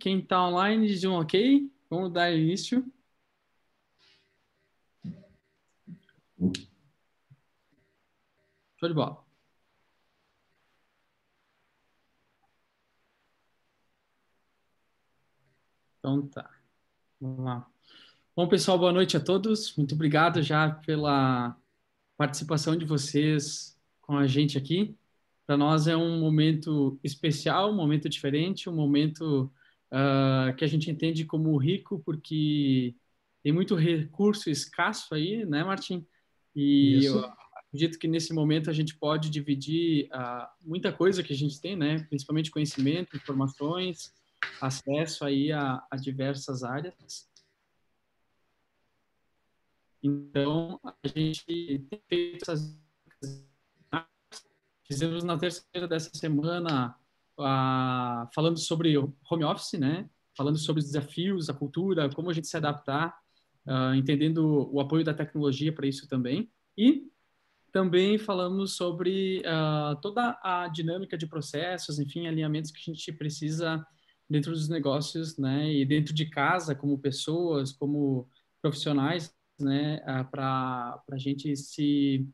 Quem 0.00 0.18
está 0.18 0.46
online 0.46 0.86
diz 0.86 1.04
um 1.04 1.14
ok. 1.14 1.70
Vamos 1.88 2.12
dar 2.12 2.32
início. 2.32 2.84
Show 8.78 8.88
de 8.88 8.94
bola. 8.94 9.24
Então 15.98 16.26
tá. 16.28 16.50
Vamos 17.20 17.44
lá. 17.44 17.70
Bom, 18.36 18.48
pessoal, 18.48 18.78
boa 18.78 18.92
noite 18.92 19.16
a 19.16 19.20
todos. 19.20 19.76
Muito 19.76 19.94
obrigado 19.94 20.42
já 20.42 20.70
pela 20.70 21.56
participação 22.16 22.76
de 22.76 22.84
vocês 22.84 23.78
com 24.02 24.16
a 24.16 24.26
gente 24.26 24.58
aqui. 24.58 24.96
Para 25.46 25.56
nós 25.56 25.86
é 25.86 25.96
um 25.96 26.18
momento 26.20 26.98
especial, 27.02 27.70
um 27.70 27.76
momento 27.76 28.08
diferente, 28.08 28.68
um 28.68 28.74
momento 28.74 29.50
uh, 29.94 30.54
que 30.56 30.64
a 30.64 30.68
gente 30.68 30.90
entende 30.90 31.24
como 31.24 31.56
rico, 31.56 32.02
porque 32.04 32.94
tem 33.42 33.52
muito 33.52 33.76
recurso 33.76 34.50
escasso 34.50 35.14
aí, 35.14 35.46
né, 35.46 35.62
Martim? 35.62 36.04
E 36.54 36.98
Isso. 36.98 37.18
eu 37.18 37.32
acredito 37.56 37.98
que 37.98 38.08
nesse 38.08 38.32
momento 38.32 38.68
a 38.68 38.72
gente 38.72 38.96
pode 38.96 39.30
dividir 39.30 40.08
uh, 40.12 40.46
muita 40.60 40.92
coisa 40.92 41.22
que 41.22 41.32
a 41.32 41.36
gente 41.36 41.60
tem, 41.60 41.76
né? 41.76 42.02
Principalmente 42.08 42.50
conhecimento, 42.50 43.16
informações, 43.16 44.12
acesso 44.60 45.24
aí 45.24 45.52
a, 45.52 45.84
a 45.90 45.96
diversas 45.96 46.64
áreas. 46.64 47.28
Então, 50.02 50.78
a 50.84 51.08
gente 51.08 51.44
tem 51.88 52.02
feito 52.08 52.42
essas. 52.42 52.78
Fizemos 54.86 55.24
na 55.24 55.38
terceira 55.38 55.88
dessa 55.88 56.10
semana 56.12 56.94
uh, 57.38 58.28
falando 58.34 58.58
sobre 58.58 58.96
home 58.96 59.44
office, 59.44 59.78
né? 59.78 60.08
Falando 60.36 60.58
sobre 60.58 60.80
os 60.80 60.86
desafios, 60.86 61.48
a 61.48 61.54
cultura, 61.54 62.08
como 62.10 62.30
a 62.30 62.32
gente 62.32 62.46
se 62.46 62.56
adaptar, 62.56 63.14
uh, 63.66 63.94
entendendo 63.94 64.68
o 64.72 64.80
apoio 64.80 65.04
da 65.04 65.14
tecnologia 65.14 65.72
para 65.72 65.86
isso 65.86 66.08
também. 66.08 66.50
E 66.76 67.08
também 67.72 68.18
falamos 68.18 68.76
sobre 68.76 69.40
uh, 69.40 70.00
toda 70.00 70.38
a 70.42 70.68
dinâmica 70.68 71.18
de 71.18 71.26
processos, 71.26 71.98
enfim, 71.98 72.26
alinhamentos 72.26 72.70
que 72.70 72.78
a 72.78 72.92
gente 72.92 73.12
precisa 73.12 73.84
dentro 74.30 74.52
dos 74.52 74.68
negócios, 74.68 75.36
né? 75.36 75.72
E 75.72 75.84
dentro 75.84 76.14
de 76.14 76.26
casa, 76.26 76.74
como 76.74 76.98
pessoas, 76.98 77.72
como 77.72 78.28
profissionais, 78.62 79.34
né? 79.60 79.96
Uh, 80.02 80.30
para 80.30 81.02
a 81.10 81.18
gente 81.18 81.56
se 81.56 82.28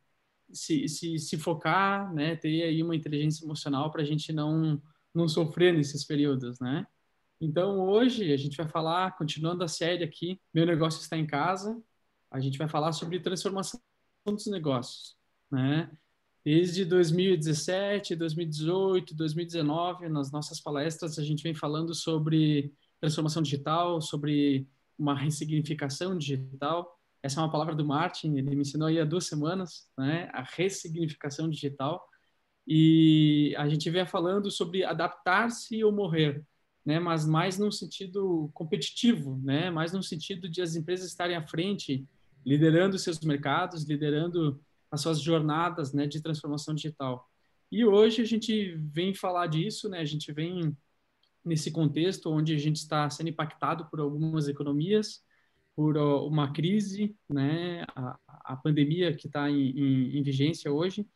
se, 0.52 0.88
se, 0.88 1.18
se 1.18 1.38
focar, 1.38 2.12
né, 2.14 2.36
ter 2.36 2.62
aí 2.62 2.82
uma 2.82 2.96
inteligência 2.96 3.44
emocional 3.44 3.90
para 3.90 4.02
a 4.02 4.04
gente 4.04 4.32
não, 4.32 4.80
não 5.14 5.28
sofrer 5.28 5.72
nesses 5.74 6.04
períodos, 6.04 6.58
né? 6.60 6.86
Então, 7.40 7.80
hoje 7.80 8.32
a 8.32 8.36
gente 8.36 8.56
vai 8.56 8.68
falar, 8.68 9.16
continuando 9.16 9.64
a 9.64 9.68
série 9.68 10.04
aqui, 10.04 10.38
Meu 10.52 10.66
Negócio 10.66 11.00
Está 11.00 11.16
em 11.16 11.26
Casa, 11.26 11.80
a 12.30 12.38
gente 12.38 12.58
vai 12.58 12.68
falar 12.68 12.92
sobre 12.92 13.18
transformação 13.18 13.80
dos 14.26 14.46
negócios, 14.46 15.16
né? 15.50 15.90
Desde 16.44 16.84
2017, 16.84 18.14
2018, 18.16 19.14
2019, 19.14 20.08
nas 20.08 20.30
nossas 20.30 20.60
palestras, 20.60 21.18
a 21.18 21.24
gente 21.24 21.42
vem 21.42 21.54
falando 21.54 21.94
sobre 21.94 22.72
transformação 23.00 23.42
digital, 23.42 24.00
sobre 24.00 24.66
uma 24.98 25.14
ressignificação 25.14 26.16
digital, 26.16 26.99
essa 27.22 27.40
é 27.40 27.42
uma 27.42 27.50
palavra 27.50 27.74
do 27.74 27.84
Martin, 27.84 28.36
ele 28.36 28.54
me 28.54 28.62
ensinou 28.62 28.88
aí 28.88 28.98
há 28.98 29.04
duas 29.04 29.26
semanas, 29.26 29.88
né? 29.96 30.28
A 30.32 30.42
ressignificação 30.42 31.48
digital. 31.48 32.02
E 32.66 33.54
a 33.58 33.68
gente 33.68 33.90
vem 33.90 34.06
falando 34.06 34.50
sobre 34.50 34.84
adaptar-se 34.84 35.82
ou 35.84 35.92
morrer, 35.92 36.42
né? 36.84 36.98
Mas 36.98 37.26
mais 37.26 37.58
num 37.58 37.70
sentido 37.70 38.50
competitivo, 38.54 39.38
né? 39.42 39.70
Mais 39.70 39.92
no 39.92 40.02
sentido 40.02 40.48
de 40.48 40.62
as 40.62 40.76
empresas 40.76 41.08
estarem 41.08 41.36
à 41.36 41.46
frente, 41.46 42.06
liderando 42.44 42.98
seus 42.98 43.20
mercados, 43.20 43.84
liderando 43.84 44.60
as 44.90 45.02
suas 45.02 45.20
jornadas, 45.20 45.92
né? 45.92 46.06
De 46.06 46.22
transformação 46.22 46.74
digital. 46.74 47.28
E 47.70 47.84
hoje 47.84 48.22
a 48.22 48.24
gente 48.26 48.76
vem 48.76 49.14
falar 49.14 49.46
disso, 49.46 49.88
né? 49.88 50.00
A 50.00 50.04
gente 50.04 50.32
vem 50.32 50.76
nesse 51.44 51.70
contexto 51.70 52.30
onde 52.30 52.54
a 52.54 52.58
gente 52.58 52.76
está 52.76 53.08
sendo 53.10 53.28
impactado 53.28 53.86
por 53.90 54.00
algumas 54.00 54.48
economias, 54.48 55.22
por 55.74 55.96
uma 55.96 56.52
crise, 56.52 57.16
né, 57.28 57.84
a, 57.94 58.18
a 58.26 58.56
pandemia 58.56 59.14
que 59.14 59.26
está 59.26 59.50
em, 59.50 59.70
em, 59.70 60.18
em, 60.18 60.22
vigência 60.22 60.70
hoje, 60.70 61.06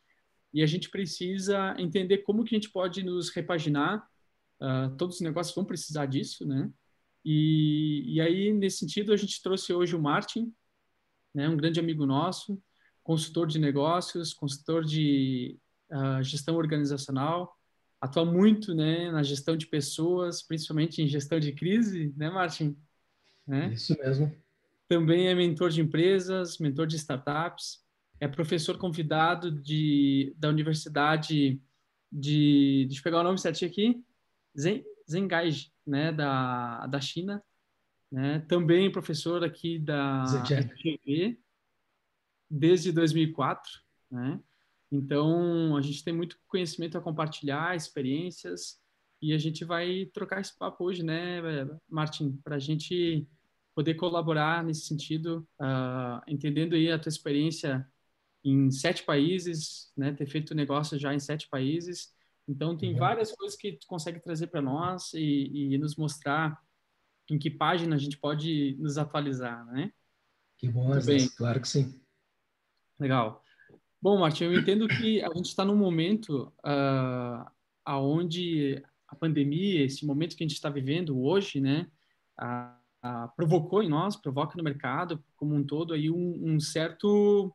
e 0.52 0.62
a 0.62 0.66
gente 0.66 0.88
precisa 0.88 1.74
entender 1.78 2.18
como 2.18 2.44
que 2.44 2.54
a 2.54 2.58
gente 2.58 2.70
pode 2.70 3.02
nos 3.02 3.30
repaginar. 3.30 4.08
Uh, 4.60 4.96
todos 4.96 5.16
os 5.16 5.20
negócios 5.20 5.54
vão 5.54 5.64
precisar 5.64 6.06
disso, 6.06 6.46
né? 6.46 6.70
E, 7.24 8.04
e 8.06 8.20
aí 8.20 8.52
nesse 8.52 8.78
sentido 8.78 9.12
a 9.12 9.16
gente 9.16 9.42
trouxe 9.42 9.72
hoje 9.72 9.96
o 9.96 10.00
Martin, 10.00 10.54
né, 11.34 11.48
um 11.48 11.56
grande 11.56 11.80
amigo 11.80 12.06
nosso, 12.06 12.62
consultor 13.02 13.46
de 13.46 13.58
negócios, 13.58 14.32
consultor 14.32 14.84
de 14.84 15.58
uh, 15.90 16.22
gestão 16.22 16.56
organizacional, 16.56 17.54
atua 18.00 18.24
muito, 18.24 18.74
né, 18.74 19.10
na 19.10 19.22
gestão 19.22 19.56
de 19.56 19.66
pessoas, 19.66 20.42
principalmente 20.42 21.02
em 21.02 21.06
gestão 21.06 21.40
de 21.40 21.52
crise, 21.52 22.14
né, 22.16 22.30
Martin? 22.30 22.76
Né? 23.46 23.72
Isso 23.72 23.96
mesmo. 23.98 24.43
Também 24.88 25.28
é 25.28 25.34
mentor 25.34 25.70
de 25.70 25.80
empresas, 25.80 26.58
mentor 26.58 26.86
de 26.86 26.96
startups, 26.96 27.84
é 28.20 28.28
professor 28.28 28.78
convidado 28.78 29.50
de, 29.50 30.34
da 30.36 30.48
Universidade 30.48 31.60
de. 32.10 32.84
Deixa 32.86 33.00
eu 33.00 33.04
pegar 33.04 33.20
o 33.20 33.24
nome 33.24 33.38
certinho 33.38 33.70
aqui. 33.70 34.04
Zen, 34.58 34.84
Zengai, 35.10 35.50
né, 35.86 36.12
da, 36.12 36.86
da 36.86 37.00
China. 37.00 37.42
Né? 38.10 38.40
Também 38.48 38.92
professor 38.92 39.42
aqui 39.42 39.78
da 39.78 40.24
FGV 40.26 41.38
desde 42.48 42.92
2004. 42.92 43.70
Né? 44.10 44.40
Então, 44.92 45.76
a 45.76 45.80
gente 45.80 46.04
tem 46.04 46.14
muito 46.14 46.38
conhecimento 46.46 46.96
a 46.96 47.00
compartilhar, 47.00 47.74
experiências, 47.74 48.78
e 49.20 49.32
a 49.32 49.38
gente 49.38 49.64
vai 49.64 50.08
trocar 50.12 50.40
esse 50.40 50.56
papo 50.56 50.84
hoje, 50.84 51.02
né, 51.02 51.40
Martin, 51.88 52.38
para 52.44 52.56
a 52.56 52.58
gente 52.58 53.26
poder 53.74 53.94
colaborar 53.94 54.62
nesse 54.62 54.86
sentido, 54.86 55.46
uh, 55.60 56.22
entendendo 56.28 56.74
aí 56.74 56.90
a 56.90 56.98
tua 56.98 57.08
experiência 57.08 57.86
em 58.44 58.70
sete 58.70 59.02
países, 59.02 59.90
né, 59.96 60.12
ter 60.12 60.26
feito 60.26 60.54
negócio 60.54 60.98
já 60.98 61.12
em 61.12 61.18
sete 61.18 61.48
países. 61.48 62.12
Então, 62.46 62.76
tem 62.76 62.92
uhum. 62.92 62.98
várias 62.98 63.32
coisas 63.32 63.56
que 63.56 63.72
tu 63.72 63.86
consegue 63.86 64.20
trazer 64.20 64.48
para 64.48 64.60
nós 64.60 65.12
e, 65.14 65.72
e, 65.74 65.78
nos 65.78 65.96
mostrar 65.96 66.60
em 67.30 67.38
que 67.38 67.50
página 67.50 67.96
a 67.96 67.98
gente 67.98 68.18
pode 68.18 68.76
nos 68.78 68.98
atualizar, 68.98 69.64
né? 69.66 69.90
Que 70.58 70.68
bom, 70.68 70.90
bem. 71.04 71.26
claro 71.30 71.60
que 71.60 71.68
sim. 71.68 71.98
Legal. 73.00 73.42
Bom, 74.00 74.18
Martin, 74.18 74.44
eu 74.44 74.54
entendo 74.54 74.86
que 74.86 75.22
a 75.22 75.34
gente 75.34 75.46
está 75.46 75.64
num 75.64 75.74
momento 75.74 76.52
uh, 76.58 77.50
aonde 77.82 78.84
a 79.08 79.16
pandemia, 79.16 79.82
esse 79.82 80.04
momento 80.04 80.36
que 80.36 80.44
a 80.44 80.46
gente 80.46 80.56
está 80.56 80.68
vivendo 80.68 81.18
hoje, 81.18 81.60
né, 81.60 81.90
provocou 83.36 83.82
em 83.82 83.88
nós, 83.88 84.16
provoca 84.16 84.56
no 84.56 84.64
mercado 84.64 85.22
como 85.36 85.54
um 85.54 85.64
todo 85.64 85.92
aí 85.92 86.10
um, 86.10 86.54
um 86.54 86.60
certo 86.60 87.54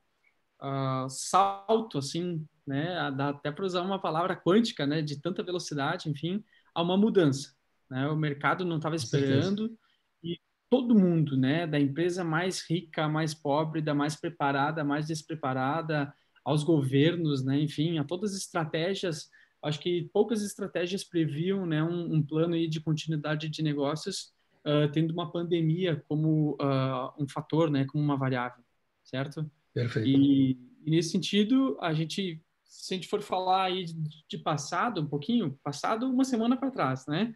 uh, 0.62 1.10
salto, 1.10 1.98
assim, 1.98 2.46
né? 2.66 3.12
Dá 3.12 3.30
até 3.30 3.52
para 3.52 3.66
usar 3.66 3.82
uma 3.82 4.00
palavra 4.00 4.36
quântica, 4.36 4.86
né? 4.86 5.02
De 5.02 5.20
tanta 5.20 5.42
velocidade, 5.42 6.10
enfim, 6.10 6.44
a 6.74 6.82
uma 6.82 6.98
mudança. 6.98 7.54
Né? 7.90 8.08
O 8.08 8.16
mercado 8.16 8.64
não 8.64 8.78
estava 8.78 8.96
esperando 8.96 9.76
e 10.24 10.40
todo 10.70 10.98
mundo, 10.98 11.36
né? 11.36 11.66
Da 11.66 11.80
empresa 11.80 12.24
mais 12.24 12.62
rica, 12.62 13.08
mais 13.10 13.34
pobre, 13.34 13.82
da 13.82 13.96
mais 13.96 14.16
preparada, 14.16 14.84
mais 14.84 15.08
despreparada, 15.08 16.14
aos 16.46 16.64
governos, 16.64 17.44
né? 17.44 17.60
Enfim, 17.60 17.98
a 17.98 18.04
todas 18.04 18.34
as 18.34 18.38
estratégias 18.38 19.30
acho 19.62 19.80
que 19.80 20.10
poucas 20.14 20.42
estratégias 20.42 21.04
previam 21.04 21.66
né, 21.66 21.84
um, 21.84 22.16
um 22.16 22.24
plano 22.24 22.54
aí 22.54 22.66
de 22.66 22.80
continuidade 22.80 23.50
de 23.50 23.62
negócios 23.62 24.32
uh, 24.66 24.92
tendo 24.92 25.12
uma 25.12 25.32
pandemia 25.32 26.04
como 26.08 26.52
uh, 26.54 27.22
um 27.22 27.28
fator, 27.28 27.70
né, 27.70 27.86
como 27.86 28.04
uma 28.04 28.18
variável, 28.18 28.64
certo? 29.04 29.50
Perfeito. 29.74 30.08
E, 30.08 30.58
e, 30.86 30.90
nesse 30.90 31.10
sentido, 31.10 31.78
a 31.82 31.94
gente, 31.94 32.42
se 32.64 32.94
a 32.94 32.98
gente 32.98 33.08
for 33.08 33.22
falar 33.22 33.66
aí 33.66 33.86
de, 33.86 34.26
de 34.28 34.38
passado, 34.38 35.02
um 35.02 35.08
pouquinho, 35.08 35.60
passado 35.64 36.10
uma 36.10 36.24
semana 36.24 36.58
para 36.58 36.72
trás, 36.72 37.06
né? 37.08 37.34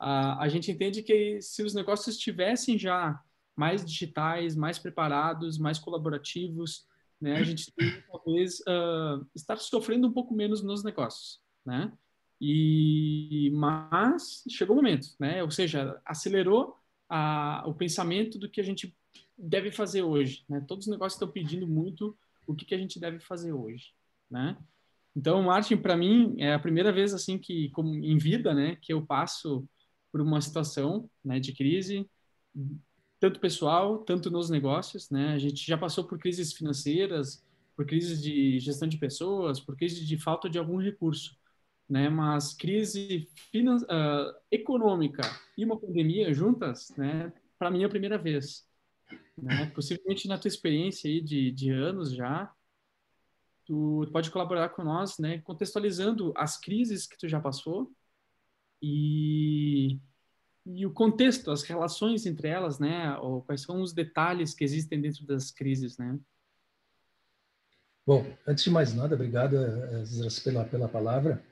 Uh, 0.00 0.36
a 0.38 0.48
gente 0.48 0.70
entende 0.70 1.02
que 1.02 1.40
se 1.40 1.62
os 1.62 1.72
negócios 1.72 2.16
estivessem 2.16 2.78
já 2.78 3.18
mais 3.56 3.84
digitais, 3.84 4.54
mais 4.54 4.78
preparados, 4.78 5.58
mais 5.58 5.78
colaborativos, 5.78 6.86
né, 7.18 7.36
a 7.36 7.42
gente 7.42 7.72
tem, 7.72 8.02
talvez 8.02 8.60
uh, 8.60 9.26
estar 9.34 9.56
sofrendo 9.56 10.06
um 10.06 10.12
pouco 10.12 10.34
menos 10.34 10.62
nos 10.62 10.84
negócios, 10.84 11.40
né? 11.64 11.90
E 12.40 13.50
mas 13.54 14.44
chegou 14.48 14.74
o 14.74 14.76
momento, 14.76 15.08
né? 15.18 15.42
Ou 15.42 15.50
seja, 15.50 16.00
acelerou 16.04 16.76
a, 17.08 17.64
o 17.66 17.74
pensamento 17.74 18.38
do 18.38 18.50
que 18.50 18.60
a 18.60 18.64
gente 18.64 18.94
deve 19.36 19.70
fazer 19.70 20.02
hoje, 20.02 20.44
né? 20.48 20.64
Todos 20.66 20.86
os 20.86 20.90
negócios 20.90 21.14
estão 21.14 21.30
pedindo 21.30 21.66
muito 21.66 22.16
o 22.46 22.54
que, 22.54 22.64
que 22.64 22.74
a 22.74 22.78
gente 22.78 23.00
deve 23.00 23.18
fazer 23.18 23.52
hoje, 23.52 23.92
né? 24.30 24.56
Então, 25.14 25.42
Martin, 25.42 25.78
para 25.78 25.96
mim 25.96 26.34
é 26.38 26.52
a 26.52 26.58
primeira 26.58 26.92
vez 26.92 27.14
assim 27.14 27.38
que, 27.38 27.70
como 27.70 27.88
em 27.88 28.18
vida, 28.18 28.52
né, 28.52 28.76
que 28.82 28.92
eu 28.92 29.04
passo 29.04 29.66
por 30.12 30.20
uma 30.20 30.42
situação 30.42 31.08
né, 31.24 31.40
de 31.40 31.54
crise, 31.54 32.06
tanto 33.18 33.40
pessoal, 33.40 33.98
tanto 33.98 34.30
nos 34.30 34.50
negócios. 34.50 35.08
Né? 35.10 35.32
A 35.32 35.38
gente 35.38 35.66
já 35.66 35.78
passou 35.78 36.04
por 36.04 36.18
crises 36.18 36.52
financeiras, 36.52 37.42
por 37.74 37.86
crises 37.86 38.22
de 38.22 38.58
gestão 38.60 38.86
de 38.86 38.98
pessoas, 38.98 39.58
por 39.58 39.74
crise 39.74 40.04
de 40.04 40.18
falta 40.18 40.50
de 40.50 40.58
algum 40.58 40.76
recurso. 40.76 41.36
Né? 41.88 42.08
Mas 42.08 42.52
crise 42.52 43.28
uh, 43.54 44.34
econômica 44.50 45.22
e 45.56 45.64
uma 45.64 45.78
pandemia 45.78 46.32
juntas, 46.34 46.92
né? 46.96 47.32
para 47.58 47.70
mim 47.70 47.82
é 47.82 47.86
a 47.86 47.90
primeira 47.90 48.18
vez. 48.18 48.66
Né? 49.36 49.70
Possivelmente 49.74 50.26
na 50.26 50.38
tua 50.38 50.48
experiência 50.48 51.08
aí 51.08 51.20
de, 51.20 51.50
de 51.52 51.70
anos 51.70 52.12
já, 52.12 52.52
tu 53.64 54.08
pode 54.12 54.30
colaborar 54.30 54.70
com 54.70 54.82
nós, 54.82 55.18
né? 55.18 55.38
contextualizando 55.38 56.32
as 56.36 56.58
crises 56.58 57.06
que 57.06 57.16
tu 57.16 57.28
já 57.28 57.40
passou 57.40 57.92
e, 58.82 59.98
e 60.64 60.84
o 60.84 60.92
contexto, 60.92 61.50
as 61.50 61.62
relações 61.62 62.26
entre 62.26 62.48
elas, 62.48 62.78
né? 62.78 63.16
Ou 63.18 63.42
quais 63.42 63.62
são 63.62 63.80
os 63.80 63.92
detalhes 63.92 64.54
que 64.54 64.64
existem 64.64 65.00
dentro 65.00 65.24
das 65.26 65.50
crises, 65.50 65.96
né? 65.96 66.18
Bom, 68.06 68.24
antes 68.46 68.62
de 68.62 68.70
mais 68.70 68.94
nada, 68.94 69.14
obrigado 69.14 69.56
eh, 69.56 70.04
pela, 70.44 70.64
pela 70.64 70.88
palavra 70.88 71.44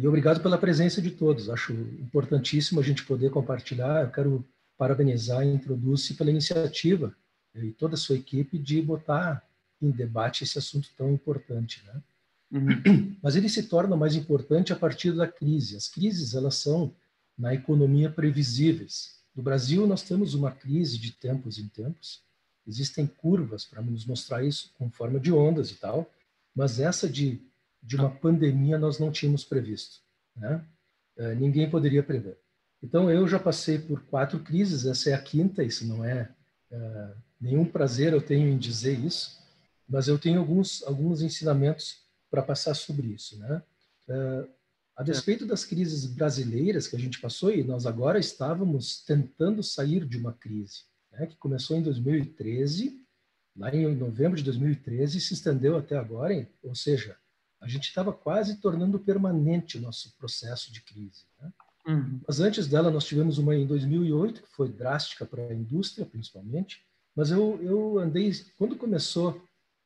e 0.00 0.06
obrigado 0.06 0.40
pela 0.40 0.58
presença 0.58 1.00
de 1.00 1.10
todos. 1.10 1.48
Acho 1.48 1.72
importantíssimo 1.72 2.80
a 2.80 2.82
gente 2.82 3.04
poder 3.04 3.30
compartilhar. 3.30 4.02
Eu 4.02 4.10
quero 4.10 4.44
parabenizar 4.76 5.40
a 5.40 5.44
Introduce 5.44 6.14
pela 6.14 6.30
iniciativa 6.30 7.14
eh, 7.54 7.66
e 7.66 7.72
toda 7.72 7.94
a 7.94 7.98
sua 7.98 8.16
equipe 8.16 8.58
de 8.58 8.82
botar 8.82 9.46
em 9.80 9.90
debate 9.90 10.44
esse 10.44 10.58
assunto 10.58 10.88
tão 10.96 11.12
importante, 11.12 11.82
né? 11.86 12.02
Uhum. 12.52 13.16
Mas 13.22 13.34
ele 13.34 13.48
se 13.48 13.64
torna 13.64 13.96
mais 13.96 14.14
importante 14.14 14.72
a 14.72 14.76
partir 14.76 15.12
da 15.12 15.26
crise. 15.26 15.76
As 15.76 15.88
crises, 15.88 16.34
elas 16.34 16.56
são, 16.56 16.94
na 17.36 17.54
economia, 17.54 18.10
previsíveis. 18.10 19.22
No 19.34 19.42
Brasil, 19.42 19.86
nós 19.86 20.02
temos 20.02 20.34
uma 20.34 20.50
crise 20.50 20.98
de 20.98 21.12
tempos 21.12 21.58
em 21.58 21.66
tempos. 21.68 22.22
Existem 22.66 23.06
curvas 23.06 23.64
para 23.64 23.80
nos 23.80 24.04
mostrar 24.04 24.44
isso, 24.44 24.72
com 24.78 24.90
forma 24.90 25.18
de 25.18 25.32
ondas 25.32 25.70
e 25.70 25.76
tal. 25.76 26.10
Mas 26.54 26.78
essa 26.78 27.08
de, 27.08 27.40
de 27.82 27.96
uma 27.96 28.10
pandemia 28.10 28.78
nós 28.78 28.98
não 28.98 29.10
tínhamos 29.10 29.44
previsto. 29.44 30.00
Né? 30.36 30.64
É, 31.16 31.34
ninguém 31.34 31.68
poderia 31.68 32.02
prever. 32.02 32.38
Então, 32.82 33.10
eu 33.10 33.26
já 33.28 33.38
passei 33.38 33.78
por 33.78 34.02
quatro 34.06 34.40
crises, 34.40 34.86
essa 34.86 35.10
é 35.10 35.14
a 35.14 35.22
quinta, 35.22 35.62
isso 35.62 35.86
não 35.86 36.04
é, 36.04 36.34
é 36.70 37.14
nenhum 37.40 37.64
prazer 37.64 38.12
eu 38.12 38.20
tenho 38.20 38.48
em 38.48 38.58
dizer 38.58 38.98
isso, 38.98 39.38
mas 39.88 40.08
eu 40.08 40.18
tenho 40.18 40.40
alguns, 40.40 40.82
alguns 40.82 41.22
ensinamentos 41.22 42.02
para 42.30 42.42
passar 42.42 42.74
sobre 42.74 43.08
isso, 43.08 43.38
né? 43.38 43.62
Uh, 44.08 44.48
a 44.96 45.02
despeito 45.02 45.46
das 45.46 45.64
crises 45.64 46.04
brasileiras 46.06 46.86
que 46.86 46.96
a 46.96 46.98
gente 46.98 47.20
passou 47.20 47.52
e 47.52 47.64
nós 47.64 47.86
agora 47.86 48.18
estávamos 48.18 49.02
tentando 49.04 49.62
sair 49.62 50.04
de 50.04 50.18
uma 50.18 50.34
crise, 50.34 50.82
né, 51.10 51.26
que 51.26 51.36
começou 51.36 51.76
em 51.76 51.82
2013, 51.82 53.00
lá 53.56 53.74
em 53.74 53.94
novembro 53.96 54.36
de 54.36 54.44
2013 54.44 55.16
e 55.16 55.20
se 55.20 55.34
estendeu 55.34 55.76
até 55.76 55.96
agora, 55.96 56.34
hein? 56.34 56.48
ou 56.62 56.74
seja, 56.74 57.16
a 57.62 57.68
gente 57.68 57.84
estava 57.84 58.12
quase 58.12 58.56
tornando 58.60 58.98
permanente 58.98 59.78
o 59.78 59.80
nosso 59.80 60.14
processo 60.18 60.72
de 60.72 60.82
crise. 60.82 61.24
Né? 61.40 61.52
Uhum. 61.86 62.20
Mas 62.26 62.40
antes 62.40 62.66
dela 62.66 62.90
nós 62.90 63.04
tivemos 63.04 63.38
uma 63.38 63.54
em 63.54 63.66
2008 63.66 64.42
que 64.42 64.48
foi 64.50 64.68
drástica 64.68 65.24
para 65.24 65.42
a 65.44 65.54
indústria, 65.54 66.04
principalmente. 66.04 66.84
Mas 67.14 67.30
eu, 67.30 67.60
eu 67.62 67.98
andei 67.98 68.32
quando 68.58 68.76
começou 68.76 69.30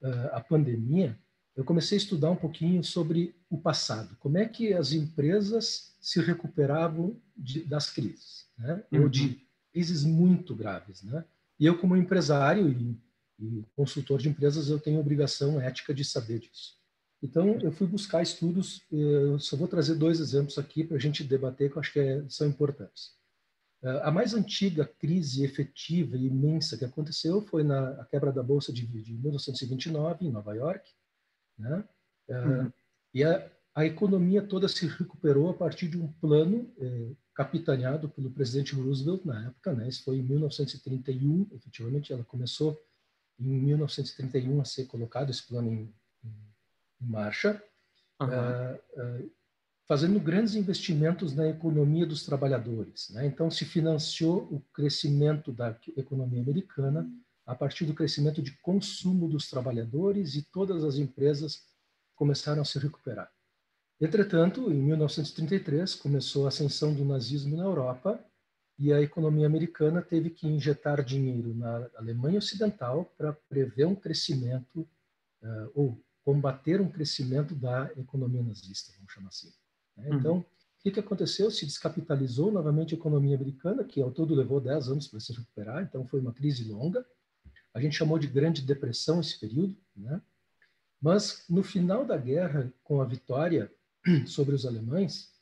uh, 0.01 0.29
a 0.33 0.41
pandemia, 0.41 1.19
eu 1.55 1.65
comecei 1.65 1.97
a 1.97 2.01
estudar 2.01 2.31
um 2.31 2.37
pouquinho 2.37 2.83
sobre 2.83 3.35
o 3.49 3.59
passado, 3.59 4.17
como 4.21 4.37
é 4.37 4.47
que 4.47 4.75
as 4.75 4.93
empresas 4.93 5.97
se 6.01 6.21
recuperavam 6.21 7.21
de, 7.37 7.65
das 7.65 7.91
crises, 7.91 8.47
né? 8.59 8.83
Uhum. 8.93 9.03
ou 9.03 9.09
de 9.09 9.41
crises 9.73 10.05
muito 10.05 10.55
graves, 10.55 11.03
né? 11.03 11.25
E 11.59 11.67
eu 11.67 11.79
como 11.79 11.97
empresário 11.97 12.69
e, 12.69 12.99
e, 13.39 13.65
consultor 13.75 14.19
de 14.19 14.29
empresas, 14.29 14.69
eu 14.69 14.79
tenho 14.79 15.01
obrigação 15.01 15.61
ética 15.61 15.95
de 15.95 16.05
saber 16.05 16.41
disso. 16.41 16.77
Então 17.23 17.59
eu 17.61 17.73
fui 17.73 17.87
buscar 17.87 18.23
estudos, 18.23 18.85
eu 18.91 19.39
só 19.39 19.57
vou 19.57 19.67
trazer 19.67 19.95
dois 19.95 20.21
exemplos 20.21 20.59
aqui 20.59 20.85
para 20.85 20.97
a 20.97 21.01
gente 21.01 21.25
debater 21.25 21.71
que 21.71 21.77
eu 21.77 21.81
acho 21.81 21.93
que 21.93 22.01
é, 22.01 22.25
são 22.29 22.47
importantes. 22.47 23.17
Eh, 23.83 24.01
a 24.03 24.11
mais 24.11 24.35
antiga 24.35 24.85
crise 24.85 25.45
efetiva 25.45 26.17
e 26.17 26.27
imensa 26.27 26.77
que 26.77 26.85
aconteceu 26.85 27.43
foi 27.43 27.63
na 27.63 28.05
quebra 28.07 28.33
da 28.33 28.43
bolsa 28.43 28.73
de, 28.73 28.87
de 28.87 29.15
1929 29.15 30.27
em 30.27 30.31
Nova 30.31 30.55
York, 30.55 30.91
né? 31.59 31.85
É, 32.29 32.39
uhum. 32.41 32.73
E 33.15 33.25
a, 33.25 33.51
a, 33.75 33.87
economia 33.87 34.43
toda 34.43 34.69
se 34.69 34.87
recuperou 34.87 35.49
a 35.49 35.55
partir 35.55 35.89
de 35.89 35.99
um 35.99 36.11
plano 36.13 36.71
capitaneado 37.35 38.09
pelo 38.09 38.31
presidente 38.31 38.75
Roosevelt 38.75 39.25
na 39.25 39.47
época, 39.47 39.73
né? 39.75 39.89
Isso 39.89 40.03
foi 40.03 40.19
em 40.19 40.23
1931, 40.23 41.49
efetivamente, 41.53 42.13
ela 42.13 42.25
começou 42.25 42.79
em 43.39 43.49
1931 43.49 44.61
a 44.61 44.65
ser 44.65 44.87
colocado 44.87 45.31
esse 45.31 45.47
plano 45.47 45.71
em, 45.71 45.95
em, 47.01 47.07
marcha, 47.07 47.63
uhum. 48.21 48.33
é, 48.33 48.81
é, 48.97 49.25
fazendo 49.87 50.19
grandes 50.19 50.55
investimentos 50.55 51.35
na 51.35 51.49
economia 51.49 52.07
dos 52.07 52.25
trabalhadores. 52.25 53.11
Né? 53.11 53.27
Então, 53.27 53.51
se 53.51 53.65
financiou 53.65 54.43
o 54.51 54.61
crescimento 54.73 55.53
da 55.53 55.77
economia 55.97 56.43
americana 56.43 57.09
a 57.47 57.55
partir 57.55 57.85
do 57.85 57.95
crescimento 57.95 58.43
de 58.43 58.53
consumo 58.59 59.29
dos 59.29 59.49
trabalhadores 59.49 60.35
e 60.35 60.43
todas 60.43 60.83
as 60.83 60.97
empresas 60.97 61.63
começaram 62.17 62.63
a 62.63 62.65
se 62.65 62.79
recuperar. 62.79 63.31
Entretanto, 64.01 64.71
em 64.73 64.83
1933 64.83 65.95
começou 65.95 66.45
a 66.45 66.49
ascensão 66.49 66.93
do 66.93 67.05
nazismo 67.05 67.57
na 67.57 67.63
Europa 67.63 68.23
e 68.79 68.93
a 68.93 69.01
economia 69.01 69.47
americana 69.47 70.03
teve 70.03 70.29
que 70.31 70.47
injetar 70.47 71.03
dinheiro 71.03 71.55
na 71.55 71.89
Alemanha 71.97 72.39
Ocidental 72.39 73.07
para 73.17 73.33
prever 73.33 73.87
um 73.87 73.95
crescimento 73.95 74.81
uh, 75.43 75.71
ou 75.75 76.05
combater 76.27 76.81
um 76.81 76.91
crescimento 76.91 77.55
da 77.55 77.89
economia 77.97 78.43
nazista, 78.43 78.93
vamos 78.97 79.13
chamar 79.13 79.29
assim. 79.29 79.53
Né? 79.97 80.09
Uhum. 80.09 80.19
Então, 80.19 80.33
uhum. 80.33 80.41
o 80.41 80.47
que, 80.81 80.91
que 80.91 80.99
aconteceu? 80.99 81.53
Se 81.53 81.65
descapitalizou 81.65 82.51
novamente 82.51 82.97
a 82.97 82.99
economia 82.99 83.37
americana, 83.37 83.85
que 83.85 84.03
ao 84.03 84.11
todo 84.11 84.35
levou 84.35 84.61
10 84.61 84.89
anos 84.89 85.07
para 85.07 85.21
se 85.21 85.33
recuperar, 85.33 85.85
então 85.85 86.05
foi 86.05 86.19
uma 86.19 86.33
crise 86.33 86.65
longa. 86.65 87.07
A 87.73 87.81
gente 87.81 87.95
chamou 87.95 88.19
de 88.19 88.27
Grande 88.27 88.61
Depressão 88.61 89.21
esse 89.21 89.39
período, 89.39 89.77
né? 89.95 90.21
Mas 91.01 91.45
no 91.49 91.63
final 91.63 92.05
da 92.05 92.17
guerra, 92.17 92.73
com 92.83 93.01
a 93.01 93.05
vitória 93.05 93.73
sobre 94.27 94.53
os 94.53 94.67
alemães, 94.67 95.33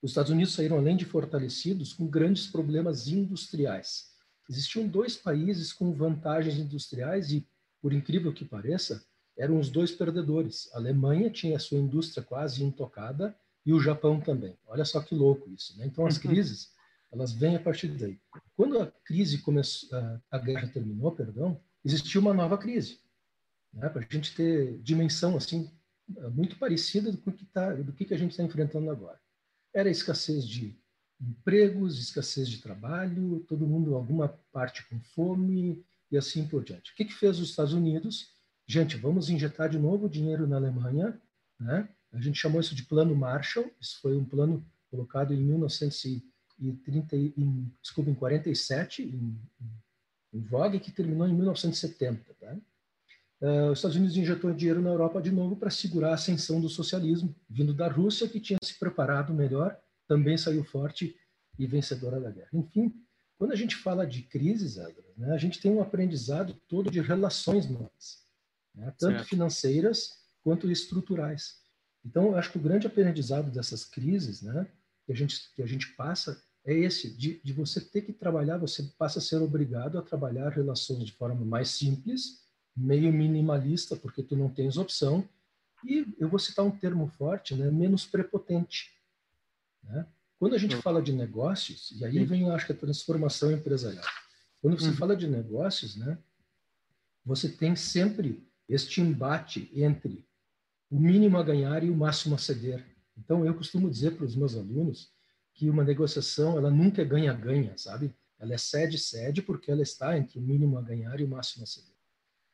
os 0.00 0.12
Estados 0.12 0.32
Unidos 0.32 0.54
saíram 0.54 0.78
além 0.78 0.96
de 0.96 1.04
fortalecidos 1.04 1.92
com 1.92 2.06
grandes 2.06 2.46
problemas 2.46 3.08
industriais. 3.08 4.14
Existiam 4.48 4.88
dois 4.88 5.18
países 5.18 5.70
com 5.70 5.92
vantagens 5.92 6.56
industriais 6.56 7.30
e, 7.30 7.46
por 7.82 7.92
incrível 7.92 8.32
que 8.32 8.46
pareça, 8.46 9.06
eram 9.38 9.58
os 9.58 9.70
dois 9.70 9.92
perdedores. 9.92 10.68
A 10.74 10.78
Alemanha 10.78 11.30
tinha 11.30 11.56
a 11.56 11.60
sua 11.60 11.78
indústria 11.78 12.22
quase 12.22 12.64
intocada 12.64 13.34
e 13.64 13.72
o 13.72 13.80
Japão 13.80 14.20
também. 14.20 14.58
Olha 14.66 14.84
só 14.84 15.00
que 15.00 15.14
louco 15.14 15.48
isso, 15.50 15.78
né? 15.78 15.86
Então 15.86 16.04
as 16.06 16.16
uhum. 16.16 16.22
crises 16.22 16.72
elas 17.10 17.32
vêm 17.32 17.56
a 17.56 17.60
partir 17.60 17.88
daí. 17.88 18.20
Quando 18.54 18.80
a 18.80 18.86
crise 18.86 19.38
começou, 19.38 19.88
a 20.30 20.38
guerra 20.38 20.68
terminou, 20.68 21.12
perdão, 21.12 21.58
existiu 21.82 22.20
uma 22.20 22.34
nova 22.34 22.58
crise, 22.58 23.00
né? 23.72 23.88
Para 23.88 24.04
a 24.04 24.12
gente 24.12 24.34
ter 24.34 24.78
dimensão 24.80 25.36
assim 25.36 25.70
muito 26.32 26.58
parecida 26.58 27.12
do 27.12 27.32
que 27.32 27.44
tá, 27.44 27.74
do 27.74 27.92
que, 27.92 28.04
que 28.04 28.14
a 28.14 28.18
gente 28.18 28.32
está 28.32 28.42
enfrentando 28.42 28.90
agora. 28.90 29.20
Era 29.72 29.88
a 29.88 29.92
escassez 29.92 30.46
de 30.46 30.78
empregos, 31.20 31.98
escassez 31.98 32.48
de 32.48 32.58
trabalho, 32.58 33.44
todo 33.48 33.66
mundo 33.66 33.94
alguma 33.94 34.28
parte 34.52 34.86
com 34.88 35.00
fome 35.00 35.84
e 36.10 36.16
assim 36.16 36.46
por 36.46 36.64
diante. 36.64 36.92
O 36.92 36.94
que, 36.94 37.04
que 37.04 37.14
fez 37.14 37.38
os 37.38 37.50
Estados 37.50 37.72
Unidos? 37.72 38.37
Gente, 38.70 38.98
vamos 38.98 39.30
injetar 39.30 39.70
de 39.70 39.78
novo 39.78 40.10
dinheiro 40.10 40.46
na 40.46 40.56
Alemanha, 40.56 41.18
né? 41.58 41.88
A 42.12 42.20
gente 42.20 42.38
chamou 42.38 42.60
isso 42.60 42.74
de 42.74 42.82
Plano 42.82 43.16
Marshall. 43.16 43.70
Isso 43.80 43.98
foi 44.02 44.14
um 44.14 44.26
plano 44.26 44.62
colocado 44.90 45.32
em 45.32 45.38
1900 45.38 46.04
e 46.04 46.72
30, 46.84 47.16
em, 47.16 47.72
desculpa, 47.80 48.10
em 48.10 48.14
47, 48.14 49.02
em, 49.02 49.40
em 50.34 50.40
vogue, 50.40 50.80
que 50.80 50.92
terminou 50.92 51.26
em 51.26 51.34
1970. 51.34 52.34
Tá? 52.34 52.56
Uh, 53.40 53.70
os 53.70 53.78
Estados 53.78 53.96
Unidos 53.96 54.16
injetou 54.16 54.52
dinheiro 54.52 54.82
na 54.82 54.90
Europa 54.90 55.22
de 55.22 55.30
novo 55.30 55.56
para 55.56 55.70
segurar 55.70 56.10
a 56.10 56.14
ascensão 56.14 56.60
do 56.60 56.68
socialismo, 56.68 57.34
vindo 57.48 57.72
da 57.72 57.88
Rússia, 57.88 58.28
que 58.28 58.40
tinha 58.40 58.58
se 58.62 58.78
preparado 58.78 59.32
melhor, 59.32 59.78
também 60.06 60.36
saiu 60.36 60.62
forte 60.62 61.16
e 61.58 61.66
vencedora 61.66 62.20
da 62.20 62.30
guerra. 62.30 62.50
Enfim, 62.52 62.94
quando 63.38 63.52
a 63.52 63.56
gente 63.56 63.76
fala 63.76 64.06
de 64.06 64.22
crises, 64.22 64.76
né, 65.16 65.32
a 65.32 65.38
gente 65.38 65.60
tem 65.60 65.70
um 65.70 65.80
aprendizado 65.80 66.54
todo 66.68 66.90
de 66.90 67.00
relações 67.00 67.68
novas, 67.68 68.27
né, 68.78 68.94
tanto 68.98 69.16
certo. 69.16 69.28
financeiras 69.28 70.10
quanto 70.42 70.70
estruturais. 70.70 71.58
Então, 72.04 72.26
eu 72.26 72.36
acho 72.36 72.52
que 72.52 72.58
o 72.58 72.62
grande 72.62 72.86
aprendizado 72.86 73.50
dessas 73.50 73.84
crises 73.84 74.40
né, 74.40 74.66
que, 75.04 75.12
a 75.12 75.14
gente, 75.14 75.52
que 75.54 75.62
a 75.62 75.66
gente 75.66 75.88
passa 75.94 76.40
é 76.64 76.74
esse, 76.74 77.16
de, 77.16 77.40
de 77.42 77.52
você 77.52 77.80
ter 77.80 78.02
que 78.02 78.12
trabalhar, 78.12 78.58
você 78.58 78.82
passa 78.96 79.18
a 79.18 79.22
ser 79.22 79.36
obrigado 79.36 79.98
a 79.98 80.02
trabalhar 80.02 80.50
relações 80.50 81.04
de 81.04 81.12
forma 81.12 81.44
mais 81.44 81.70
simples, 81.70 82.42
meio 82.76 83.12
minimalista, 83.12 83.96
porque 83.96 84.22
tu 84.22 84.36
não 84.36 84.48
tens 84.48 84.76
opção, 84.76 85.28
e 85.84 86.06
eu 86.18 86.28
vou 86.28 86.38
citar 86.38 86.64
um 86.64 86.70
termo 86.70 87.08
forte, 87.08 87.54
né, 87.54 87.70
menos 87.70 88.06
prepotente. 88.06 88.92
Né? 89.82 90.06
Quando 90.38 90.54
a 90.54 90.58
gente 90.58 90.76
fala 90.76 91.02
de 91.02 91.12
negócios, 91.12 91.90
e 91.92 92.04
aí 92.04 92.24
vem, 92.24 92.42
eu 92.42 92.52
acho 92.52 92.66
que 92.66 92.72
a 92.72 92.76
transformação 92.76 93.50
empresarial. 93.50 94.04
Quando 94.60 94.78
você 94.78 94.88
uhum. 94.88 94.96
fala 94.96 95.16
de 95.16 95.26
negócios, 95.26 95.96
né, 95.96 96.18
você 97.24 97.48
tem 97.48 97.74
sempre 97.76 98.47
este 98.68 99.00
embate 99.00 99.70
entre 99.74 100.24
o 100.90 100.98
mínimo 100.98 101.38
a 101.38 101.42
ganhar 101.42 101.82
e 101.82 101.90
o 101.90 101.96
máximo 101.96 102.34
a 102.34 102.38
ceder. 102.38 102.84
Então, 103.16 103.44
eu 103.44 103.54
costumo 103.54 103.90
dizer 103.90 104.16
para 104.16 104.24
os 104.24 104.36
meus 104.36 104.54
alunos 104.54 105.10
que 105.54 105.68
uma 105.68 105.82
negociação, 105.82 106.56
ela 106.56 106.70
nunca 106.70 107.02
é 107.02 107.04
ganha-ganha, 107.04 107.76
sabe? 107.76 108.14
Ela 108.38 108.54
é 108.54 108.58
cede-cede 108.58 109.42
porque 109.42 109.70
ela 109.70 109.82
está 109.82 110.16
entre 110.16 110.38
o 110.38 110.42
mínimo 110.42 110.78
a 110.78 110.82
ganhar 110.82 111.18
e 111.18 111.24
o 111.24 111.28
máximo 111.28 111.64
a 111.64 111.66
ceder. 111.66 111.94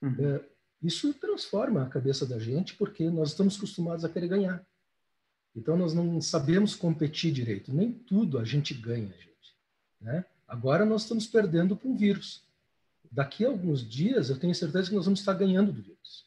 Uhum. 0.01 0.17
É, 0.19 0.45
isso 0.83 1.13
transforma 1.15 1.83
a 1.83 1.89
cabeça 1.89 2.27
da 2.27 2.39
gente 2.39 2.75
porque 2.75 3.09
nós 3.11 3.31
estamos 3.31 3.57
acostumados 3.57 4.05
a 4.05 4.09
querer 4.09 4.29
ganhar. 4.29 4.67
Então, 5.55 5.77
nós 5.77 5.95
não 5.95 6.21
sabemos 6.21 6.75
competir 6.75 7.33
direito. 7.33 7.73
Nem 7.73 7.93
tudo 7.93 8.39
a 8.39 8.45
gente 8.45 8.75
ganha, 8.75 9.09
gente. 9.09 9.57
Né? 10.01 10.25
Agora, 10.49 10.85
nós 10.85 11.03
estamos 11.03 11.27
perdendo 11.27 11.77
para 11.77 11.89
um 11.89 11.97
vírus. 11.97 12.44
Daqui 13.15 13.45
a 13.45 13.49
alguns 13.49 13.89
dias, 13.89 14.29
eu 14.29 14.37
tenho 14.37 14.53
certeza 14.53 14.89
que 14.89 14.97
nós 14.97 15.05
vamos 15.05 15.21
estar 15.21 15.35
ganhando 15.35 15.73
do 15.73 15.81
vírus. 15.81 16.27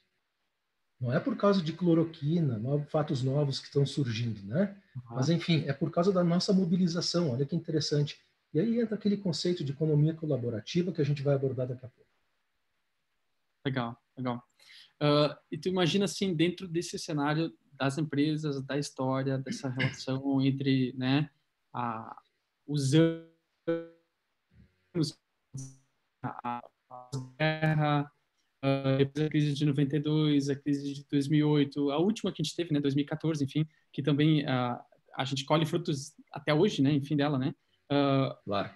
Não 1.01 1.11
é 1.11 1.19
por 1.19 1.35
causa 1.35 1.61
de 1.61 1.73
cloroquina, 1.73 2.57
novos, 2.57 2.89
fatos 2.89 3.21
novos 3.21 3.59
que 3.59 3.65
estão 3.65 3.85
surgindo, 3.85 4.41
né? 4.43 4.81
Uhum. 4.95 5.01
Mas, 5.11 5.29
enfim, 5.29 5.65
é 5.67 5.73
por 5.73 5.91
causa 5.91 6.13
da 6.13 6.23
nossa 6.23 6.53
mobilização. 6.53 7.31
Olha 7.31 7.45
que 7.45 7.57
interessante. 7.57 8.17
E 8.53 8.59
aí 8.59 8.79
entra 8.79 8.95
aquele 8.95 9.17
conceito 9.17 9.65
de 9.65 9.73
economia 9.73 10.13
colaborativa 10.13 10.93
que 10.93 11.01
a 11.01 11.03
gente 11.03 11.21
vai 11.21 11.35
abordar 11.35 11.67
daqui 11.67 11.85
a 11.85 11.89
pouco. 11.89 12.09
Legal, 13.65 14.01
legal. 14.17 14.41
Uh, 15.01 15.35
e 15.51 15.57
tu 15.57 15.67
imagina, 15.67 16.05
assim, 16.05 16.33
dentro 16.33 16.69
desse 16.69 16.97
cenário 16.97 17.53
das 17.73 17.97
empresas, 17.97 18.63
da 18.63 18.77
história, 18.77 19.37
dessa 19.37 19.67
relação 19.67 20.39
entre, 20.41 20.93
né, 20.97 21.29
a, 21.73 22.17
os 22.65 22.93
anos, 22.93 23.27
a, 26.23 26.63
a 26.89 27.09
guerra, 27.39 28.11
a 28.61 29.29
crise 29.29 29.53
de 29.53 29.65
92, 29.65 30.49
a 30.49 30.55
crise 30.55 30.93
de 30.93 31.05
2008, 31.09 31.91
a 31.91 31.97
última 31.97 32.31
que 32.31 32.41
a 32.41 32.43
gente 32.43 32.55
teve, 32.55 32.73
né, 32.73 32.79
2014, 32.79 33.43
enfim, 33.43 33.65
que 33.91 34.01
também 34.01 34.43
uh, 34.43 34.79
a 35.15 35.25
gente 35.25 35.45
colhe 35.45 35.65
frutos 35.65 36.13
até 36.31 36.53
hoje, 36.53 36.81
né, 36.81 36.91
enfim, 36.93 37.15
dela, 37.15 37.37
né? 37.37 37.53
Uh, 37.91 38.35
claro. 38.43 38.71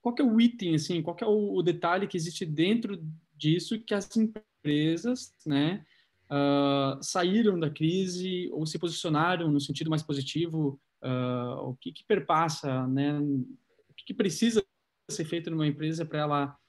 Qual 0.00 0.14
é 0.18 0.22
o 0.22 0.40
item, 0.40 0.74
assim, 0.74 1.00
qual 1.02 1.16
é 1.20 1.24
o, 1.24 1.54
o, 1.54 1.62
detalhe 1.62 2.06
que 2.06 2.16
existe 2.16 2.44
dentro 2.44 3.00
disso 3.34 3.80
que 3.80 3.94
as 3.94 4.10
empresas, 4.16 5.34
né, 5.46 5.84
uh, 6.30 7.02
saíram 7.02 7.58
da 7.58 7.70
crise 7.70 8.50
ou 8.52 8.66
se 8.66 8.78
posicionaram 8.78 9.50
no 9.50 9.60
sentido 9.60 9.90
mais 9.90 10.02
positivo? 10.02 10.80
Uh, 11.02 11.70
o 11.70 11.76
que, 11.76 11.92
que 11.92 12.04
perpassa, 12.04 12.86
né? 12.86 13.18
O 13.18 13.94
que, 13.96 14.04
que 14.06 14.14
precisa 14.14 14.64
ser 15.10 15.24
feito 15.24 15.50
numa 15.50 15.66
empresa 15.66 16.04
para 16.04 16.20
ela 16.20 16.44
eh, 16.44 16.61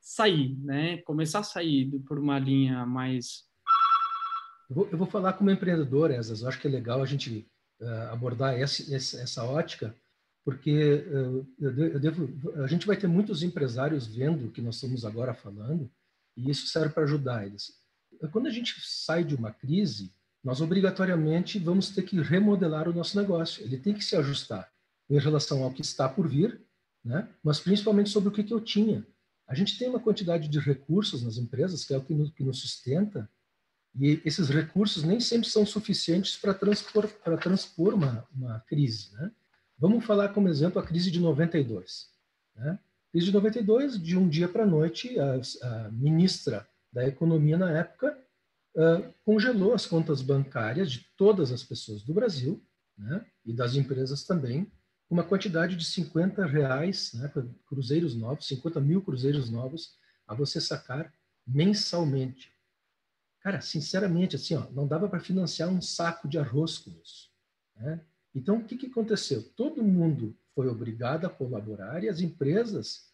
sair, 0.00 0.56
né? 0.58 0.98
Começar 0.98 1.40
a 1.40 1.44
sair 1.44 1.90
por 2.06 2.18
uma 2.18 2.38
linha 2.38 2.84
mais. 2.86 3.44
Eu 4.68 4.76
vou, 4.76 4.88
eu 4.90 4.98
vou 4.98 5.06
falar 5.06 5.34
como 5.34 5.50
empreendedor, 5.50 6.10
Esas. 6.10 6.42
Eu 6.42 6.48
acho 6.48 6.60
que 6.60 6.66
é 6.66 6.70
legal 6.70 7.02
a 7.02 7.06
gente 7.06 7.46
uh, 7.80 8.12
abordar 8.12 8.54
essa, 8.54 8.94
essa, 8.94 9.44
ótica, 9.44 9.94
porque 10.44 11.04
uh, 11.06 11.46
eu 11.58 12.00
devo, 12.00 12.28
a 12.62 12.66
gente 12.66 12.86
vai 12.86 12.96
ter 12.96 13.06
muitos 13.06 13.42
empresários 13.42 14.06
vendo 14.06 14.46
o 14.46 14.50
que 14.50 14.62
nós 14.62 14.76
estamos 14.76 15.04
agora 15.04 15.34
falando, 15.34 15.90
e 16.36 16.50
isso 16.50 16.66
serve 16.68 16.94
para 16.94 17.04
ajudar 17.04 17.46
eles. 17.46 17.78
Quando 18.32 18.46
a 18.46 18.50
gente 18.50 18.74
sai 18.80 19.24
de 19.24 19.34
uma 19.34 19.52
crise, 19.52 20.12
nós 20.42 20.60
obrigatoriamente 20.60 21.58
vamos 21.58 21.90
ter 21.90 22.02
que 22.02 22.20
remodelar 22.20 22.88
o 22.88 22.92
nosso 22.92 23.18
negócio. 23.18 23.62
Ele 23.62 23.76
tem 23.76 23.94
que 23.94 24.04
se 24.04 24.16
ajustar 24.16 24.70
em 25.08 25.18
relação 25.18 25.62
ao 25.62 25.72
que 25.72 25.82
está 25.82 26.08
por 26.08 26.26
vir, 26.28 26.60
né? 27.04 27.28
mas 27.42 27.60
principalmente 27.60 28.10
sobre 28.10 28.28
o 28.28 28.32
que, 28.32 28.44
que 28.44 28.52
eu 28.52 28.60
tinha. 28.60 29.06
A 29.50 29.54
gente 29.56 29.76
tem 29.76 29.88
uma 29.88 29.98
quantidade 29.98 30.46
de 30.46 30.60
recursos 30.60 31.24
nas 31.24 31.36
empresas, 31.36 31.84
que 31.84 31.92
é 31.92 31.96
o 31.96 32.04
que 32.04 32.14
nos, 32.14 32.30
que 32.30 32.44
nos 32.44 32.60
sustenta, 32.60 33.28
e 33.98 34.22
esses 34.24 34.48
recursos 34.48 35.02
nem 35.02 35.18
sempre 35.18 35.48
são 35.48 35.66
suficientes 35.66 36.36
para 36.36 36.54
transpor, 36.54 37.08
para 37.08 37.36
transpor 37.36 37.94
uma, 37.94 38.24
uma 38.32 38.60
crise. 38.60 39.12
Né? 39.14 39.32
Vamos 39.76 40.04
falar 40.04 40.28
como 40.28 40.48
exemplo 40.48 40.80
a 40.80 40.86
crise 40.86 41.10
de 41.10 41.18
92. 41.18 42.10
Né? 42.54 42.78
Crise 43.10 43.26
de 43.26 43.32
92, 43.32 44.00
de 44.00 44.16
um 44.16 44.28
dia 44.28 44.48
para 44.48 44.62
a 44.62 44.66
noite, 44.66 45.18
a, 45.18 45.90
ministra 45.90 46.64
da 46.92 47.04
Economia 47.08 47.58
na 47.58 47.72
época 47.72 48.16
uh, 48.76 49.12
congelou 49.24 49.74
as 49.74 49.84
contas 49.84 50.22
bancárias 50.22 50.92
de 50.92 51.00
todas 51.16 51.50
as 51.50 51.64
pessoas 51.64 52.04
do 52.04 52.14
Brasil 52.14 52.64
né? 52.96 53.26
e 53.44 53.52
das 53.52 53.74
empresas 53.74 54.22
também, 54.22 54.70
uma 55.10 55.24
quantidade 55.24 55.74
de 55.74 55.84
50 55.84 56.46
reais, 56.46 57.12
né, 57.14 57.30
cruzeiros 57.66 58.14
novos, 58.14 58.46
50 58.46 58.80
mil 58.80 59.02
cruzeiros 59.02 59.50
novos, 59.50 59.98
a 60.26 60.34
você 60.34 60.60
sacar 60.60 61.12
mensalmente. 61.44 62.52
Cara, 63.40 63.60
sinceramente, 63.60 64.36
assim, 64.36 64.54
ó, 64.54 64.70
não 64.70 64.86
dava 64.86 65.08
para 65.08 65.18
financiar 65.18 65.68
um 65.68 65.82
saco 65.82 66.28
de 66.28 66.38
arroz 66.38 66.78
com 66.78 66.90
isso. 67.02 67.28
Né? 67.74 68.00
Então, 68.34 68.58
o 68.58 68.64
que, 68.64 68.76
que 68.76 68.86
aconteceu? 68.86 69.42
Todo 69.56 69.82
mundo 69.82 70.38
foi 70.54 70.68
obrigado 70.68 71.24
a 71.26 71.30
colaborar 71.30 72.04
e 72.04 72.08
as 72.08 72.20
empresas, 72.20 73.10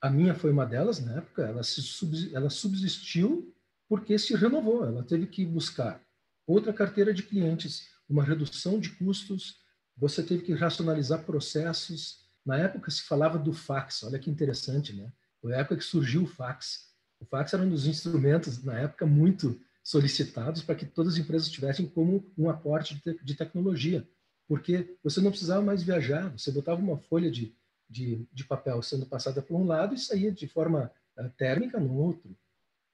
a 0.00 0.10
minha 0.10 0.34
foi 0.34 0.50
uma 0.50 0.66
delas 0.66 0.98
na 0.98 1.18
época, 1.18 1.42
ela, 1.42 1.62
se, 1.62 2.34
ela 2.34 2.50
subsistiu 2.50 3.54
porque 3.88 4.18
se 4.18 4.34
renovou. 4.34 4.84
Ela 4.84 5.04
teve 5.04 5.28
que 5.28 5.44
buscar 5.46 6.02
outra 6.46 6.72
carteira 6.72 7.14
de 7.14 7.22
clientes, 7.22 7.90
uma 8.08 8.24
redução 8.24 8.80
de 8.80 8.90
custos, 8.90 9.62
você 9.96 10.22
teve 10.22 10.42
que 10.42 10.52
racionalizar 10.52 11.24
processos. 11.24 12.24
Na 12.44 12.58
época 12.58 12.90
se 12.90 13.02
falava 13.02 13.38
do 13.38 13.52
fax, 13.52 14.02
olha 14.02 14.18
que 14.18 14.30
interessante, 14.30 14.92
né? 14.92 15.10
Foi 15.40 15.54
a 15.54 15.58
época 15.58 15.76
que 15.76 15.84
surgiu 15.84 16.22
o 16.24 16.26
fax. 16.26 16.94
O 17.20 17.24
fax 17.24 17.54
era 17.54 17.62
um 17.62 17.68
dos 17.68 17.86
instrumentos, 17.86 18.62
na 18.62 18.78
época, 18.78 19.06
muito 19.06 19.60
solicitados 19.82 20.62
para 20.62 20.74
que 20.74 20.86
todas 20.86 21.14
as 21.14 21.20
empresas 21.20 21.50
tivessem 21.50 21.86
como 21.86 22.24
um 22.36 22.48
aporte 22.48 22.94
de, 22.94 23.00
te 23.00 23.24
de 23.24 23.34
tecnologia. 23.34 24.08
Porque 24.48 24.96
você 25.02 25.20
não 25.20 25.30
precisava 25.30 25.62
mais 25.62 25.82
viajar, 25.82 26.30
você 26.30 26.50
botava 26.50 26.80
uma 26.80 26.98
folha 26.98 27.30
de, 27.30 27.54
de, 27.88 28.26
de 28.32 28.44
papel 28.44 28.82
sendo 28.82 29.06
passada 29.06 29.40
por 29.42 29.56
um 29.56 29.66
lado 29.66 29.94
e 29.94 29.98
saía 29.98 30.32
de 30.32 30.46
forma 30.46 30.90
uh, 31.18 31.30
térmica 31.30 31.78
no 31.78 31.94
outro. 31.94 32.36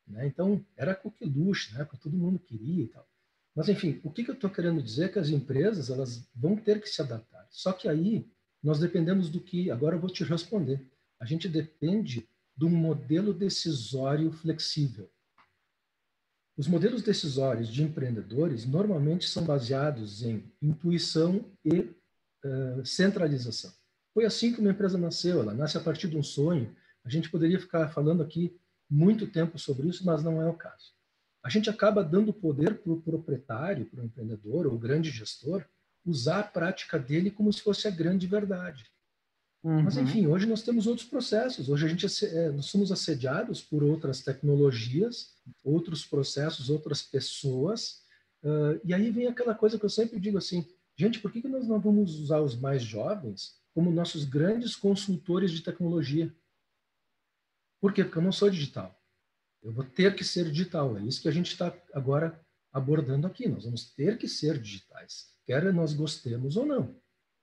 Né? 0.06 0.26
Então, 0.26 0.64
era 0.76 0.94
coqueluche, 0.94 1.74
né? 1.74 1.88
todo 2.00 2.16
mundo 2.16 2.38
queria 2.38 2.84
e 2.84 2.88
tal. 2.88 3.08
Mas, 3.54 3.68
enfim, 3.68 4.00
o 4.04 4.10
que, 4.10 4.24
que 4.24 4.30
eu 4.30 4.34
estou 4.34 4.50
querendo 4.50 4.82
dizer 4.82 5.06
é 5.06 5.08
que 5.08 5.18
as 5.18 5.28
empresas 5.28 5.90
elas 5.90 6.28
vão 6.34 6.56
ter 6.56 6.80
que 6.80 6.88
se 6.88 7.02
adaptar. 7.02 7.46
Só 7.50 7.72
que 7.72 7.88
aí 7.88 8.26
nós 8.62 8.78
dependemos 8.78 9.28
do 9.28 9.40
que, 9.40 9.70
agora 9.70 9.96
eu 9.96 10.00
vou 10.00 10.10
te 10.10 10.22
responder, 10.22 10.86
a 11.18 11.24
gente 11.24 11.48
depende 11.48 12.28
do 12.56 12.68
modelo 12.68 13.32
decisório 13.34 14.30
flexível. 14.32 15.10
Os 16.56 16.68
modelos 16.68 17.02
decisórios 17.02 17.68
de 17.68 17.82
empreendedores 17.82 18.66
normalmente 18.66 19.28
são 19.28 19.44
baseados 19.44 20.22
em 20.22 20.44
intuição 20.60 21.50
e 21.64 21.78
uh, 22.44 22.84
centralização. 22.84 23.72
Foi 24.12 24.26
assim 24.26 24.52
que 24.52 24.60
uma 24.60 24.70
empresa 24.70 24.98
nasceu, 24.98 25.40
ela 25.40 25.54
nasce 25.54 25.78
a 25.78 25.80
partir 25.80 26.08
de 26.08 26.18
um 26.18 26.22
sonho. 26.22 26.74
A 27.02 27.08
gente 27.08 27.30
poderia 27.30 27.58
ficar 27.58 27.88
falando 27.88 28.22
aqui 28.22 28.54
muito 28.88 29.26
tempo 29.26 29.58
sobre 29.58 29.88
isso, 29.88 30.04
mas 30.04 30.22
não 30.22 30.40
é 30.40 30.48
o 30.48 30.54
caso 30.54 30.99
a 31.42 31.48
gente 31.48 31.70
acaba 31.70 32.04
dando 32.04 32.32
poder 32.32 32.78
para 32.78 32.92
o 32.92 33.00
proprietário, 33.00 33.86
para 33.86 34.02
o 34.02 34.04
empreendedor 34.04 34.66
ou 34.66 34.78
grande 34.78 35.10
gestor, 35.10 35.64
usar 36.04 36.40
a 36.40 36.44
prática 36.44 36.98
dele 36.98 37.30
como 37.30 37.52
se 37.52 37.62
fosse 37.62 37.88
a 37.88 37.90
grande 37.90 38.26
verdade. 38.26 38.90
Uhum. 39.62 39.82
Mas, 39.82 39.96
enfim, 39.96 40.26
hoje 40.26 40.46
nós 40.46 40.62
temos 40.62 40.86
outros 40.86 41.06
processos. 41.06 41.68
Hoje 41.68 41.86
a 41.86 41.88
gente 41.88 42.06
é, 42.26 42.50
nós 42.50 42.66
somos 42.66 42.90
assediados 42.90 43.60
por 43.60 43.82
outras 43.82 44.22
tecnologias, 44.22 45.34
outros 45.62 46.04
processos, 46.04 46.70
outras 46.70 47.02
pessoas. 47.02 48.02
Uh, 48.42 48.80
e 48.84 48.94
aí 48.94 49.10
vem 49.10 49.26
aquela 49.26 49.54
coisa 49.54 49.78
que 49.78 49.84
eu 49.84 49.90
sempre 49.90 50.18
digo 50.18 50.38
assim, 50.38 50.66
gente, 50.96 51.20
por 51.20 51.30
que, 51.30 51.42
que 51.42 51.48
nós 51.48 51.66
não 51.66 51.78
vamos 51.78 52.18
usar 52.18 52.40
os 52.40 52.58
mais 52.58 52.82
jovens 52.82 53.58
como 53.74 53.90
nossos 53.90 54.24
grandes 54.24 54.74
consultores 54.74 55.50
de 55.50 55.62
tecnologia? 55.62 56.34
Por 57.80 57.92
quê? 57.92 58.02
Porque 58.02 58.18
eu 58.18 58.22
não 58.22 58.32
sou 58.32 58.50
digital. 58.50 58.98
Eu 59.62 59.72
vou 59.72 59.84
ter 59.84 60.14
que 60.14 60.24
ser 60.24 60.50
digital. 60.50 60.96
É 60.96 61.02
isso 61.02 61.20
que 61.20 61.28
a 61.28 61.32
gente 61.32 61.52
está 61.52 61.74
agora 61.92 62.40
abordando 62.72 63.26
aqui. 63.26 63.48
Nós 63.48 63.64
vamos 63.64 63.90
ter 63.92 64.16
que 64.18 64.28
ser 64.28 64.58
digitais, 64.58 65.28
quer 65.44 65.72
nós 65.72 65.92
gostemos 65.92 66.56
ou 66.56 66.64
não. 66.64 66.96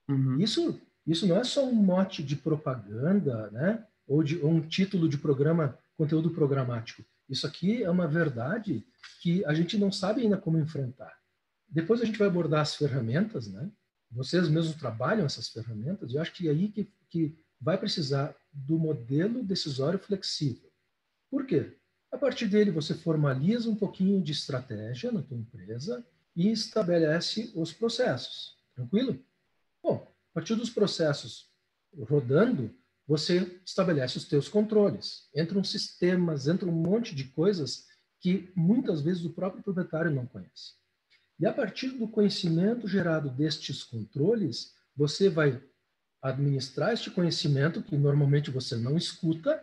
Uhum. 0.09 0.39
Isso, 0.39 0.79
isso 1.05 1.27
não 1.27 1.37
é 1.37 1.43
só 1.43 1.65
um 1.65 1.73
mote 1.73 2.23
de 2.23 2.35
propaganda, 2.35 3.51
né? 3.51 3.85
Ou, 4.07 4.23
de, 4.23 4.37
ou 4.39 4.49
um 4.49 4.61
título 4.61 5.09
de 5.09 5.17
programa, 5.17 5.77
conteúdo 5.97 6.29
programático. 6.31 7.03
Isso 7.29 7.45
aqui 7.45 7.83
é 7.83 7.89
uma 7.89 8.07
verdade 8.07 8.85
que 9.21 9.43
a 9.45 9.53
gente 9.53 9.77
não 9.77 9.91
sabe 9.91 10.21
ainda 10.21 10.37
como 10.37 10.57
enfrentar. 10.57 11.13
Depois 11.67 12.01
a 12.01 12.05
gente 12.05 12.17
vai 12.17 12.27
abordar 12.27 12.61
as 12.61 12.75
ferramentas, 12.75 13.47
né? 13.47 13.69
Vocês 14.09 14.47
mesmos 14.47 14.77
trabalham 14.77 15.25
essas 15.25 15.49
ferramentas. 15.49 16.13
Eu 16.13 16.21
acho 16.21 16.31
que 16.31 16.47
é 16.47 16.51
aí 16.51 16.69
que, 16.69 16.89
que 17.09 17.37
vai 17.59 17.77
precisar 17.77 18.33
do 18.53 18.79
modelo 18.79 19.43
decisório 19.43 19.99
flexível. 19.99 20.71
Por 21.29 21.45
quê? 21.45 21.77
A 22.11 22.17
partir 22.17 22.47
dele, 22.47 22.71
você 22.71 22.93
formaliza 22.93 23.69
um 23.69 23.75
pouquinho 23.75 24.21
de 24.21 24.31
estratégia 24.31 25.11
na 25.11 25.21
tua 25.21 25.37
empresa 25.37 26.05
e 26.35 26.51
estabelece 26.51 27.51
os 27.55 27.73
processos. 27.73 28.57
Tranquilo? 28.73 29.19
partir 30.37 30.53
dos 30.53 30.69
processos 30.69 31.49
rodando, 32.07 32.71
você 33.07 33.59
estabelece 33.65 34.17
os 34.17 34.25
teus 34.25 34.47
controles. 34.47 35.27
Entram 35.35 35.63
sistemas, 35.63 36.47
entra 36.47 36.69
um 36.69 36.71
monte 36.71 37.15
de 37.15 37.23
coisas 37.23 37.87
que 38.19 38.51
muitas 38.55 39.01
vezes 39.01 39.25
o 39.25 39.33
próprio 39.33 39.63
proprietário 39.63 40.11
não 40.11 40.27
conhece. 40.27 40.75
E 41.39 41.45
a 41.47 41.51
partir 41.51 41.89
do 41.89 42.07
conhecimento 42.07 42.87
gerado 42.87 43.31
destes 43.31 43.83
controles, 43.83 44.75
você 44.95 45.27
vai 45.27 45.59
administrar 46.21 46.93
este 46.93 47.09
conhecimento 47.09 47.81
que 47.81 47.97
normalmente 47.97 48.51
você 48.51 48.75
não 48.75 48.95
escuta 48.95 49.59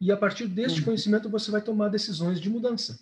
e 0.00 0.12
a 0.12 0.16
partir 0.16 0.46
deste 0.46 0.80
uhum. 0.80 0.86
conhecimento 0.86 1.28
você 1.28 1.50
vai 1.50 1.60
tomar 1.60 1.88
decisões 1.88 2.40
de 2.40 2.48
mudança. 2.48 2.98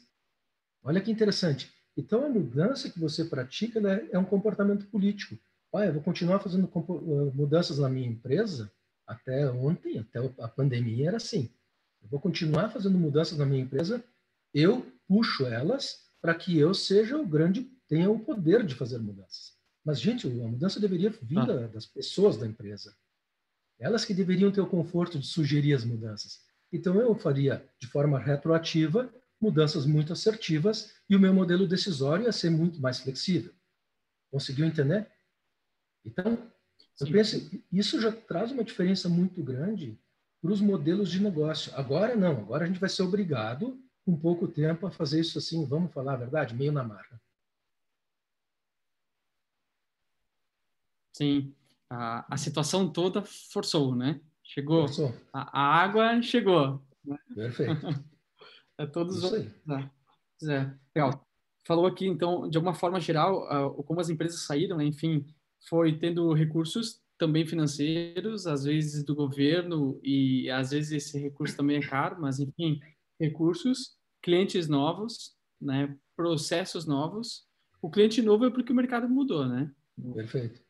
Olha 0.82 1.00
que 1.00 1.10
interessante. 1.10 1.72
Então 1.96 2.24
a 2.24 2.28
mudança 2.28 2.90
que 2.90 2.98
você 2.98 3.24
pratica 3.24 3.80
é 4.10 4.18
um 4.18 4.24
comportamento 4.24 4.86
político. 4.86 5.38
Ah, 5.74 5.84
eu 5.84 5.92
vou 5.92 6.02
continuar 6.02 6.38
fazendo 6.38 6.66
eh, 6.66 7.34
mudanças 7.34 7.78
na 7.78 7.88
minha 7.88 8.08
empresa 8.08 8.72
até 9.06 9.50
ontem, 9.50 9.98
até 9.98 10.18
a 10.38 10.48
pandemia 10.48 11.08
era 11.08 11.16
assim. 11.18 11.50
Eu 12.02 12.08
vou 12.08 12.20
continuar 12.20 12.70
fazendo 12.70 12.98
mudanças 12.98 13.36
na 13.36 13.44
minha 13.44 13.62
empresa, 13.62 14.02
eu 14.54 14.86
puxo 15.06 15.46
elas 15.46 16.06
para 16.20 16.34
que 16.34 16.58
eu 16.58 16.72
seja 16.72 17.16
o 17.18 17.26
grande, 17.26 17.70
tenha 17.86 18.10
o 18.10 18.18
poder 18.18 18.64
de 18.64 18.74
fazer 18.74 18.98
mudanças. 18.98 19.54
Mas, 19.84 20.00
gente, 20.00 20.26
a 20.26 20.48
mudança 20.48 20.80
deveria 20.80 21.10
vir 21.10 21.38
ah. 21.38 21.68
das 21.68 21.86
pessoas 21.86 22.36
da 22.36 22.46
empresa. 22.46 22.96
Elas 23.78 24.04
que 24.04 24.14
deveriam 24.14 24.50
ter 24.50 24.60
o 24.60 24.66
conforto 24.66 25.18
de 25.18 25.26
sugerir 25.26 25.74
as 25.74 25.84
mudanças. 25.84 26.40
Então, 26.72 27.00
eu 27.00 27.14
faria 27.14 27.68
de 27.78 27.86
forma 27.86 28.18
retroativa 28.18 29.12
mudanças 29.40 29.86
muito 29.86 30.12
assertivas 30.12 30.94
e 31.08 31.14
o 31.14 31.20
meu 31.20 31.32
modelo 31.32 31.66
decisório 31.66 32.24
ia 32.24 32.32
ser 32.32 32.50
muito 32.50 32.80
mais 32.80 32.98
flexível. 32.98 33.54
Conseguiu 34.30 34.66
entender? 34.66 35.10
Então, 36.04 36.50
eu 37.00 37.10
penso, 37.10 37.50
isso 37.70 38.00
já 38.00 38.10
traz 38.10 38.50
uma 38.52 38.64
diferença 38.64 39.08
muito 39.08 39.42
grande 39.42 39.98
para 40.40 40.52
os 40.52 40.60
modelos 40.60 41.10
de 41.10 41.20
negócio. 41.20 41.74
Agora 41.74 42.14
não, 42.14 42.38
agora 42.38 42.64
a 42.64 42.66
gente 42.66 42.80
vai 42.80 42.88
ser 42.88 43.02
obrigado, 43.02 43.82
com 44.04 44.16
pouco 44.16 44.46
tempo, 44.46 44.86
a 44.86 44.90
fazer 44.90 45.20
isso 45.20 45.36
assim, 45.38 45.66
vamos 45.66 45.92
falar 45.92 46.14
a 46.14 46.18
verdade, 46.18 46.54
meio 46.54 46.72
na 46.72 46.84
marra. 46.84 47.20
Sim, 51.12 51.54
a, 51.90 52.34
a 52.34 52.36
situação 52.36 52.90
toda 52.90 53.22
forçou, 53.22 53.94
né? 53.94 54.20
Chegou. 54.46 54.86
A, 55.32 55.82
água 55.82 56.22
chegou. 56.22 56.80
Né? 57.04 57.18
Perfeito. 57.34 57.72
é 58.78 58.86
todos 58.86 59.22
os. 59.22 59.32
É. 59.32 59.50
é. 60.48 60.74
Legal. 60.94 61.26
Falou 61.66 61.86
aqui, 61.86 62.06
então, 62.06 62.48
de 62.48 62.56
alguma 62.56 62.74
forma 62.74 63.00
geral, 63.00 63.44
uh, 63.68 63.82
como 63.82 64.00
as 64.00 64.08
empresas 64.08 64.42
saíram, 64.42 64.76
né? 64.76 64.84
enfim, 64.84 65.26
foi 65.68 65.98
tendo 65.98 66.32
recursos 66.32 67.02
também 67.18 67.44
financeiros, 67.44 68.46
às 68.46 68.64
vezes 68.64 69.02
do 69.02 69.16
governo, 69.16 69.98
e 70.02 70.48
às 70.50 70.70
vezes 70.70 70.92
esse 70.92 71.18
recurso 71.18 71.56
também 71.56 71.78
é 71.78 71.80
caro, 71.80 72.20
mas 72.20 72.38
enfim, 72.38 72.78
recursos, 73.18 73.96
clientes 74.22 74.68
novos, 74.68 75.36
né, 75.60 75.96
processos 76.14 76.86
novos. 76.86 77.46
O 77.82 77.90
cliente 77.90 78.22
novo 78.22 78.44
é 78.44 78.50
porque 78.50 78.72
o 78.72 78.76
mercado 78.76 79.08
mudou, 79.08 79.46
né? 79.46 79.72
Perfeito. 80.14 80.60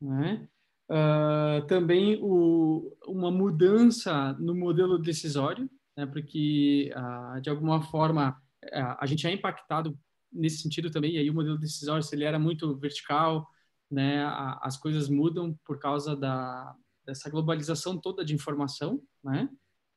Né? 0.00 0.46
Uh, 0.92 1.66
também 1.68 2.18
o, 2.20 2.94
uma 3.06 3.30
mudança 3.30 4.34
no 4.34 4.54
modelo 4.54 4.98
decisório, 4.98 5.70
né, 5.96 6.04
porque 6.04 6.92
uh, 6.94 7.40
de 7.40 7.48
alguma 7.48 7.80
forma 7.80 8.38
uh, 8.64 8.96
a 8.98 9.06
gente 9.06 9.26
é 9.26 9.32
impactado 9.32 9.98
nesse 10.30 10.58
sentido 10.58 10.90
também, 10.90 11.14
e 11.14 11.18
aí 11.18 11.30
o 11.30 11.34
modelo 11.34 11.56
decisório, 11.56 12.02
se 12.02 12.14
ele 12.14 12.24
era 12.24 12.38
muito 12.38 12.76
vertical, 12.76 13.48
né, 13.90 14.22
a, 14.22 14.60
as 14.62 14.76
coisas 14.76 15.08
mudam 15.08 15.58
por 15.64 15.78
causa 15.78 16.14
da, 16.14 16.76
dessa 17.06 17.30
globalização 17.30 17.98
toda 17.98 18.22
de 18.22 18.34
informação, 18.34 19.02
né? 19.24 19.48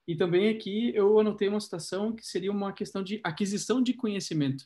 E 0.07 0.15
também 0.15 0.49
aqui 0.49 0.95
eu 0.95 1.19
anotei 1.19 1.49
uma 1.49 1.59
situação 1.59 2.15
que 2.15 2.23
seria 2.23 2.51
uma 2.51 2.71
questão 2.71 3.03
de 3.03 3.19
aquisição 3.23 3.81
de 3.81 3.93
conhecimento. 3.93 4.65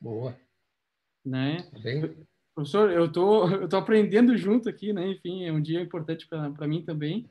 Boa. 0.00 0.36
Né? 1.24 1.62
Tá 1.62 1.78
bem. 1.78 2.26
Professor, 2.58 2.90
eu 2.90 3.10
tô 3.10 3.46
eu 3.62 3.68
tô 3.68 3.76
aprendendo 3.76 4.36
junto 4.36 4.68
aqui, 4.68 4.92
né? 4.92 5.08
Enfim, 5.08 5.44
é 5.44 5.52
um 5.52 5.62
dia 5.62 5.80
importante 5.80 6.26
para 6.26 6.66
mim 6.66 6.82
também, 6.82 7.30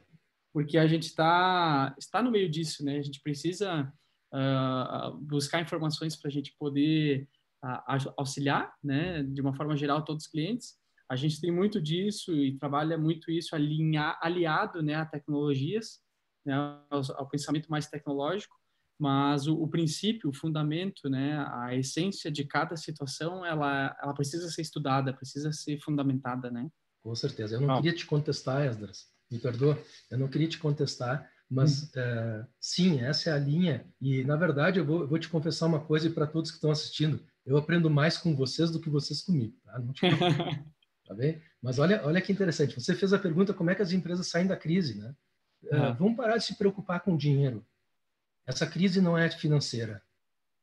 porque 0.54 0.78
a 0.78 0.88
gente 0.88 1.04
está 1.04 1.94
está 1.98 2.22
no 2.22 2.32
meio 2.32 2.50
disso, 2.50 2.84
né? 2.86 2.98
A 2.98 3.02
gente 3.02 3.22
precisa 3.22 3.92
uh, 4.34 5.18
buscar 5.18 5.62
informações 5.62 6.16
para 6.16 6.30
a 6.30 6.32
gente 6.32 6.56
poder 6.58 7.28
uh, 7.64 8.14
auxiliar, 8.16 8.74
né? 8.82 9.22
De 9.24 9.42
uma 9.42 9.54
forma 9.54 9.76
geral 9.76 10.04
todos 10.06 10.26
os 10.26 10.32
clientes 10.32 10.78
a 11.10 11.16
gente 11.16 11.40
tem 11.40 11.52
muito 11.52 11.82
disso 11.82 12.34
e 12.34 12.58
trabalha 12.58 12.98
muito 12.98 13.32
isso 13.32 13.56
alinhar, 13.56 14.20
aliado 14.22 14.84
né, 14.84 14.96
a 14.96 15.06
tecnologias, 15.06 16.02
né, 16.46 16.54
ao, 16.90 17.02
ao 17.16 17.30
pensamento 17.30 17.70
mais 17.70 17.88
tecnológico, 17.88 18.57
mas 19.00 19.48
o, 19.48 19.56
o, 19.56 19.68
princípio, 19.68 20.30
o 20.30 20.34
fundamento, 20.34 21.10
né, 21.10 21.38
a 21.52 21.76
essência 21.76 22.32
de 22.32 22.44
cada 22.44 22.76
situação, 22.76 23.46
ela, 23.46 23.96
ela 24.02 24.14
precisa 24.14 24.50
ser 24.50 24.62
estudada, 24.62 25.14
precisa 25.14 25.52
ser 25.52 25.80
fundamentada, 25.80 26.50
né? 26.50 26.68
Com 27.04 27.14
certeza. 27.16 27.56
Eu 27.56 27.62
não 27.62 27.78
queria 27.78 27.94
te 27.94 28.06
contestar, 28.06 28.66
Esdras, 28.66 29.06
me 29.32 29.40
perdoa, 29.40 29.82
eu 30.10 30.18
não 30.18 30.28
queria 30.28 30.48
te 30.48 30.58
contestar, 30.58 31.30
mas 31.50 31.84
hum. 31.84 31.90
é, 31.96 32.46
sim, 32.60 33.00
essa 33.02 33.30
é 33.30 33.34
a 33.34 33.40
linha. 33.40 33.86
E, 34.02 34.24
na 34.24 34.36
verdade, 34.36 34.80
eu 34.80 34.86
vou, 34.86 35.02
eu 35.02 35.08
vou 35.08 35.20
te 35.20 35.30
confessar 35.30 35.68
uma 35.68 35.80
coisa 35.80 36.10
para 36.10 36.28
todos 36.28 36.52
que 36.52 36.58
estão 36.58 36.72
assistindo. 36.72 37.24
Eu 37.46 37.56
aprendo 37.56 37.90
mais 37.90 38.18
com 38.18 38.36
vocês 38.36 38.70
do 38.72 38.82
que 38.82 38.90
vocês 38.90 39.22
comigo, 39.22 39.56
tá? 39.64 39.80
Não 39.80 39.94
te 39.94 40.02
Tá 41.08 41.14
bem? 41.14 41.42
Mas 41.62 41.80
olha, 41.80 42.02
olha 42.04 42.22
que 42.22 42.34
interessante. 42.34 42.76
Você 42.76 42.94
fez 42.94 43.14
a 43.14 43.20
pergunta 43.20 43.54
como 43.54 43.70
é 43.70 43.76
que 43.76 43.82
as 43.82 43.94
empresas 43.94 44.28
saem 44.28 44.46
da 44.46 44.58
crise, 44.58 44.98
né? 44.98 45.16
Uh, 45.64 45.94
vamos 45.98 46.18
parar 46.18 46.38
de 46.38 46.44
se 46.44 46.58
preocupar 46.58 47.00
com 47.00 47.16
dinheiro. 47.16 47.66
Essa 48.48 48.66
crise 48.66 49.02
não 49.02 49.18
é 49.18 49.30
financeira. 49.30 50.02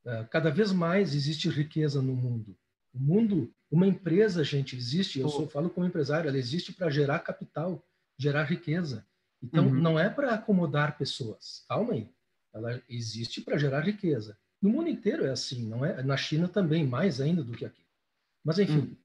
Uh, 0.04 0.26
cada 0.30 0.50
vez 0.50 0.72
mais 0.72 1.14
existe 1.14 1.48
riqueza 1.48 2.02
no 2.02 2.14
mundo. 2.14 2.56
O 2.92 2.98
mundo, 2.98 3.54
uma 3.70 3.86
empresa, 3.86 4.42
gente, 4.42 4.76
existe. 4.76 5.20
Eu 5.20 5.28
sou, 5.28 5.46
falo 5.46 5.70
como 5.70 5.86
empresário, 5.86 6.28
ela 6.28 6.38
existe 6.38 6.72
para 6.72 6.90
gerar 6.90 7.20
capital, 7.20 7.86
gerar 8.18 8.44
riqueza. 8.44 9.06
Então, 9.42 9.66
uhum. 9.66 9.74
não 9.74 9.98
é 9.98 10.08
para 10.08 10.34
acomodar 10.34 10.96
pessoas. 10.96 11.64
Calma 11.68 11.92
aí. 11.92 12.08
Ela 12.52 12.82
existe 12.88 13.40
para 13.40 13.58
gerar 13.58 13.80
riqueza. 13.80 14.36
No 14.60 14.70
mundo 14.70 14.88
inteiro 14.88 15.26
é 15.26 15.30
assim, 15.30 15.66
não 15.68 15.84
é? 15.84 16.02
Na 16.02 16.16
China 16.16 16.48
também, 16.48 16.86
mais 16.86 17.20
ainda 17.20 17.44
do 17.44 17.52
que 17.52 17.64
aqui. 17.64 17.84
Mas, 18.42 18.58
enfim, 18.58 18.78
uhum 18.78 18.96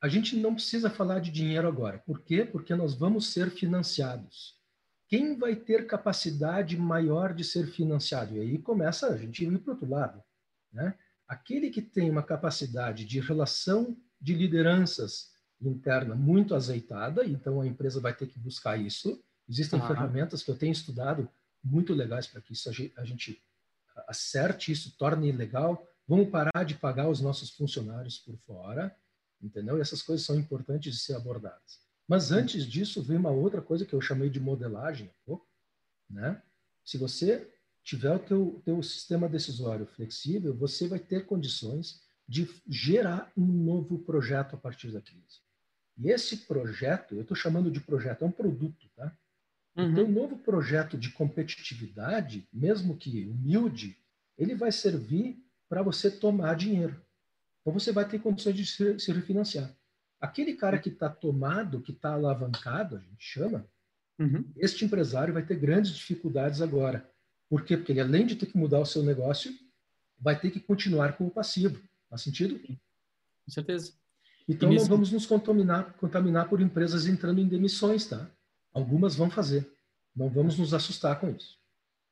a 0.00 0.08
gente 0.08 0.36
não 0.36 0.54
precisa 0.54 0.90
falar 0.90 1.20
de 1.20 1.30
dinheiro 1.30 1.66
agora. 1.66 1.98
Por 1.98 2.20
quê? 2.22 2.44
Porque 2.44 2.74
nós 2.74 2.94
vamos 2.94 3.32
ser 3.32 3.50
financiados. 3.50 4.55
Quem 5.08 5.38
vai 5.38 5.54
ter 5.54 5.86
capacidade 5.86 6.76
maior 6.76 7.32
de 7.32 7.44
ser 7.44 7.66
financiado? 7.66 8.34
E 8.34 8.40
aí 8.40 8.58
começa 8.58 9.08
a 9.08 9.16
gente 9.16 9.44
ir 9.44 9.58
para 9.58 9.70
o 9.70 9.74
outro 9.74 9.88
lado. 9.88 10.22
Né? 10.72 10.94
Aquele 11.28 11.70
que 11.70 11.80
tem 11.80 12.10
uma 12.10 12.22
capacidade 12.22 13.04
de 13.04 13.20
relação 13.20 13.96
de 14.20 14.34
lideranças 14.34 15.30
interna 15.60 16.14
muito 16.14 16.54
azeitada, 16.54 17.24
então 17.24 17.60
a 17.60 17.66
empresa 17.66 18.00
vai 18.00 18.14
ter 18.14 18.26
que 18.26 18.38
buscar 18.38 18.76
isso. 18.76 19.22
Existem 19.48 19.80
ah. 19.80 19.86
ferramentas 19.86 20.42
que 20.42 20.50
eu 20.50 20.58
tenho 20.58 20.72
estudado 20.72 21.28
muito 21.62 21.94
legais 21.94 22.26
para 22.26 22.40
que 22.40 22.52
isso 22.52 22.68
a 22.68 23.04
gente 23.04 23.42
acerte 24.08 24.72
isso, 24.72 24.96
torne 24.98 25.32
legal. 25.32 25.86
Vamos 26.06 26.28
parar 26.28 26.64
de 26.64 26.74
pagar 26.74 27.08
os 27.08 27.20
nossos 27.20 27.50
funcionários 27.50 28.18
por 28.18 28.36
fora 28.38 28.94
entendeu? 29.42 29.78
E 29.78 29.80
essas 29.80 30.02
coisas 30.02 30.24
são 30.24 30.36
importantes 30.36 30.94
de 30.94 31.00
ser 31.00 31.14
abordadas. 31.14 31.80
Mas 32.08 32.30
antes 32.30 32.64
disso, 32.64 33.02
vem 33.02 33.16
uma 33.16 33.30
outra 33.30 33.60
coisa 33.60 33.84
que 33.84 33.92
eu 33.92 34.00
chamei 34.00 34.30
de 34.30 34.38
modelagem, 34.38 35.10
né? 36.08 36.40
Se 36.84 36.96
você 36.96 37.50
tiver 37.82 38.14
o 38.14 38.18
teu, 38.18 38.62
teu 38.64 38.82
sistema 38.82 39.28
decisório 39.28 39.86
flexível, 39.86 40.54
você 40.54 40.86
vai 40.86 40.98
ter 40.98 41.26
condições 41.26 42.00
de 42.28 42.48
gerar 42.68 43.30
um 43.36 43.46
novo 43.46 43.98
projeto 43.98 44.54
a 44.54 44.58
partir 44.58 44.90
da 44.90 45.00
crise. 45.00 45.40
E 45.98 46.10
esse 46.10 46.38
projeto, 46.38 47.14
eu 47.14 47.22
estou 47.22 47.36
chamando 47.36 47.70
de 47.70 47.80
projeto, 47.80 48.22
é 48.22 48.26
um 48.26 48.32
produto, 48.32 48.88
tá? 48.94 49.16
Uhum. 49.76 49.90
Então, 49.90 50.04
um 50.04 50.12
novo 50.12 50.38
projeto 50.38 50.96
de 50.96 51.10
competitividade, 51.10 52.48
mesmo 52.52 52.96
que 52.96 53.26
humilde, 53.26 53.96
ele 54.36 54.54
vai 54.54 54.72
servir 54.72 55.42
para 55.68 55.82
você 55.82 56.10
tomar 56.10 56.54
dinheiro. 56.54 57.00
Então 57.60 57.72
você 57.72 57.90
vai 57.90 58.08
ter 58.08 58.20
condições 58.20 58.54
de 58.54 58.64
se, 58.64 58.98
se 58.98 59.12
refinanciar. 59.12 59.74
Aquele 60.20 60.54
cara 60.54 60.78
que 60.78 60.88
está 60.88 61.08
tomado, 61.08 61.80
que 61.80 61.92
está 61.92 62.14
alavancado, 62.14 62.96
a 62.96 63.00
gente 63.00 63.16
chama, 63.18 63.66
uhum. 64.18 64.44
este 64.56 64.84
empresário 64.84 65.34
vai 65.34 65.44
ter 65.44 65.56
grandes 65.56 65.92
dificuldades 65.92 66.60
agora. 66.60 67.08
Por 67.48 67.64
quê? 67.64 67.76
Porque 67.76 67.92
ele, 67.92 68.00
além 68.00 68.26
de 68.26 68.36
ter 68.36 68.46
que 68.46 68.56
mudar 68.56 68.80
o 68.80 68.86
seu 68.86 69.02
negócio, 69.02 69.52
vai 70.18 70.38
ter 70.38 70.50
que 70.50 70.60
continuar 70.60 71.16
com 71.16 71.26
o 71.26 71.30
passivo. 71.30 71.80
Faz 72.08 72.22
sentido? 72.22 72.58
Com 72.58 73.50
certeza. 73.50 73.92
Então, 74.48 74.70
nesse... 74.70 74.84
não 74.84 74.90
vamos 74.90 75.12
nos 75.12 75.26
contaminar, 75.26 75.92
contaminar 75.94 76.48
por 76.48 76.60
empresas 76.60 77.06
entrando 77.06 77.40
em 77.40 77.48
demissões, 77.48 78.06
tá? 78.06 78.30
Algumas 78.72 79.16
vão 79.16 79.30
fazer. 79.30 79.70
Não 80.14 80.28
vamos 80.28 80.58
nos 80.58 80.72
assustar 80.72 81.20
com 81.20 81.30
isso. 81.30 81.58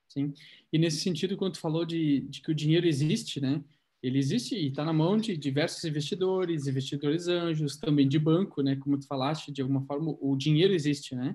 Sim. 0.08 0.34
E 0.72 0.78
nesse 0.78 1.00
sentido, 1.00 1.36
quando 1.36 1.54
tu 1.54 1.60
falou 1.60 1.84
de, 1.84 2.20
de 2.22 2.40
que 2.40 2.50
o 2.50 2.54
dinheiro 2.54 2.86
existe, 2.86 3.40
né? 3.40 3.62
Ele 4.04 4.18
existe 4.18 4.54
e 4.54 4.68
está 4.68 4.84
na 4.84 4.92
mão 4.92 5.16
de 5.16 5.34
diversos 5.34 5.82
investidores, 5.82 6.66
investidores 6.66 7.26
anjos, 7.26 7.78
também 7.78 8.06
de 8.06 8.18
banco, 8.18 8.60
né? 8.60 8.76
Como 8.76 8.98
tu 8.98 9.06
falaste, 9.06 9.50
de 9.50 9.62
alguma 9.62 9.80
forma 9.86 10.14
o 10.20 10.36
dinheiro 10.36 10.74
existe, 10.74 11.14
né? 11.14 11.34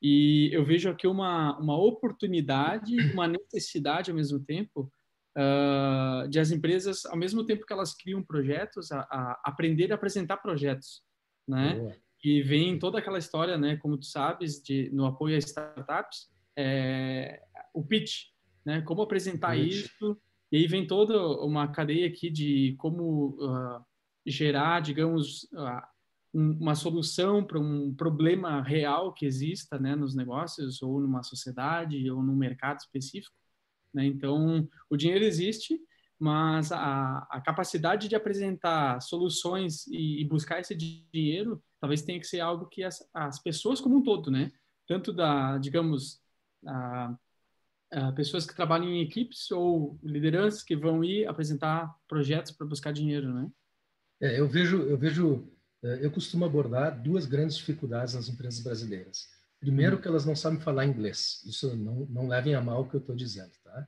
E 0.00 0.48
eu 0.50 0.64
vejo 0.64 0.88
aqui 0.88 1.06
uma, 1.06 1.58
uma 1.58 1.76
oportunidade, 1.76 2.96
uma 3.12 3.28
necessidade 3.28 4.10
ao 4.10 4.16
mesmo 4.16 4.40
tempo 4.40 4.90
uh, 5.36 6.26
de 6.30 6.40
as 6.40 6.50
empresas, 6.50 7.04
ao 7.04 7.16
mesmo 7.16 7.44
tempo 7.44 7.66
que 7.66 7.72
elas 7.74 7.94
criam 7.94 8.22
projetos, 8.22 8.90
a, 8.90 9.00
a 9.00 9.40
aprender 9.44 9.92
a 9.92 9.96
apresentar 9.96 10.38
projetos, 10.38 11.02
né? 11.46 11.74
Boa. 11.74 11.96
E 12.24 12.40
vem 12.40 12.78
toda 12.78 13.00
aquela 13.00 13.18
história, 13.18 13.58
né? 13.58 13.76
Como 13.76 13.98
tu 13.98 14.06
sabes, 14.06 14.62
de 14.62 14.88
no 14.94 15.04
apoio 15.04 15.36
a 15.36 15.38
startups, 15.38 16.30
é, 16.56 17.42
o 17.74 17.84
pitch, 17.84 18.28
né? 18.64 18.80
Como 18.80 19.02
apresentar 19.02 19.54
pitch. 19.54 19.74
isso 19.74 20.18
e 20.50 20.56
aí 20.56 20.66
vem 20.66 20.86
toda 20.86 21.18
uma 21.44 21.68
cadeia 21.68 22.06
aqui 22.06 22.30
de 22.30 22.74
como 22.78 23.36
uh, 23.38 23.84
gerar, 24.26 24.80
digamos, 24.80 25.44
uh, 25.52 25.82
um, 26.34 26.52
uma 26.60 26.74
solução 26.74 27.44
para 27.44 27.58
um 27.58 27.94
problema 27.94 28.62
real 28.62 29.12
que 29.12 29.26
exista 29.26 29.78
né, 29.78 29.94
nos 29.94 30.14
negócios, 30.14 30.82
ou 30.82 31.00
numa 31.00 31.22
sociedade, 31.22 32.10
ou 32.10 32.22
num 32.22 32.36
mercado 32.36 32.78
específico. 32.78 33.34
Né? 33.92 34.06
Então, 34.06 34.68
o 34.88 34.96
dinheiro 34.96 35.24
existe, 35.24 35.78
mas 36.18 36.72
a, 36.72 37.26
a 37.30 37.40
capacidade 37.40 38.08
de 38.08 38.16
apresentar 38.16 39.00
soluções 39.00 39.86
e, 39.86 40.20
e, 40.20 40.24
buscar 40.24 40.60
esse 40.60 40.74
dinheiro 40.74 41.62
talvez 41.80 42.02
tenha 42.02 42.18
que 42.18 42.26
ser 42.26 42.40
algo 42.40 42.66
que 42.66 42.82
as, 42.82 43.08
as 43.14 43.40
pessoas 43.40 43.80
como 43.80 43.98
um 43.98 44.02
todo, 44.02 44.30
né? 44.30 44.50
Tanto 44.86 45.12
da, 45.12 45.58
digamos, 45.58 46.20
a, 46.66 47.16
uh, 47.94 48.14
pessoas 48.14 48.46
que 48.46 48.54
trabalham 48.54 48.88
em 48.88 49.02
equipes 49.02 49.50
ou 49.50 49.98
lideranças 50.02 50.62
que 50.62 50.76
vão 50.76 51.02
ir 51.04 51.26
apresentar 51.26 51.94
projetos 52.08 52.52
para 52.52 52.66
buscar 52.66 52.92
dinheiro, 52.92 53.32
né? 53.32 53.50
É, 54.20 54.38
eu 54.38 54.48
vejo, 54.48 54.82
eu 54.82 54.98
vejo, 54.98 55.48
eh, 55.82 56.00
eu 56.02 56.10
costumo 56.10 56.44
abordar 56.44 57.00
duas 57.00 57.24
grandes 57.24 57.56
dificuldades 57.56 58.14
nas 58.14 58.28
empresas 58.28 58.60
brasileiras. 58.60 59.28
Primeiro, 59.60 59.96
uhum. 59.96 60.02
que 60.02 60.08
elas 60.08 60.24
não 60.24 60.34
sabem 60.34 60.58
falar 60.58 60.86
inglês. 60.86 61.42
Isso 61.46 61.76
não, 61.76 62.06
não 62.06 62.28
levem 62.28 62.54
a 62.54 62.60
mal 62.60 62.82
o 62.82 62.88
que 62.88 62.96
eu 62.96 63.00
estou 63.00 63.14
dizendo, 63.14 63.52
tá? 63.62 63.86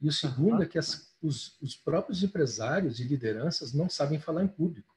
E 0.00 0.08
o 0.08 0.12
segundo 0.12 0.62
é 0.62 0.66
que 0.66 0.78
as, 0.78 1.14
os, 1.22 1.60
os 1.60 1.76
próprios 1.76 2.22
empresários 2.22 3.00
e 3.00 3.04
lideranças 3.04 3.72
não 3.72 3.88
sabem 3.88 4.18
falar 4.18 4.44
em 4.44 4.48
público. 4.48 4.94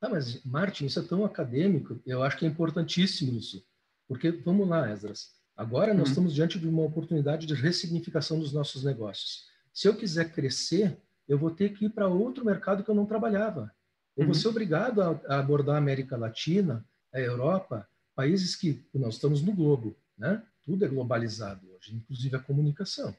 Ah, 0.00 0.08
mas 0.08 0.44
Martin, 0.44 0.86
isso 0.86 0.98
é 0.98 1.02
tão 1.02 1.24
acadêmico. 1.24 2.00
Eu 2.04 2.22
acho 2.22 2.36
que 2.36 2.44
é 2.44 2.48
importantíssimo 2.48 3.38
isso, 3.38 3.64
porque 4.06 4.30
vamos 4.30 4.68
lá, 4.68 4.90
Esdras. 4.90 5.32
Agora 5.56 5.94
nós 5.94 6.04
uhum. 6.04 6.08
estamos 6.08 6.34
diante 6.34 6.58
de 6.58 6.66
uma 6.66 6.82
oportunidade 6.82 7.46
de 7.46 7.54
ressignificação 7.54 8.38
dos 8.38 8.52
nossos 8.52 8.82
negócios. 8.84 9.46
Se 9.72 9.88
eu 9.88 9.94
quiser 9.94 10.32
crescer, 10.32 10.98
eu 11.28 11.38
vou 11.38 11.50
ter 11.50 11.70
que 11.70 11.86
ir 11.86 11.90
para 11.90 12.08
outro 12.08 12.44
mercado 12.44 12.82
que 12.82 12.90
eu 12.90 12.94
não 12.94 13.06
trabalhava. 13.06 13.72
Eu 14.16 14.22
uhum. 14.22 14.26
vou 14.26 14.34
ser 14.34 14.48
obrigado 14.48 15.00
a, 15.00 15.20
a, 15.28 15.38
abordar 15.38 15.76
a 15.76 15.78
América 15.78 16.16
Latina, 16.16 16.84
a 17.12 17.20
Europa, 17.20 17.88
países 18.14 18.54
que 18.56 18.84
nós 18.92 19.14
estamos 19.14 19.42
no 19.42 19.52
globo, 19.52 19.96
né? 20.18 20.42
Tudo 20.64 20.84
é 20.84 20.88
globalizado 20.88 21.66
hoje, 21.72 21.94
inclusive 21.94 22.36
a 22.36 22.40
comunicação. 22.40 23.14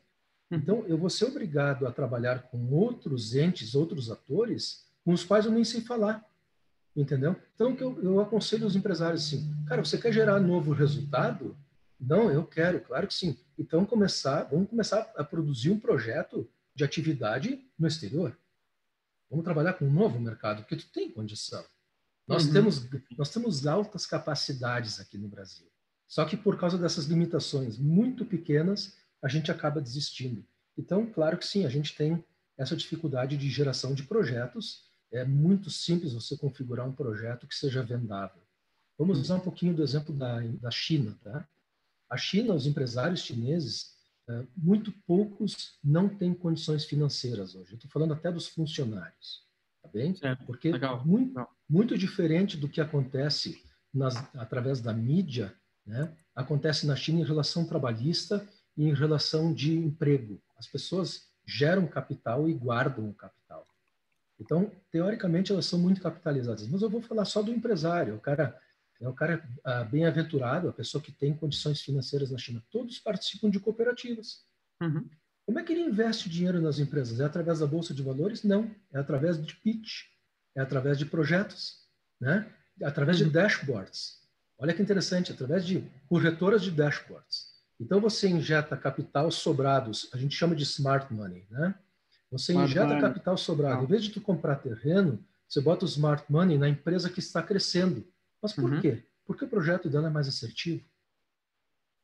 Uhum. 0.50 0.58
Então, 0.58 0.86
eu 0.88 0.98
vou 0.98 1.10
ser 1.10 1.26
obrigado 1.26 1.88
a 1.88 1.91
trabalhar 1.91 2.43
com 2.43 2.69
outros 2.74 3.36
entes, 3.36 3.76
outros 3.76 4.12
atores, 4.12 4.86
com 5.04 5.13
os 5.13 5.24
quais 5.24 5.45
eu 5.45 5.52
nem 5.52 5.63
sei 5.63 5.82
falar. 5.82 6.24
Entendeu? 6.95 7.36
Então, 7.54 7.76
eu, 7.78 8.02
eu 8.02 8.19
aconselho 8.21 8.65
os 8.65 8.76
empresários 8.76 9.26
assim, 9.26 9.54
cara, 9.67 9.84
você 9.84 9.98
quer 9.98 10.13
gerar 10.13 10.39
novo 10.39 10.71
resultado? 10.71 11.56
Não, 11.99 12.29
eu 12.31 12.45
quero, 12.45 12.81
claro 12.81 13.08
que 13.08 13.13
sim. 13.13 13.38
Então 13.58 13.86
começar, 13.86 14.43
vamos 14.43 14.69
começar 14.69 15.12
a 15.15 15.23
produzir 15.23 15.71
um 15.71 15.79
projeto 15.79 16.49
de 16.73 16.84
atividade 16.84 17.63
no 17.77 17.88
exterior. 17.88 18.38
Vamos 19.29 19.45
trabalhar 19.45 19.73
com 19.73 19.86
um 19.86 19.91
novo 19.91 20.19
mercado, 20.19 20.62
porque 20.62 20.75
tu 20.75 20.91
tem 20.91 21.12
condição. 21.12 21.63
Nós 22.27 22.45
uhum. 22.45 22.53
temos 22.53 22.89
nós 23.17 23.29
temos 23.29 23.65
altas 23.65 24.05
capacidades 24.05 24.99
aqui 24.99 25.17
no 25.17 25.27
Brasil. 25.27 25.67
Só 26.08 26.25
que 26.25 26.38
por 26.38 26.60
causa 26.60 26.77
dessas 26.77 27.05
limitações 27.05 27.77
muito 27.77 28.25
pequenas, 28.25 28.95
a 29.21 29.27
gente 29.27 29.51
acaba 29.51 29.81
desistindo. 29.81 30.45
Então, 30.77 31.05
claro 31.05 31.38
que 31.38 31.47
sim, 31.47 31.65
a 31.65 31.69
gente 31.69 31.95
tem 31.95 32.23
essa 32.58 32.75
dificuldade 32.75 33.38
de 33.38 33.49
geração 33.49 33.93
de 33.93 34.03
projetos. 34.03 34.86
É 35.12 35.23
muito 35.23 35.69
simples 35.69 36.13
você 36.13 36.38
configurar 36.38 36.88
um 36.88 36.91
projeto 36.91 37.47
que 37.47 37.55
seja 37.55 37.84
vendável. 37.84 38.41
Vamos 38.97 39.19
usar 39.19 39.36
um 39.36 39.39
pouquinho 39.39 39.73
do 39.73 39.84
exemplo 39.84 40.13
da, 40.13 40.39
da 40.39 40.71
China, 40.71 41.17
tá? 41.23 41.47
A 42.10 42.18
China, 42.18 42.54
os 42.54 42.65
empresários 42.65 43.22
chineses, 43.22 43.96
é, 44.28 44.44
muito 44.56 44.91
poucos 45.06 45.78
não 45.84 46.10
têm 46.10 46.34
condições 46.34 46.86
financeiras 46.86 47.56
hoje. 47.56 47.76
Estou 47.76 47.89
falando 47.89 48.13
até 48.13 48.32
dos 48.32 48.48
funcionários, 48.48 49.44
tá 49.82 49.89
bem? 49.89 50.15
Certo. 50.15 50.46
Porque 50.46 50.72
Legal. 50.72 51.06
Muito, 51.06 51.48
muito 51.70 51.98
diferente 51.98 52.58
do 52.58 52.68
que 52.68 52.82
acontece 52.82 53.63
nas, 53.94 54.15
através 54.36 54.82
da 54.82 54.94
mídia, 54.94 55.54
né? 55.86 56.15
acontece 56.36 56.86
na 56.86 56.96
China 56.96 57.22
em 57.22 57.26
relação 57.26 57.65
trabalhista 57.65 58.48
e 58.76 58.86
em 58.86 58.94
relação 58.94 59.54
de 59.54 59.78
emprego. 59.78 60.41
As 60.58 60.68
pessoas 60.68 61.30
geram 61.46 61.88
capital 61.88 62.50
e 62.50 62.54
guardam 62.54 63.10
o 63.10 63.13
capital. 63.13 63.65
Então, 64.39 64.72
teoricamente, 64.91 65.52
elas 65.52 65.65
são 65.65 65.80
muito 65.80 66.02
capitalizadas. 66.02 66.68
Mas 66.68 66.82
eu 66.82 66.89
vou 66.89 67.02
falar 67.02 67.26
só 67.26 67.41
do 67.41 67.52
empresário. 67.52 68.15
O 68.15 68.20
cara 68.20 68.60
é 69.01 69.08
o 69.08 69.13
cara 69.13 69.47
ah, 69.63 69.84
bem-aventurado, 69.84 70.69
a 70.69 70.73
pessoa 70.73 71.01
que 71.01 71.12
tem 71.12 71.36
condições 71.36 71.81
financeiras 71.81 72.31
na 72.31 72.38
China. 72.38 72.63
Todos 72.71 72.99
participam 72.99 73.49
de 73.49 73.60
cooperativas. 73.60 74.43
Uhum. 74.81 75.10
Como 75.45 75.60
é 75.60 75.63
que 75.63 75.73
ele 75.73 75.81
investe 75.81 76.29
dinheiro 76.29 76.62
nas 76.62 76.79
empresas? 76.79 77.19
É 77.19 77.25
através 77.25 77.60
da 77.60 77.67
bolsa 77.67 77.93
de 77.93 78.01
valores? 78.01 78.43
Não. 78.43 78.73
É 78.93 78.99
através 78.99 79.43
de 79.43 79.55
pitch. 79.55 80.05
É 80.55 80.62
através 80.62 80.97
de 80.97 81.05
projetos, 81.05 81.86
né? 82.19 82.49
É 82.81 82.86
através 82.86 83.19
uhum. 83.19 83.27
de 83.27 83.34
dashboards. 83.34 84.21
Olha 84.58 84.73
que 84.73 84.81
interessante, 84.81 85.31
através 85.31 85.65
de 85.65 85.84
corretoras 86.08 86.63
de 86.63 86.71
dashboards. 86.71 87.53
Então 87.79 87.99
você 87.99 88.29
injeta 88.29 88.77
capital 88.77 89.29
sobrados, 89.29 90.10
a 90.13 90.17
gente 90.17 90.34
chama 90.34 90.55
de 90.55 90.63
smart 90.63 91.13
money, 91.13 91.45
né? 91.51 91.75
Você 92.31 92.53
smart 92.53 92.71
injeta 92.71 92.88
money. 92.88 93.01
capital 93.01 93.38
sobrado. 93.38 93.84
Em 93.84 93.88
vez 93.88 94.03
de 94.03 94.12
tu 94.12 94.21
comprar 94.21 94.55
terreno, 94.55 95.23
você 95.47 95.60
bota 95.60 95.84
o 95.84 95.88
smart 95.88 96.23
money 96.31 96.58
na 96.58 96.69
empresa 96.69 97.10
que 97.10 97.19
está 97.19 97.43
crescendo. 97.43 98.08
Mas 98.45 98.53
por 98.53 98.71
uhum. 98.71 98.79
quê? 98.79 99.03
Porque 99.25 99.43
o 99.43 99.47
projeto 99.47 99.89
dela 99.89 100.08
é 100.08 100.12
mais 100.12 100.27
assertivo. 100.27 100.88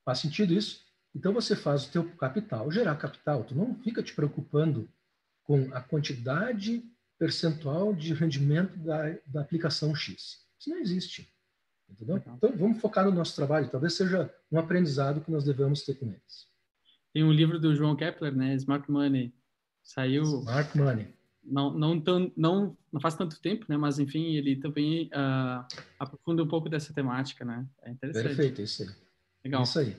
Faz 0.04 0.18
sentido 0.18 0.54
isso? 0.54 0.84
Então 1.14 1.32
você 1.32 1.56
faz 1.56 1.86
o 1.86 1.92
teu 1.92 2.10
capital 2.16 2.72
gerar 2.72 2.96
capital. 2.96 3.44
Tu 3.44 3.54
não 3.54 3.76
fica 3.76 4.02
te 4.02 4.12
preocupando 4.16 4.90
com 5.44 5.70
a 5.72 5.82
quantidade 5.82 6.84
percentual 7.20 7.94
de 7.94 8.12
rendimento 8.16 8.76
da, 8.80 9.16
da 9.28 9.42
aplicação 9.42 9.94
X. 9.94 10.44
Isso 10.60 10.70
não 10.72 10.80
existe. 10.80 11.32
Entendeu? 11.88 12.18
Então 12.18 12.58
vamos 12.58 12.82
focar 12.82 13.06
no 13.06 13.12
nosso 13.12 13.36
trabalho. 13.36 13.70
Talvez 13.70 13.94
seja 13.94 14.34
um 14.52 14.58
aprendizado 14.58 15.22
que 15.22 15.30
nós 15.30 15.44
devemos 15.44 15.84
ter 15.84 15.94
com 15.94 16.08
eles. 16.08 16.48
Tem 17.14 17.24
um 17.24 17.32
livro 17.32 17.60
do 17.60 17.76
João 17.76 17.96
Kepler, 17.96 18.36
né? 18.36 18.56
Smart 18.56 18.90
Money. 18.90 19.32
Saiu. 19.84 20.24
Smart 20.24 20.76
Money 20.76 21.21
não, 21.52 21.72
não, 21.72 22.00
tão, 22.00 22.32
não, 22.36 22.78
não 22.92 23.02
faz 23.02 23.16
tanto 23.16 23.40
tempo, 23.42 23.66
né? 23.68 23.76
Mas, 23.76 24.00
enfim, 24.00 24.36
ele 24.36 24.56
também 24.56 25.08
uh, 25.08 25.66
aprofunda 26.00 26.44
um 26.44 26.48
pouco 26.48 26.70
dessa 26.70 26.94
temática, 26.94 27.44
né? 27.44 27.68
É 27.84 27.92
interessante. 27.92 28.28
Perfeito, 28.28 28.62
isso 28.62 28.84
aí. 28.84 28.90
Legal. 29.44 29.64
Isso 29.64 29.80
aí. 29.80 29.98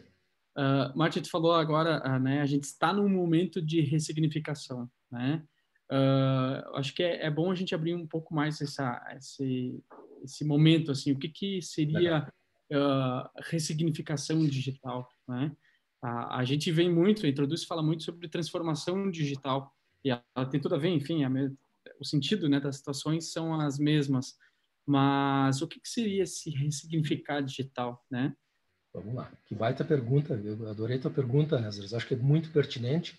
Uh, 0.56 0.96
Martin, 0.96 1.20
tu 1.20 1.30
falou 1.30 1.52
agora, 1.52 2.02
uh, 2.06 2.18
né? 2.18 2.40
A 2.40 2.46
gente 2.46 2.64
está 2.64 2.92
num 2.92 3.08
momento 3.08 3.60
de 3.60 3.80
ressignificação, 3.80 4.90
né? 5.10 5.42
Uh, 5.90 6.76
acho 6.76 6.94
que 6.94 7.02
é, 7.02 7.26
é, 7.26 7.30
bom 7.30 7.50
a 7.50 7.54
gente 7.54 7.74
abrir 7.74 7.94
um 7.94 8.06
pouco 8.06 8.34
mais 8.34 8.60
essa, 8.62 8.98
esse, 9.14 9.78
esse 10.24 10.44
momento, 10.44 10.90
assim, 10.90 11.12
o 11.12 11.18
que, 11.18 11.28
que 11.28 11.60
seria 11.60 12.26
uh, 12.72 13.28
ressignificação 13.44 14.42
digital, 14.46 15.06
né? 15.28 15.54
A, 16.00 16.38
a 16.38 16.44
gente 16.44 16.72
vem 16.72 16.90
muito, 16.90 17.26
introduz 17.26 17.64
fala 17.64 17.82
muito 17.82 18.02
sobre 18.02 18.26
transformação 18.28 19.10
digital, 19.10 19.72
e 20.04 20.10
ela 20.10 20.46
tem 20.50 20.60
tudo 20.60 20.74
a 20.74 20.78
ver, 20.78 20.88
enfim, 20.88 21.24
a, 21.24 21.30
o 22.00 22.04
sentido 22.04 22.48
né, 22.48 22.60
das 22.60 22.76
situações 22.76 23.32
são 23.32 23.60
as 23.60 23.78
mesmas, 23.78 24.36
mas 24.86 25.62
o 25.62 25.68
que, 25.68 25.80
que 25.80 25.88
seria 25.88 26.24
esse 26.24 26.50
ressignificar 26.50 27.40
digital, 27.40 28.04
né? 28.10 28.34
Vamos 28.92 29.14
lá, 29.14 29.32
que 29.46 29.54
baita 29.54 29.84
pergunta, 29.84 30.34
eu 30.34 30.68
adorei 30.68 30.98
tua 30.98 31.10
pergunta, 31.10 31.58
Ezra, 31.66 31.96
acho 31.96 32.06
que 32.06 32.14
é 32.14 32.16
muito 32.16 32.50
pertinente. 32.50 33.18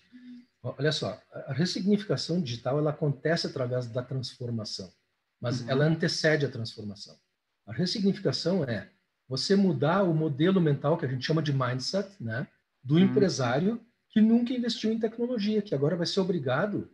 Olha 0.62 0.92
só, 0.92 1.20
a 1.32 1.52
ressignificação 1.52 2.40
digital 2.40 2.78
ela 2.78 2.90
acontece 2.90 3.46
através 3.46 3.86
da 3.86 4.02
transformação, 4.02 4.90
mas 5.40 5.60
uhum. 5.60 5.70
ela 5.70 5.84
antecede 5.84 6.46
a 6.46 6.50
transformação. 6.50 7.18
A 7.66 7.72
ressignificação 7.72 8.62
é 8.64 8.90
você 9.28 9.56
mudar 9.56 10.04
o 10.04 10.14
modelo 10.14 10.60
mental 10.60 10.96
que 10.96 11.06
a 11.06 11.08
gente 11.08 11.26
chama 11.26 11.42
de 11.42 11.52
mindset, 11.52 12.08
né, 12.22 12.46
do 12.82 12.94
uhum. 12.94 13.00
empresário 13.00 13.84
que 14.14 14.20
nunca 14.20 14.54
investiu 14.54 14.92
em 14.92 14.98
tecnologia, 15.00 15.60
que 15.60 15.74
agora 15.74 15.96
vai 15.96 16.06
ser 16.06 16.20
obrigado 16.20 16.88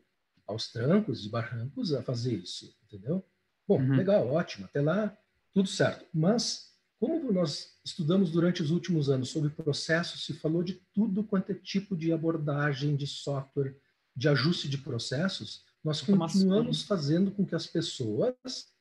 aos 0.47 0.73
trancos 0.73 1.27
e 1.27 1.29
barrancos 1.29 1.93
a 1.93 2.03
fazer 2.03 2.33
isso, 2.33 2.75
entendeu? 2.83 3.23
Bom, 3.69 3.79
uhum. 3.79 3.95
legal, 3.95 4.27
ótimo, 4.27 4.65
até 4.65 4.81
lá 4.81 5.15
tudo 5.53 5.69
certo. 5.69 6.07
Mas 6.15 6.71
como 6.99 7.31
nós 7.31 7.79
estudamos 7.85 8.31
durante 8.31 8.63
os 8.63 8.71
últimos 8.71 9.11
anos 9.11 9.29
sobre 9.29 9.51
processos, 9.51 10.25
se 10.25 10.33
falou 10.33 10.63
de 10.63 10.81
tudo 10.95 11.23
quanto 11.23 11.53
é 11.53 11.55
tipo 11.55 11.95
de 11.95 12.11
abordagem 12.11 12.97
de 12.97 13.07
software, 13.07 13.77
de 14.17 14.27
ajuste 14.27 14.67
de 14.67 14.79
processos, 14.79 15.67
nós 15.85 16.01
continuamos 16.01 16.85
fazendo 16.85 17.31
com 17.31 17.45
que 17.45 17.55
as 17.55 17.67
pessoas 17.67 18.73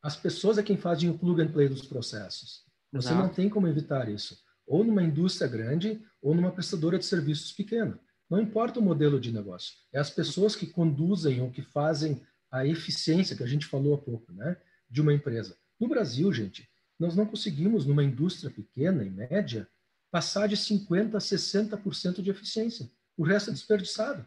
as 0.00 0.14
pessoas 0.14 0.58
é 0.58 0.62
quem 0.62 0.76
fazem 0.76 1.10
o 1.10 1.18
plug 1.18 1.42
and 1.42 1.50
play 1.50 1.68
dos 1.68 1.84
processos. 1.84 2.64
Você 2.92 3.08
Exato. 3.08 3.20
não 3.20 3.28
tem 3.28 3.48
como 3.48 3.66
evitar 3.66 4.08
isso. 4.08 4.45
Ou 4.66 4.84
numa 4.84 5.02
indústria 5.02 5.48
grande, 5.48 6.02
ou 6.20 6.34
numa 6.34 6.50
prestadora 6.50 6.98
de 6.98 7.06
serviços 7.06 7.52
pequena. 7.52 7.98
Não 8.28 8.40
importa 8.40 8.80
o 8.80 8.82
modelo 8.82 9.20
de 9.20 9.32
negócio. 9.32 9.74
É 9.92 9.98
as 9.98 10.10
pessoas 10.10 10.56
que 10.56 10.66
conduzem 10.66 11.40
ou 11.40 11.50
que 11.50 11.62
fazem 11.62 12.20
a 12.50 12.66
eficiência, 12.66 13.36
que 13.36 13.42
a 13.42 13.46
gente 13.46 13.66
falou 13.66 13.94
há 13.94 13.98
pouco, 13.98 14.32
né, 14.32 14.56
de 14.90 15.00
uma 15.00 15.12
empresa. 15.12 15.56
No 15.78 15.88
Brasil, 15.88 16.32
gente, 16.32 16.68
nós 16.98 17.14
não 17.14 17.26
conseguimos, 17.26 17.84
numa 17.84 18.02
indústria 18.02 18.50
pequena 18.50 19.04
e 19.04 19.10
média, 19.10 19.68
passar 20.10 20.48
de 20.48 20.56
50% 20.56 21.14
a 21.14 21.18
60% 21.18 22.22
de 22.22 22.30
eficiência. 22.30 22.90
O 23.16 23.22
resto 23.22 23.50
é 23.50 23.52
desperdiçado. 23.52 24.26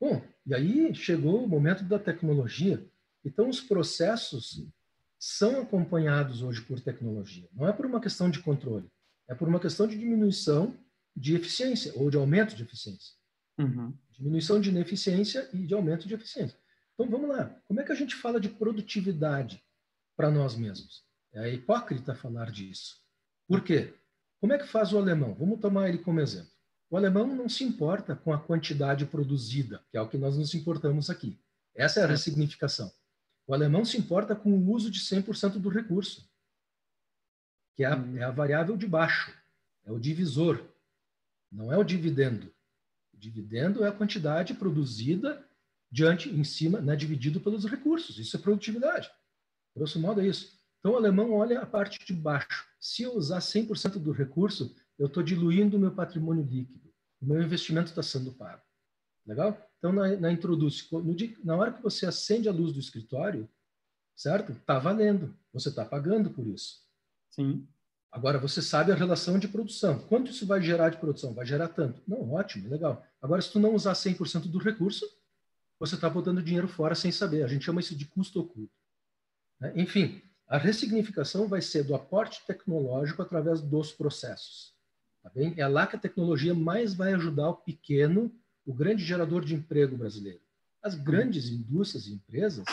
Bom, 0.00 0.22
e 0.44 0.54
aí 0.54 0.94
chegou 0.94 1.44
o 1.44 1.48
momento 1.48 1.84
da 1.84 1.98
tecnologia. 1.98 2.84
Então, 3.24 3.48
os 3.48 3.60
processos 3.60 4.66
são 5.18 5.60
acompanhados 5.60 6.42
hoje 6.42 6.60
por 6.62 6.80
tecnologia. 6.80 7.48
Não 7.52 7.66
é 7.66 7.72
por 7.72 7.86
uma 7.86 8.00
questão 8.00 8.30
de 8.30 8.40
controle, 8.40 8.90
é 9.28 9.34
por 9.34 9.48
uma 9.48 9.60
questão 9.60 9.86
de 9.86 9.98
diminuição 9.98 10.76
de 11.14 11.34
eficiência 11.34 11.92
ou 11.96 12.10
de 12.10 12.16
aumento 12.16 12.54
de 12.54 12.62
eficiência. 12.62 13.14
Uhum. 13.58 13.92
Diminuição 14.12 14.60
de 14.60 14.68
ineficiência 14.68 15.48
e 15.52 15.66
de 15.66 15.74
aumento 15.74 16.06
de 16.06 16.14
eficiência. 16.14 16.58
Então 16.94 17.10
vamos 17.10 17.28
lá. 17.28 17.44
Como 17.66 17.80
é 17.80 17.84
que 17.84 17.92
a 17.92 17.94
gente 17.96 18.14
fala 18.14 18.40
de 18.40 18.48
produtividade 18.48 19.62
para 20.16 20.30
nós 20.30 20.54
mesmos? 20.54 21.04
É 21.32 21.52
hipócrita 21.52 22.14
falar 22.14 22.50
disso. 22.50 22.96
Por 23.46 23.62
quê? 23.62 23.94
Como 24.40 24.52
é 24.52 24.58
que 24.58 24.66
faz 24.66 24.92
o 24.92 24.98
alemão? 24.98 25.34
Vamos 25.34 25.60
tomar 25.60 25.88
ele 25.88 25.98
como 25.98 26.20
exemplo. 26.20 26.50
O 26.88 26.96
alemão 26.96 27.26
não 27.26 27.48
se 27.48 27.64
importa 27.64 28.14
com 28.14 28.32
a 28.32 28.38
quantidade 28.38 29.06
produzida, 29.06 29.84
que 29.90 29.96
é 29.96 30.00
o 30.00 30.08
que 30.08 30.16
nós 30.16 30.36
nos 30.36 30.54
importamos 30.54 31.10
aqui. 31.10 31.38
Essa 31.74 32.00
é 32.00 32.04
a 32.04 32.06
ressignificação. 32.06 32.90
O 33.46 33.54
alemão 33.54 33.84
se 33.84 33.98
importa 33.98 34.34
com 34.34 34.50
o 34.52 34.70
uso 34.70 34.90
de 34.90 35.00
100% 35.00 35.58
do 35.58 35.68
recurso, 35.68 36.28
que 37.76 37.84
é 37.84 37.86
a, 37.86 38.04
é 38.16 38.24
a, 38.24 38.30
variável 38.30 38.76
de 38.76 38.86
baixo, 38.86 39.32
é 39.84 39.92
o 39.92 40.00
divisor, 40.00 40.64
não 41.52 41.70
é 41.72 41.76
o 41.76 41.84
dividendo. 41.84 42.52
O 43.12 43.18
dividendo 43.18 43.84
é 43.84 43.88
a 43.88 43.92
quantidade 43.92 44.54
produzida 44.54 45.46
diante, 45.90 46.28
em 46.30 46.42
cima, 46.42 46.80
né, 46.80 46.96
dividido 46.96 47.40
pelos 47.40 47.64
recursos. 47.66 48.18
Isso 48.18 48.36
é 48.36 48.40
produtividade. 48.40 49.10
Grosso 49.76 50.00
modo 50.00 50.20
é 50.22 50.26
isso. 50.26 50.58
Então, 50.80 50.92
o 50.92 50.96
alemão 50.96 51.32
olha 51.32 51.60
a 51.60 51.66
parte 51.66 52.04
de 52.04 52.12
baixo. 52.14 52.66
Se 52.80 53.02
eu 53.02 53.14
usar 53.14 53.38
100% 53.38 53.98
do 53.98 54.10
recurso, 54.10 54.74
eu 54.98 55.06
estou 55.06 55.22
diluindo 55.22 55.76
o 55.76 55.80
meu 55.80 55.94
patrimônio 55.94 56.44
líquido. 56.44 56.92
O 57.20 57.26
meu 57.26 57.42
investimento 57.42 57.90
está 57.90 58.02
sendo 58.02 58.32
pago. 58.32 58.62
Legal? 59.26 59.58
Então, 59.78 59.92
na, 59.92 60.16
na 60.16 60.32
introdução, 60.32 61.04
na 61.44 61.56
hora 61.56 61.72
que 61.72 61.82
você 61.82 62.06
acende 62.06 62.48
a 62.48 62.52
luz 62.52 62.72
do 62.72 62.80
escritório, 62.80 63.48
certo? 64.14 64.52
Está 64.52 64.78
valendo. 64.78 65.36
Você 65.52 65.68
está 65.68 65.84
pagando 65.84 66.30
por 66.30 66.46
isso. 66.46 66.85
Sim. 67.36 67.68
Agora, 68.10 68.38
você 68.38 68.62
sabe 68.62 68.90
a 68.90 68.94
relação 68.94 69.38
de 69.38 69.46
produção. 69.46 69.98
Quanto 69.98 70.30
isso 70.30 70.46
vai 70.46 70.62
gerar 70.62 70.88
de 70.88 70.96
produção? 70.96 71.34
Vai 71.34 71.44
gerar 71.44 71.68
tanto. 71.68 72.02
Não, 72.08 72.32
ótimo, 72.32 72.68
legal. 72.70 73.04
Agora, 73.20 73.42
se 73.42 73.52
tu 73.52 73.60
não 73.60 73.74
usar 73.74 73.92
100% 73.92 74.48
do 74.48 74.58
recurso, 74.58 75.06
você 75.78 75.96
está 75.96 76.08
botando 76.08 76.42
dinheiro 76.42 76.66
fora 76.66 76.94
sem 76.94 77.12
saber. 77.12 77.44
A 77.44 77.46
gente 77.46 77.66
chama 77.66 77.80
isso 77.80 77.94
de 77.94 78.06
custo 78.06 78.40
oculto. 78.40 78.72
Né? 79.60 79.74
Enfim, 79.76 80.22
a 80.48 80.56
ressignificação 80.56 81.46
vai 81.46 81.60
ser 81.60 81.84
do 81.84 81.94
aporte 81.94 82.40
tecnológico 82.46 83.20
através 83.20 83.60
dos 83.60 83.92
processos. 83.92 84.74
Tá 85.22 85.28
bem? 85.28 85.52
É 85.58 85.68
lá 85.68 85.86
que 85.86 85.96
a 85.96 85.98
tecnologia 85.98 86.54
mais 86.54 86.94
vai 86.94 87.12
ajudar 87.12 87.50
o 87.50 87.56
pequeno 87.56 88.32
o 88.64 88.72
grande 88.72 89.04
gerador 89.04 89.44
de 89.44 89.54
emprego 89.54 89.96
brasileiro. 89.96 90.40
As 90.82 90.94
grandes 90.94 91.48
indústrias 91.48 92.06
e 92.06 92.14
empresas, 92.14 92.64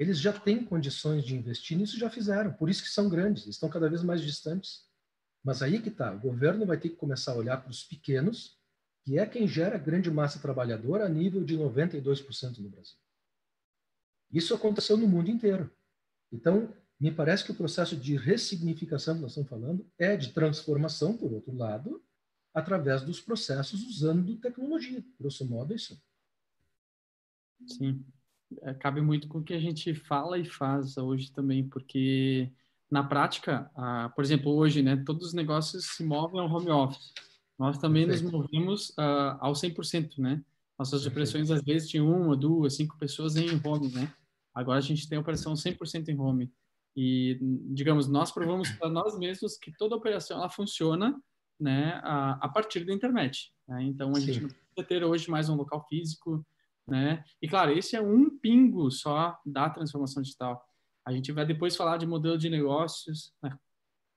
eles 0.00 0.18
já 0.18 0.32
têm 0.32 0.64
condições 0.64 1.26
de 1.26 1.36
investir 1.36 1.76
nisso, 1.76 1.98
já 1.98 2.08
fizeram. 2.08 2.54
Por 2.54 2.70
isso 2.70 2.82
que 2.82 2.88
são 2.88 3.06
grandes, 3.06 3.46
estão 3.46 3.68
cada 3.68 3.86
vez 3.86 4.02
mais 4.02 4.22
distantes. 4.22 4.88
Mas 5.44 5.60
aí 5.60 5.78
que 5.78 5.90
está, 5.90 6.10
o 6.14 6.18
governo 6.18 6.64
vai 6.64 6.78
ter 6.80 6.88
que 6.88 6.96
começar 6.96 7.32
a 7.32 7.36
olhar 7.36 7.58
para 7.58 7.70
os 7.70 7.84
pequenos, 7.84 8.58
que 9.04 9.18
é 9.18 9.26
quem 9.26 9.46
gera 9.46 9.76
grande 9.76 10.10
massa 10.10 10.38
trabalhadora 10.38 11.04
a 11.04 11.08
nível 11.08 11.44
de 11.44 11.54
92% 11.54 12.60
no 12.60 12.70
Brasil. 12.70 12.96
Isso 14.32 14.54
aconteceu 14.54 14.96
no 14.96 15.06
mundo 15.06 15.28
inteiro. 15.28 15.70
Então, 16.32 16.74
me 16.98 17.12
parece 17.12 17.44
que 17.44 17.52
o 17.52 17.56
processo 17.56 17.94
de 17.94 18.16
ressignificação 18.16 19.16
que 19.16 19.20
nós 19.20 19.32
estamos 19.32 19.50
falando 19.50 19.86
é 19.98 20.16
de 20.16 20.32
transformação, 20.32 21.14
por 21.14 21.30
outro 21.30 21.54
lado, 21.54 22.02
através 22.54 23.02
dos 23.02 23.20
processos 23.20 23.82
usando 23.82 24.34
tecnologia. 24.38 25.04
Grosso 25.18 25.46
modo, 25.46 25.74
é 25.74 25.76
isso. 25.76 26.02
Sim. 27.66 28.02
É, 28.62 28.74
cabe 28.74 29.00
muito 29.00 29.28
com 29.28 29.38
o 29.38 29.42
que 29.42 29.54
a 29.54 29.60
gente 29.60 29.94
fala 29.94 30.38
e 30.38 30.44
faz 30.44 30.96
hoje 30.96 31.30
também, 31.30 31.68
porque 31.68 32.50
na 32.90 33.04
prática, 33.04 33.70
ah, 33.76 34.10
por 34.14 34.24
exemplo, 34.24 34.52
hoje, 34.52 34.82
né, 34.82 34.96
todos 35.06 35.28
os 35.28 35.34
negócios 35.34 35.96
se 35.96 36.04
movem 36.04 36.40
ao 36.40 36.50
home 36.50 36.70
office. 36.70 37.12
Nós 37.58 37.78
também 37.78 38.06
Perfeito. 38.06 38.32
nos 38.32 38.32
movemos 38.32 38.92
ah, 38.98 39.38
ao 39.40 39.52
100%, 39.52 40.18
né? 40.18 40.42
Nossas 40.78 41.02
Perfeito. 41.02 41.12
operações, 41.12 41.50
às 41.50 41.62
vezes, 41.62 41.88
tinham 41.88 42.10
uma, 42.10 42.36
duas, 42.36 42.74
cinco 42.74 42.98
pessoas 42.98 43.36
em 43.36 43.60
home, 43.62 43.88
né? 43.92 44.12
Agora 44.54 44.78
a 44.78 44.82
gente 44.82 45.08
tem 45.08 45.18
a 45.18 45.20
operação 45.20 45.54
100% 45.54 46.08
em 46.08 46.18
home. 46.18 46.50
E, 46.96 47.38
digamos, 47.72 48.08
nós 48.08 48.32
provamos 48.32 48.70
para 48.72 48.88
nós 48.88 49.16
mesmos 49.16 49.56
que 49.56 49.72
toda 49.72 49.94
operação 49.94 50.38
ela 50.38 50.50
funciona 50.50 51.20
né, 51.58 52.00
a, 52.02 52.32
a 52.44 52.48
partir 52.48 52.84
da 52.84 52.92
internet. 52.92 53.52
Né? 53.68 53.84
Então, 53.84 54.10
a 54.10 54.14
Sim. 54.16 54.26
gente 54.26 54.40
não 54.40 54.48
precisa 54.48 54.88
ter 54.88 55.04
hoje 55.04 55.30
mais 55.30 55.48
um 55.48 55.54
local 55.54 55.86
físico, 55.88 56.44
né? 56.86 57.24
E, 57.40 57.48
claro, 57.48 57.72
esse 57.72 57.96
é 57.96 58.00
um 58.00 58.38
pingo 58.38 58.90
só 58.90 59.38
da 59.44 59.70
transformação 59.70 60.22
digital. 60.22 60.62
A 61.06 61.12
gente 61.12 61.32
vai 61.32 61.46
depois 61.46 61.76
falar 61.76 61.96
de 61.96 62.06
modelo 62.06 62.36
de 62.36 62.50
negócios, 62.50 63.32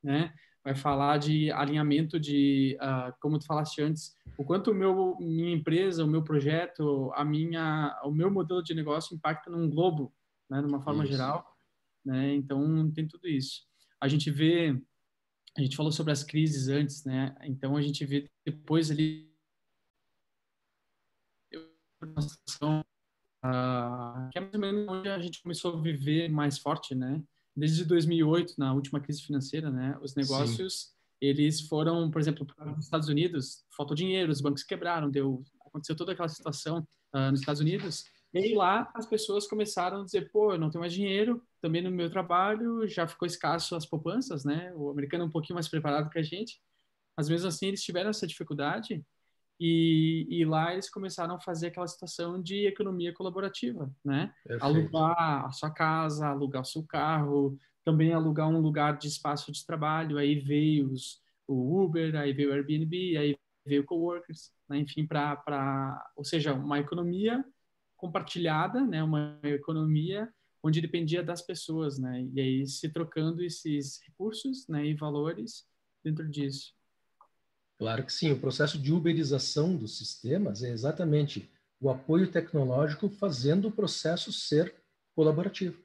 né? 0.03 0.33
Vai 0.63 0.75
falar 0.75 1.17
de 1.17 1.51
alinhamento 1.51 2.19
de, 2.19 2.77
uh, 2.81 3.13
como 3.19 3.37
tu 3.37 3.45
falaste 3.45 3.81
antes, 3.81 4.15
o 4.37 4.45
quanto 4.45 4.71
o 4.71 4.73
meu, 4.73 5.17
minha 5.19 5.53
empresa, 5.53 6.05
o 6.05 6.07
meu 6.07 6.23
projeto, 6.23 7.11
a 7.15 7.25
minha, 7.25 7.99
o 8.03 8.11
meu 8.11 8.31
modelo 8.31 8.63
de 8.63 8.73
negócio 8.73 9.15
impacta 9.15 9.49
num 9.49 9.69
globo, 9.69 10.13
né? 10.49 10.61
De 10.61 10.67
uma 10.67 10.81
forma 10.81 11.03
isso. 11.03 11.11
geral, 11.11 11.45
né? 12.05 12.33
Então, 12.33 12.89
tem 12.91 13.07
tudo 13.07 13.27
isso. 13.27 13.63
A 13.99 14.07
gente 14.07 14.31
vê 14.31 14.81
a 15.57 15.61
gente 15.61 15.75
falou 15.75 15.91
sobre 15.91 16.11
as 16.11 16.23
crises 16.23 16.67
antes, 16.67 17.03
né? 17.05 17.35
Então 17.43 17.77
a 17.77 17.81
gente 17.81 18.03
vê 18.05 18.29
depois 18.45 18.89
ali 18.89 19.32
situação 22.21 22.83
uh, 23.43 24.29
que 24.31 24.37
é 24.37 24.41
mais 24.41 24.53
ou 24.53 24.59
menos 24.59 24.87
onde 24.87 25.09
a 25.09 25.19
gente 25.19 25.41
começou 25.41 25.77
a 25.77 25.81
viver 25.81 26.29
mais 26.29 26.57
forte, 26.57 26.95
né? 26.95 27.21
Desde 27.55 27.85
2008, 27.85 28.55
na 28.57 28.73
última 28.73 28.99
crise 28.99 29.21
financeira, 29.21 29.69
né? 29.69 29.97
Os 30.01 30.15
negócios 30.15 30.73
Sim. 30.73 30.89
eles 31.21 31.61
foram, 31.61 32.09
por 32.09 32.19
exemplo, 32.19 32.45
para 32.45 32.71
os 32.73 32.85
Estados 32.85 33.09
Unidos, 33.09 33.63
faltou 33.75 33.95
dinheiro, 33.95 34.31
os 34.31 34.41
bancos 34.41 34.63
quebraram, 34.63 35.09
deu 35.09 35.43
aconteceu 35.65 35.95
toda 35.95 36.11
aquela 36.11 36.29
situação 36.29 36.87
uh, 37.13 37.31
nos 37.31 37.39
Estados 37.39 37.61
Unidos 37.61 38.05
e 38.33 38.39
aí 38.39 38.53
lá 38.55 38.89
as 38.95 39.05
pessoas 39.05 39.47
começaram 39.47 40.01
a 40.01 40.05
dizer, 40.05 40.31
pô, 40.31 40.53
eu 40.53 40.57
não 40.57 40.71
tenho 40.71 40.81
mais 40.81 40.91
dinheiro, 40.91 41.41
também 41.61 41.83
no 41.83 41.91
meu 41.91 42.09
trabalho 42.09 42.87
já 42.87 43.07
ficou 43.07 43.27
escasso 43.27 43.75
as 43.75 43.85
poupanças, 43.85 44.43
né? 44.43 44.73
O 44.75 44.89
americano 44.89 45.23
é 45.23 45.27
um 45.27 45.31
pouquinho 45.31 45.53
mais 45.53 45.67
preparado 45.67 46.09
que 46.09 46.17
a 46.17 46.23
gente, 46.23 46.59
mas 47.15 47.29
mesmo 47.29 47.47
assim 47.47 47.67
eles 47.67 47.83
tiveram 47.83 48.09
essa 48.09 48.25
dificuldade 48.25 49.05
e, 49.59 50.27
e 50.29 50.45
lá 50.45 50.73
eles 50.73 50.89
começaram 50.89 51.35
a 51.35 51.39
fazer 51.39 51.67
aquela 51.67 51.87
situação 51.87 52.41
de 52.41 52.65
economia 52.65 53.13
colaborativa, 53.13 53.91
né? 54.03 54.33
Perfeito. 54.43 54.63
Alugar 54.63 55.45
a 55.45 55.51
sua 55.51 55.71
casa, 55.71 56.27
alugar 56.27 56.61
o 56.61 56.65
seu 56.65 56.83
carro, 56.83 57.57
também 57.85 58.13
alugar 58.13 58.49
um 58.49 58.59
lugar 58.59 58.97
de 58.97 59.07
espaço 59.07 59.51
de 59.51 59.65
trabalho, 59.65 60.17
aí 60.17 60.35
veio 60.35 60.91
os, 60.91 61.21
o 61.47 61.83
Uber, 61.83 62.15
aí 62.15 62.33
veio 62.33 62.49
o 62.49 62.53
Airbnb, 62.53 63.17
aí 63.17 63.37
veio 63.65 63.81
o 63.81 63.85
Coworkers, 63.85 64.51
né? 64.69 64.79
enfim, 64.79 65.05
para, 65.05 66.11
ou 66.15 66.23
seja, 66.23 66.53
uma 66.53 66.79
economia 66.79 67.43
compartilhada, 67.95 68.85
né, 68.85 69.01
uma 69.01 69.39
economia 69.43 70.29
onde 70.61 70.81
dependia 70.81 71.23
das 71.23 71.41
pessoas, 71.41 71.97
né, 71.97 72.27
e 72.33 72.41
aí 72.41 72.67
se 72.67 72.89
trocando 72.89 73.41
esses 73.41 74.01
recursos, 74.05 74.67
né, 74.67 74.85
e 74.85 74.93
valores 74.93 75.65
dentro 76.03 76.29
disso. 76.29 76.73
Claro 77.83 78.05
que 78.05 78.13
sim, 78.13 78.31
o 78.31 78.39
processo 78.39 78.77
de 78.77 78.93
uberização 78.93 79.75
dos 79.75 79.97
sistemas 79.97 80.63
é 80.63 80.71
exatamente 80.71 81.51
o 81.81 81.89
apoio 81.89 82.31
tecnológico 82.31 83.09
fazendo 83.09 83.67
o 83.67 83.71
processo 83.71 84.31
ser 84.31 84.73
colaborativo. 85.13 85.77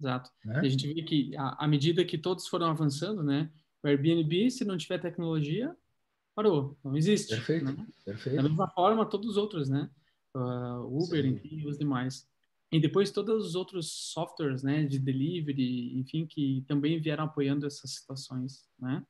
Exato. 0.00 0.30
Né? 0.44 0.62
E 0.64 0.66
a 0.66 0.68
gente 0.68 0.92
vê 0.92 1.00
que 1.02 1.32
à 1.36 1.68
medida 1.68 2.04
que 2.04 2.18
todos 2.18 2.48
foram 2.48 2.66
avançando, 2.66 3.22
né, 3.22 3.48
o 3.84 3.86
Airbnb, 3.86 4.50
se 4.50 4.64
não 4.64 4.76
tiver 4.76 4.98
tecnologia, 4.98 5.76
parou, 6.34 6.76
não 6.82 6.96
existe. 6.96 7.36
Perfeito, 7.36 7.66
né? 7.66 7.86
perfeito. 8.04 8.34
Da 8.34 8.42
mesma 8.42 8.68
forma, 8.70 9.06
todos 9.06 9.30
os 9.30 9.36
outros, 9.36 9.68
né? 9.68 9.88
uh, 10.34 11.04
Uber, 11.04 11.22
Sim. 11.22 11.28
enfim, 11.28 11.66
os 11.68 11.78
demais. 11.78 12.28
E 12.72 12.80
depois 12.80 13.12
todos 13.12 13.46
os 13.46 13.54
outros 13.54 13.92
softwares, 14.12 14.64
né, 14.64 14.84
de 14.84 14.98
delivery, 14.98 16.00
enfim, 16.00 16.26
que 16.26 16.64
também 16.66 17.00
vieram 17.00 17.24
apoiando 17.24 17.64
essas 17.64 17.92
situações, 17.92 18.66
né? 18.76 19.06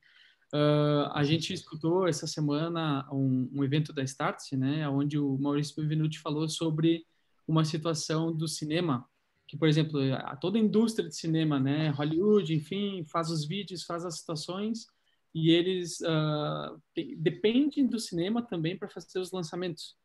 Uh, 0.53 1.11
a 1.13 1.23
gente 1.23 1.53
escutou 1.53 2.07
essa 2.07 2.25
semana 2.25 3.07
um, 3.11 3.49
um, 3.53 3.63
evento 3.63 3.93
da 3.93 4.03
Startse, 4.03 4.57
né, 4.57 4.89
onde 4.89 5.17
o 5.19 5.37
Maurício 5.37 5.75
Benvenuti 5.75 6.19
falou 6.19 6.49
sobre 6.49 7.05
uma 7.47 7.63
situação 7.63 8.35
do 8.35 8.47
cinema, 8.47 9.07
que, 9.47 9.55
por 9.55 9.67
exemplo, 9.67 9.99
a, 10.15 10.35
toda 10.35 10.57
a 10.57 10.61
indústria 10.61 11.07
de 11.07 11.15
cinema, 11.15 11.59
né, 11.59 11.89
Hollywood, 11.89 12.53
enfim, 12.53 13.03
faz 13.05 13.29
os 13.29 13.45
vídeos, 13.45 13.83
faz 13.83 14.05
as 14.05 14.19
situações, 14.19 14.87
e 15.33 15.51
eles 15.51 15.99
uh, 16.01 16.81
dependem 17.17 17.85
do 17.85 17.99
cinema 17.99 18.41
também 18.41 18.77
para 18.77 18.89
fazer 18.89 19.19
os 19.19 19.31
lançamentos, 19.31 19.95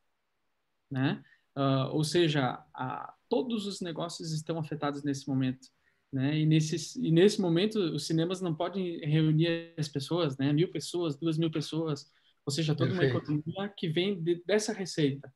né? 0.89 1.23
Uh, 1.55 1.89
ou 1.93 2.03
seja, 2.03 2.63
a, 2.73 3.13
todos 3.29 3.65
os 3.65 3.81
negócios 3.81 4.31
estão 4.31 4.59
afetados 4.59 5.03
nesse 5.03 5.27
momento. 5.27 5.67
Né? 6.15 6.39
E, 6.39 6.45
nesse, 6.45 6.97
e 7.05 7.11
nesse 7.11 7.41
momento, 7.41 7.77
os 7.77 8.07
cinemas 8.07 8.39
não 8.39 8.55
podem 8.55 8.99
reunir 8.99 9.73
as 9.77 9.89
pessoas, 9.89 10.37
né? 10.37 10.53
mil 10.53 10.71
pessoas, 10.71 11.17
duas 11.17 11.37
mil 11.37 11.51
pessoas, 11.51 12.09
ou 12.45 12.53
seja, 12.53 12.73
toda 12.73 12.91
Perfeito. 12.91 13.11
uma 13.11 13.21
economia 13.21 13.73
que 13.75 13.89
vem 13.89 14.23
de, 14.23 14.41
dessa 14.45 14.71
receita. 14.71 15.29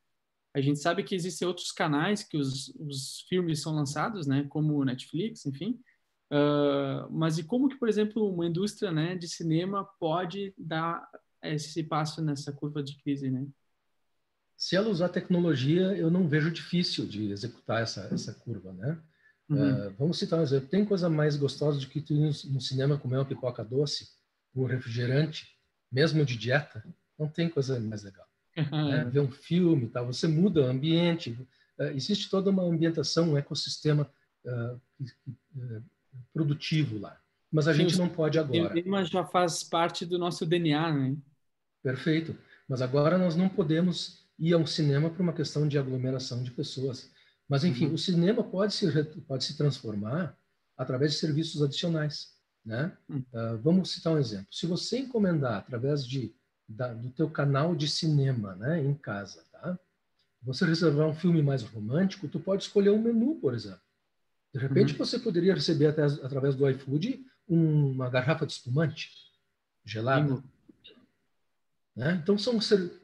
A 0.56 0.62
gente 0.62 0.80
sabe 0.80 1.04
que 1.04 1.14
existem 1.14 1.46
outros 1.46 1.74
canais 1.74 2.24
que 2.24 2.38
os, 2.38 2.70
os 2.80 3.26
filmes 3.28 3.62
são 3.62 3.76
lançados, 3.76 4.26
né? 4.26 4.48
como 4.48 4.86
Netflix, 4.86 5.46
enfim. 5.46 5.78
Uh, 6.32 7.12
mas 7.12 7.38
e 7.38 7.44
como 7.44 7.68
que, 7.68 7.78
por 7.78 7.90
exemplo, 7.90 8.34
uma 8.34 8.48
indústria 8.48 8.90
né, 8.90 9.18
de 9.18 9.28
cinema 9.28 9.84
pode 10.00 10.54
dar 10.58 11.06
esse 11.44 11.84
passo 11.84 12.22
nessa 12.22 12.54
curva 12.54 12.82
de 12.82 12.96
crise, 13.02 13.30
né? 13.30 13.46
Se 14.56 14.78
ela 14.78 14.90
usar 14.90 15.10
tecnologia, 15.10 15.98
eu 15.98 16.10
não 16.10 16.28
vejo 16.28 16.52
difícil 16.52 17.06
de 17.06 17.32
executar 17.32 17.82
essa, 17.82 18.08
essa 18.14 18.34
curva, 18.34 18.72
né? 18.74 19.02
Uhum. 19.50 19.88
Uh, 19.88 19.96
vamos 19.98 20.20
citar 20.20 20.40
um 20.40 20.44
exemplo. 20.44 20.70
Tem 20.70 20.86
coisa 20.86 21.10
mais 21.10 21.36
gostosa 21.36 21.80
do 21.80 21.88
que 21.88 22.02
tu 22.02 22.14
ir 22.14 22.32
no 22.52 22.62
cinema 22.62 22.98
comer 22.98 23.18
uma 23.18 23.26
pipoca 23.26 23.64
doce, 23.64 24.10
um 24.56 24.66
refrigerante, 24.66 25.48
mesmo 25.92 26.24
de 26.24 26.38
dieta? 26.38 26.84
Não 27.18 27.28
tem 27.28 27.50
coisa 27.50 27.80
mais 27.80 28.04
legal. 28.04 28.26
Uhum. 28.26 28.30
Né? 28.90 29.06
Ver 29.06 29.20
um 29.22 29.32
filme, 29.32 29.88
tá? 29.88 30.02
você 30.02 30.28
muda 30.28 30.62
o 30.62 30.66
ambiente. 30.66 31.32
Uh, 31.80 31.84
existe 31.96 32.30
toda 32.30 32.50
uma 32.50 32.64
ambientação, 32.64 33.32
um 33.32 33.38
ecossistema 33.38 34.10
uh, 34.46 34.82
produtivo 36.34 37.00
lá. 37.00 37.20
Mas 37.52 37.68
a 37.68 37.74
Sim, 37.74 37.80
gente 37.80 37.98
não 37.98 38.10
pode 38.10 38.38
agora. 38.38 38.66
O 38.66 38.68
cinema 38.68 39.04
já 39.06 39.26
faz 39.26 39.64
parte 39.64 40.06
do 40.06 40.20
nosso 40.20 40.46
DNA, 40.46 40.94
né? 40.94 41.18
Perfeito. 41.82 42.36
Mas 42.68 42.82
agora 42.82 43.18
nós 43.18 43.36
não 43.36 43.50
podemos 43.50 44.28
ir 44.38 44.54
a 44.54 44.58
um 44.58 44.66
cinema 44.66 45.10
por 45.10 45.22
uma 45.22 45.34
questão 45.34 45.68
de 45.68 45.78
aglomeração 45.78 46.44
de 46.44 46.52
pessoas. 46.52 47.12
Mas, 47.50 47.64
enfim, 47.64 47.88
uhum. 47.88 47.96
o 47.96 47.98
cinema 47.98 48.44
pode 48.44 48.74
se, 48.76 49.04
pode 49.28 49.44
se 49.44 49.58
transformar 49.58 50.38
através 50.78 51.14
de 51.14 51.18
serviços 51.18 51.64
adicionais. 51.64 52.36
Né? 52.64 52.96
Uhum. 53.10 53.26
Uh, 53.34 53.58
vamos 53.64 53.92
citar 53.92 54.14
um 54.14 54.20
exemplo. 54.20 54.48
Se 54.52 54.68
você 54.68 55.00
encomendar 55.00 55.58
através 55.58 56.06
de, 56.06 56.36
da, 56.68 56.94
do 56.94 57.10
teu 57.10 57.28
canal 57.28 57.76
de 57.76 57.88
cinema 57.88 58.56
né, 58.56 58.84
em 58.86 58.94
casa, 58.94 59.44
tá? 59.52 59.78
você 60.44 60.64
reservar 60.64 61.08
um 61.08 61.16
filme 61.16 61.42
mais 61.42 61.64
romântico, 61.64 62.28
tu 62.28 62.40
pode 62.40 62.64
escolher 62.64 62.92
um 62.92 63.02
menu, 63.02 63.36
por 63.42 63.56
exemplo. 63.56 63.82
De 64.54 64.60
repente, 64.60 64.94
uhum. 64.94 65.00
você 65.00 65.18
poderia 65.18 65.56
receber 65.56 65.88
até, 65.88 66.06
através 66.06 66.56
do 66.56 66.70
iFood 66.70 67.26
uma 67.48 68.12
garrafa 68.12 68.46
de 68.46 68.54
espumante 68.54 69.12
gelada. 69.84 70.44
Né? 71.96 72.20
Então, 72.22 72.38
são, 72.38 72.60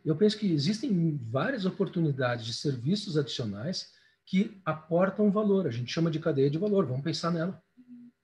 eu 0.06 0.16
penso 0.16 0.38
que 0.38 0.52
existem 0.52 1.18
várias 1.30 1.66
oportunidades 1.66 2.46
de 2.46 2.54
serviços 2.54 3.18
adicionais 3.18 3.95
que 4.26 4.60
aportam 4.66 5.32
valor. 5.32 5.68
A 5.68 5.72
gente 5.72 5.92
chama 5.92 6.10
de 6.10 6.20
cadeia 6.20 6.50
de 6.50 6.58
valor. 6.58 6.86
Vamos 6.86 7.04
pensar 7.04 7.32
nela. 7.32 7.62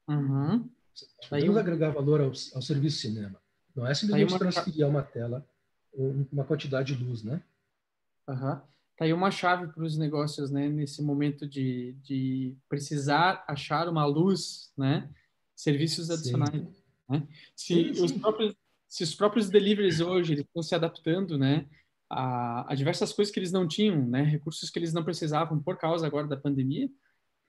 Uhum. 0.07 0.69
Podemos 1.29 1.57
agregar 1.57 1.91
valor 1.91 2.21
ao, 2.21 2.27
ao 2.27 2.61
serviço 2.61 2.97
cinema. 2.97 3.39
Não 3.75 3.87
é 3.87 3.93
simplesmente 3.93 4.33
uma... 4.33 4.39
transferir 4.39 4.85
a 4.85 4.89
uma 4.89 5.03
tela 5.03 5.45
uma 6.31 6.45
quantidade 6.45 6.95
de 6.95 7.03
luz, 7.03 7.23
né? 7.23 7.41
Uhum. 8.27 8.59
Tá 8.97 9.05
aí 9.05 9.13
uma 9.13 9.31
chave 9.31 9.67
para 9.67 9.83
os 9.83 9.97
negócios, 9.97 10.51
né? 10.51 10.69
Nesse 10.69 11.01
momento 11.01 11.47
de, 11.47 11.93
de 12.03 12.55
precisar 12.69 13.43
achar 13.47 13.89
uma 13.89 14.05
luz, 14.05 14.71
né? 14.77 15.09
Serviços 15.55 16.09
adicionais. 16.09 16.63
Né? 17.09 17.27
Se, 17.55 17.73
sim, 17.73 17.93
sim. 17.93 18.03
Os 18.03 18.11
próprios, 18.11 18.55
se 18.87 19.03
os 19.03 19.15
próprios 19.15 19.49
deliveries 19.49 19.99
hoje 19.99 20.33
estão 20.35 20.63
se 20.63 20.73
adaptando, 20.73 21.37
né? 21.37 21.67
A, 22.11 22.71
a, 22.71 22.75
diversas 22.75 23.13
coisas 23.13 23.33
que 23.33 23.39
eles 23.39 23.51
não 23.51 23.67
tinham, 23.67 24.05
né? 24.05 24.21
Recursos 24.21 24.69
que 24.69 24.77
eles 24.77 24.93
não 24.93 25.03
precisavam 25.03 25.61
por 25.61 25.77
causa 25.77 26.05
agora 26.05 26.27
da 26.27 26.35
pandemia, 26.35 26.89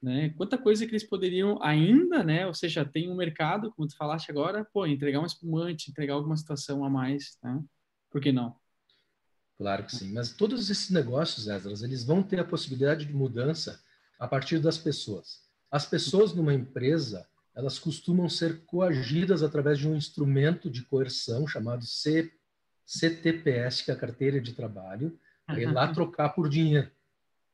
né? 0.01 0.31
Quanta 0.31 0.57
coisa 0.57 0.87
que 0.87 0.93
eles 0.93 1.03
poderiam 1.03 1.61
ainda, 1.63 2.23
né? 2.23 2.47
Ou 2.47 2.55
seja, 2.55 2.85
tem 2.85 3.11
um 3.11 3.17
mercado, 3.17 3.73
como 3.73 3.89
tu 3.89 3.97
falaste 3.97 4.31
agora, 4.31 4.65
pô, 4.73 4.87
entregar 4.87 5.21
um 5.21 5.27
espumante, 5.27 5.91
entregar 5.91 6.15
alguma 6.15 6.37
situação 6.37 6.85
a 6.85 6.91
mais, 6.91 7.37
né? 7.43 7.61
Por 8.09 8.21
que 8.21 8.31
não? 8.31 8.55
Claro 9.59 9.85
que 9.85 9.95
sim, 9.95 10.13
mas 10.13 10.33
todos 10.33 10.71
esses 10.71 10.91
negócios, 10.91 11.49
Esdras, 11.49 11.83
eles 11.83 12.05
vão 12.05 12.23
ter 12.23 12.39
a 12.41 12.45
possibilidade 12.45 13.05
de 13.05 13.13
mudança 13.13 13.81
a 14.19 14.29
partir 14.29 14.59
das 14.61 14.79
pessoas. 14.79 15.43
As 15.71 15.87
pessoas 15.87 16.33
numa 16.33 16.55
empresa, 16.55 17.27
elas 17.55 17.79
costumam 17.79 18.29
ser 18.29 18.65
coagidas 18.65 19.43
através 19.43 19.79
de 19.79 19.89
um 19.89 19.97
instrumento 19.97 20.71
de 20.71 20.83
coerção 20.83 21.47
chamado 21.47 21.85
C 21.85 22.33
CTPS, 22.93 23.85
que 23.85 23.91
é 23.91 23.95
a 23.95 23.97
carteira 23.97 24.41
de 24.41 24.53
trabalho, 24.53 25.19
para 25.47 25.61
ir 25.61 25.73
lá 25.73 25.93
trocar 25.93 26.31
por 26.31 26.49
dinheiro. 26.49 26.91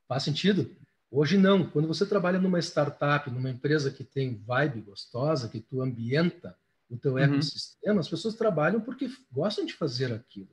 Faz 0.09 0.25
sentido? 0.25 0.75
Hoje 1.11 1.39
não. 1.39 1.69
Quando 1.71 1.87
você 1.87 2.05
trabalha 2.05 2.41
numa 2.41 2.59
startup, 2.59 3.31
numa 3.31 3.49
empresa 3.49 3.91
que 3.91 4.03
tem 4.03 4.43
vibe 4.45 4.81
gostosa, 4.81 5.49
que 5.49 5.61
tu 5.61 5.81
ambienta 5.81 6.57
o 6.91 6.97
teu 6.97 7.13
uhum. 7.13 7.19
ecossistema, 7.19 8.01
as 8.01 8.09
pessoas 8.09 8.35
trabalham 8.35 8.81
porque 8.81 9.09
gostam 9.31 9.65
de 9.65 9.75
fazer 9.75 10.13
aquilo. 10.13 10.51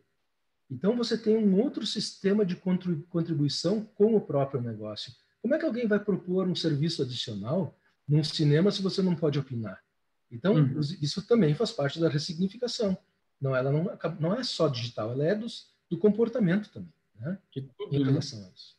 Então 0.70 0.96
você 0.96 1.18
tem 1.18 1.36
um 1.36 1.60
outro 1.60 1.86
sistema 1.86 2.46
de 2.46 2.56
contribuição 2.56 3.86
com 3.96 4.16
o 4.16 4.22
próprio 4.22 4.62
negócio. 4.62 5.12
Como 5.42 5.54
é 5.56 5.60
que 5.60 5.66
alguém 5.66 5.88
vai 5.88 6.00
propor 6.00 6.48
um 6.48 6.56
serviço 6.56 7.02
adicional 7.02 7.76
num 8.08 8.24
cinema 8.24 8.72
se 8.72 8.82
você 8.82 9.02
não 9.02 9.16
pode 9.16 9.40
opinar? 9.40 9.84
Então, 10.32 10.56
uhum. 10.56 10.80
isso 11.02 11.26
também 11.28 11.54
faz 11.54 11.72
parte 11.72 12.00
da 12.00 12.10
ressignificação. 12.10 12.98
Não, 13.40 13.56
ela 13.56 13.72
não, 13.72 13.86
não 14.20 14.34
é 14.34 14.44
só 14.44 14.68
digital, 14.68 15.12
ela 15.12 15.26
é 15.26 15.36
dos, 15.36 15.74
do 15.90 15.98
comportamento 15.98 16.72
também, 16.72 16.94
né? 17.20 17.38
De 17.52 17.62
tudo, 17.62 17.96
em 17.96 18.00
né? 18.00 18.06
relação 18.06 18.40
né? 18.40 18.48
a 18.48 18.52
isso. 18.52 18.76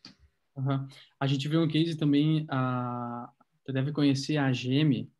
Uhum. 0.56 0.88
A 1.20 1.26
gente 1.26 1.48
viu 1.48 1.62
um 1.62 1.68
case 1.68 1.96
também, 1.96 2.46
a, 2.48 3.30
você 3.62 3.72
deve 3.72 3.92
conhecer 3.92 4.38
a 4.38 4.50
GM, 4.50 5.10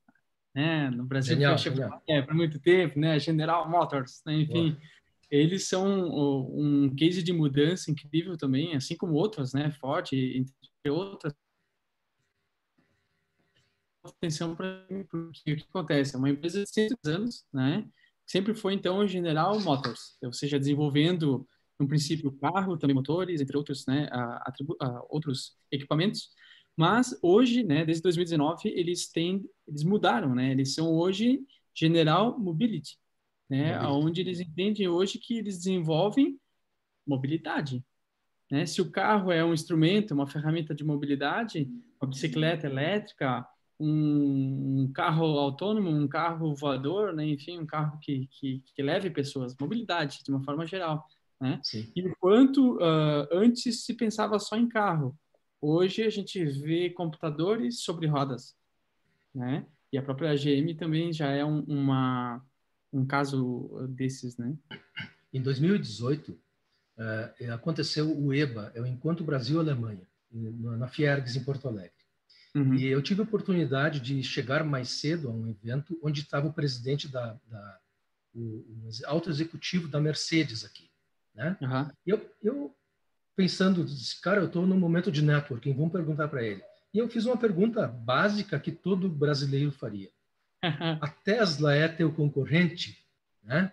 né? 0.55 0.90
No 0.90 1.05
Brasil 1.05 1.35
genial, 1.35 1.59
foi 1.59 1.72
é, 2.09 2.22
por 2.22 2.35
muito 2.35 2.59
tempo, 2.59 2.99
né? 2.99 3.18
General 3.18 3.68
Motors, 3.68 4.22
né? 4.25 4.40
enfim. 4.40 4.70
Boa. 4.70 4.83
Eles 5.31 5.68
são 5.68 5.87
um 6.49 6.94
case 6.94 7.22
de 7.22 7.33
mudança 7.33 7.90
incrível 7.90 8.38
também, 8.38 8.77
assim 8.77 8.96
como 8.96 9.14
outras, 9.14 9.53
né? 9.53 9.72
Ford, 9.72 10.09
entre 10.12 10.55
outras. 10.88 11.35
Atenção 14.05 14.55
para 14.55 14.87
porque 15.11 15.53
o 15.53 15.57
que 15.57 15.66
acontece? 15.68 16.14
É 16.14 16.18
uma 16.18 16.31
empresa 16.31 16.62
de 16.62 16.70
100 16.70 16.88
anos, 17.07 17.44
né? 17.53 17.85
Sempre 18.27 18.55
foi 18.55 18.75
então 18.75 19.07
General 19.07 19.59
Motors, 19.61 20.19
ou 20.23 20.33
seja, 20.33 20.59
desenvolvendo 20.59 21.49
no 21.79 21.87
princípio 21.87 22.33
carro, 22.33 22.77
também 22.77 22.95
motores, 22.95 23.41
entre 23.41 23.57
outros, 23.57 23.87
né, 23.87 24.09
outros 25.09 25.57
equipamentos. 25.71 26.31
Mas 26.77 27.19
hoje, 27.23 27.62
né, 27.62 27.85
desde 27.85 28.03
2019, 28.03 28.69
eles 28.69 29.09
têm, 29.11 29.49
eles 29.67 29.83
mudaram, 29.83 30.35
né? 30.35 30.51
Eles 30.51 30.75
são 30.75 30.93
hoje 30.93 31.41
General 31.75 32.39
Mobility, 32.39 32.99
né? 33.49 33.79
Mobility. 33.79 34.07
Onde 34.07 34.21
eles 34.21 34.41
entendem 34.41 34.87
hoje 34.87 35.19
que 35.19 35.39
eles 35.39 35.57
desenvolvem 35.57 36.39
mobilidade, 37.07 37.83
né? 38.51 38.67
Se 38.67 38.83
o 38.83 38.91
carro 38.91 39.33
é 39.33 39.43
um 39.43 39.55
instrumento, 39.55 40.12
uma 40.12 40.27
ferramenta 40.27 40.75
de 40.75 40.85
mobilidade, 40.85 41.67
uma 42.01 42.11
bicicleta 42.11 42.67
elétrica, 42.67 43.47
um, 43.79 44.83
um, 44.83 44.93
carro 44.93 45.39
autônomo, 45.39 45.91
um 45.91 46.09
carro 46.09 46.55
voador, 46.55 47.12
né? 47.12 47.27
enfim, 47.27 47.59
um 47.59 47.67
carro 47.67 47.99
que, 48.01 48.29
que, 48.33 48.62
que 48.75 48.83
leve 48.83 49.11
pessoas, 49.11 49.55
mobilidade 49.61 50.23
de 50.25 50.31
uma 50.31 50.43
forma 50.43 50.67
geral. 50.67 51.07
Né? 51.41 51.61
Sim. 51.62 51.91
Enquanto 51.95 52.77
uh, 52.77 53.29
antes 53.33 53.85
se 53.85 53.95
pensava 53.95 54.39
só 54.39 54.57
em 54.57 54.69
carro, 54.69 55.17
hoje 55.61 56.03
a 56.03 56.11
gente 56.11 56.45
vê 56.45 56.91
computadores 56.91 57.81
sobre 57.81 58.07
rodas, 58.07 58.57
né? 59.35 59.67
E 59.92 59.98
a 59.98 60.03
própria 60.03 60.35
GM 60.35 60.75
também 60.77 61.13
já 61.13 61.31
é 61.31 61.44
um, 61.44 61.61
uma, 61.61 62.44
um 62.92 63.07
caso 63.07 63.87
desses, 63.90 64.37
né? 64.37 64.57
Em 65.33 65.40
2018 65.40 66.33
uh, 66.33 66.38
eh, 67.38 67.50
aconteceu 67.50 68.11
o 68.19 68.33
EBA, 68.33 68.73
é 68.75 68.81
o 68.81 68.87
Enquanto 68.87 69.23
Brasil 69.23 69.61
Alemanha, 69.61 70.09
na 70.33 70.88
Fiergs 70.88 71.37
em 71.37 71.44
Porto 71.44 71.69
Alegre. 71.69 71.96
Uhum. 72.57 72.75
E 72.75 72.87
eu 72.87 73.02
tive 73.02 73.21
a 73.21 73.25
oportunidade 73.25 74.00
de 74.00 74.23
chegar 74.23 74.65
mais 74.65 74.88
cedo 74.88 75.29
a 75.29 75.31
um 75.31 75.46
evento 75.46 75.98
onde 76.02 76.23
estava 76.23 76.46
o 76.46 76.52
presidente 76.52 77.07
da, 77.07 77.38
da 77.46 77.81
o, 78.35 78.40
o, 78.40 78.88
alto 79.04 79.29
executivo 79.29 79.88
da 79.88 80.00
Mercedes 80.00 80.65
aqui, 80.65 80.90
né? 81.35 81.57
Uhum. 81.61 81.90
Eu, 82.07 82.31
eu 82.42 82.77
pensando, 83.37 83.85
disse, 83.85 84.19
cara, 84.23 84.40
eu 84.40 84.46
estou 84.46 84.67
no 84.67 84.75
momento 84.75 85.13
de 85.13 85.21
networking, 85.21 85.75
vamos 85.75 85.92
perguntar 85.92 86.29
para 86.29 86.42
ele. 86.42 86.63
E 86.94 86.98
eu 86.98 87.09
fiz 87.11 87.27
uma 87.27 87.37
pergunta 87.37 87.87
básica 87.87 88.59
que 88.59 88.73
todo 88.73 89.09
brasileiro 89.09 89.71
faria. 89.71 90.11
A 90.63 91.09
Tesla 91.09 91.75
é 91.75 91.87
teu 91.87 92.11
concorrente, 92.11 93.04
né? 93.42 93.71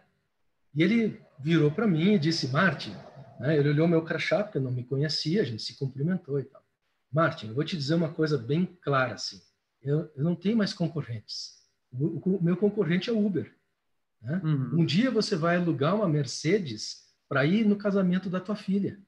E 0.75 0.83
ele 0.83 1.21
virou 1.39 1.71
para 1.71 1.87
mim 1.87 2.13
e 2.13 2.19
disse, 2.19 2.49
Martin, 2.49 2.93
né, 3.39 3.57
ele 3.57 3.69
olhou 3.69 3.87
meu 3.87 4.03
crachá, 4.03 4.43
porque 4.43 4.59
não 4.59 4.71
me 4.71 4.83
conhecia, 4.83 5.41
a 5.41 5.45
gente 5.45 5.61
se 5.61 5.77
cumprimentou 5.77 6.39
e 6.39 6.43
tal. 6.43 6.62
Martin, 7.13 7.47
eu 7.47 7.53
vou 7.53 7.63
te 7.63 7.77
dizer 7.77 7.93
uma 7.93 8.11
coisa 8.11 8.37
bem 8.37 8.65
clara, 8.81 9.13
assim, 9.13 9.39
eu, 9.81 10.11
eu 10.15 10.23
não 10.23 10.35
tenho 10.35 10.57
mais 10.57 10.73
concorrentes. 10.73 11.61
O, 11.91 12.37
o 12.37 12.43
meu 12.43 12.57
concorrente 12.57 13.09
é 13.09 13.13
o 13.13 13.23
Uber. 13.23 13.55
Né? 14.19 14.41
Uhum. 14.43 14.81
Um 14.81 14.85
dia 14.85 15.11
você 15.11 15.35
vai 15.35 15.57
alugar 15.57 15.95
uma 15.95 16.09
Mercedes 16.09 17.03
para 17.29 17.45
ir 17.45 17.65
no 17.65 17.75
casamento 17.75 18.29
da 18.29 18.39
tua 18.39 18.55
filha. 18.55 18.99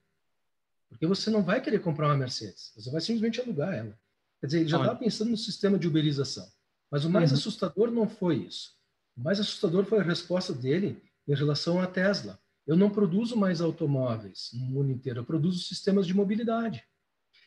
Porque 0.88 1.08
você 1.08 1.32
não 1.32 1.42
vai 1.42 1.62
querer 1.62 1.80
comprar 1.80 2.08
uma 2.08 2.18
Mercedes, 2.18 2.72
você 2.76 2.92
vai 2.92 3.02
simplesmente 3.02 3.42
alugar 3.42 3.74
ela. 3.74 3.98
Quer 4.40 4.48
dizer, 4.48 4.60
ele 4.60 4.70
já 4.70 4.78
estava 4.78 5.00
pensando 5.00 5.32
no 5.32 5.38
sistema 5.38 5.80
de 5.80 5.88
uberização. 5.88 6.48
Mas 6.92 7.06
o 7.06 7.10
mais 7.10 7.32
uhum. 7.32 7.38
assustador 7.38 7.90
não 7.90 8.08
foi 8.08 8.36
isso. 8.38 8.76
O 9.18 9.22
mais 9.22 9.40
assustador 9.40 9.86
foi 9.86 10.00
a 10.00 10.04
resposta 10.04 10.54
dele 10.54 11.02
em 11.28 11.34
relação 11.34 11.82
à 11.82 11.88
Tesla. 11.88 12.40
Eu 12.68 12.76
não 12.76 12.90
produzo 12.90 13.36
mais 13.36 13.62
automóveis 13.62 14.52
no 14.54 14.66
mundo 14.66 14.92
inteiro, 14.92 15.22
eu 15.22 15.26
produzo 15.26 15.64
sistemas 15.64 16.06
de 16.06 16.14
mobilidade. 16.14 16.84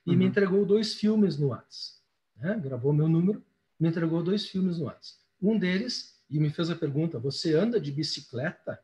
E 0.09 0.13
uhum. 0.13 0.17
me 0.17 0.25
entregou 0.25 0.65
dois 0.65 0.95
filmes 0.95 1.37
no 1.39 1.49
WhatsApp. 1.49 1.99
Né? 2.37 2.59
Gravou 2.59 2.93
meu 2.93 3.09
número, 3.09 3.45
me 3.79 3.89
entregou 3.89 4.23
dois 4.23 4.49
filmes 4.49 4.79
no 4.79 4.87
WhatsApp. 4.87 5.19
Um 5.41 5.59
deles, 5.59 6.19
e 6.31 6.41
me 6.41 6.49
fez 6.49 6.71
a 6.71 6.75
pergunta: 6.75 7.19
Você 7.19 7.55
anda 7.55 7.79
de 7.79 7.93
bicicleta? 7.93 8.81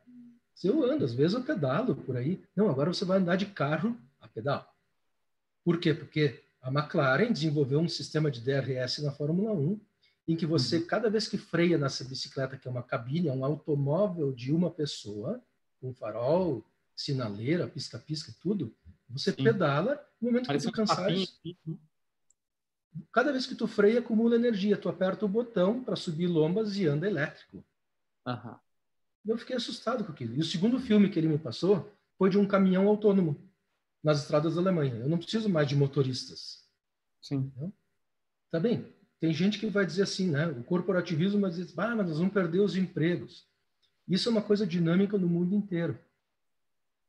Se 0.54 0.68
eu 0.68 0.84
ando, 0.84 1.04
às 1.04 1.14
vezes 1.14 1.34
eu 1.34 1.42
pedalo 1.42 1.96
por 1.96 2.16
aí. 2.16 2.42
Não, 2.54 2.68
agora 2.68 2.92
você 2.92 3.04
vai 3.04 3.18
andar 3.18 3.36
de 3.36 3.46
carro 3.46 3.96
a 4.20 4.28
pedal. 4.28 4.70
Por 5.64 5.78
quê? 5.80 5.94
Porque 5.94 6.42
a 6.60 6.70
McLaren 6.70 7.32
desenvolveu 7.32 7.80
um 7.80 7.88
sistema 7.88 8.30
de 8.30 8.40
DRS 8.40 8.98
na 8.98 9.10
Fórmula 9.10 9.52
1 9.52 9.80
em 10.28 10.36
que 10.36 10.46
você, 10.46 10.76
uhum. 10.76 10.86
cada 10.86 11.10
vez 11.10 11.26
que 11.26 11.38
freia 11.38 11.78
nessa 11.78 12.04
bicicleta, 12.04 12.56
que 12.56 12.68
é 12.68 12.70
uma 12.70 12.82
cabine, 12.82 13.28
é 13.28 13.32
um 13.32 13.44
automóvel 13.44 14.32
de 14.32 14.52
uma 14.52 14.70
pessoa, 14.70 15.42
com 15.80 15.92
farol, 15.92 16.64
sinaleira, 16.94 17.66
pisca-pisca, 17.66 18.32
tudo, 18.40 18.74
você 19.16 19.32
Sim. 19.32 19.44
pedala, 19.44 20.04
no 20.20 20.28
momento 20.28 20.46
Parece 20.46 20.66
que 20.66 20.72
tu 20.72 20.76
cansar... 20.76 21.10
Um 21.10 21.78
cada 23.12 23.32
vez 23.32 23.46
que 23.46 23.54
tu 23.54 23.66
freia, 23.66 24.00
acumula 24.00 24.36
energia. 24.36 24.76
Tu 24.76 24.88
aperta 24.88 25.24
o 25.24 25.28
botão 25.28 25.82
para 25.82 25.96
subir 25.96 26.26
lombas 26.26 26.76
e 26.76 26.86
anda 26.86 27.06
elétrico. 27.06 27.64
Uhum. 28.26 28.54
Eu 29.26 29.38
fiquei 29.38 29.56
assustado 29.56 30.04
com 30.04 30.12
aquilo. 30.12 30.34
E 30.34 30.40
o 30.40 30.44
segundo 30.44 30.78
filme 30.78 31.08
que 31.08 31.18
ele 31.18 31.28
me 31.28 31.38
passou 31.38 31.90
foi 32.18 32.30
de 32.30 32.38
um 32.38 32.46
caminhão 32.46 32.86
autônomo 32.86 33.36
nas 34.02 34.20
estradas 34.20 34.54
da 34.54 34.60
Alemanha. 34.60 34.94
Eu 34.96 35.08
não 35.08 35.18
preciso 35.18 35.48
mais 35.48 35.66
de 35.66 35.74
motoristas. 35.74 36.68
Sim. 37.20 37.36
Entendeu? 37.36 37.72
Tá 38.50 38.60
bem. 38.60 38.94
Tem 39.18 39.32
gente 39.32 39.58
que 39.58 39.66
vai 39.66 39.86
dizer 39.86 40.02
assim, 40.02 40.30
né? 40.30 40.46
O 40.46 40.62
corporativismo 40.62 41.40
vai 41.40 41.50
dizer, 41.50 41.72
ah, 41.78 41.96
mas 41.96 42.08
nós 42.08 42.18
vamos 42.18 42.32
perder 42.32 42.60
os 42.60 42.76
empregos. 42.76 43.48
Isso 44.06 44.28
é 44.28 44.32
uma 44.32 44.42
coisa 44.42 44.66
dinâmica 44.66 45.16
no 45.16 45.26
mundo 45.26 45.54
inteiro. 45.54 45.98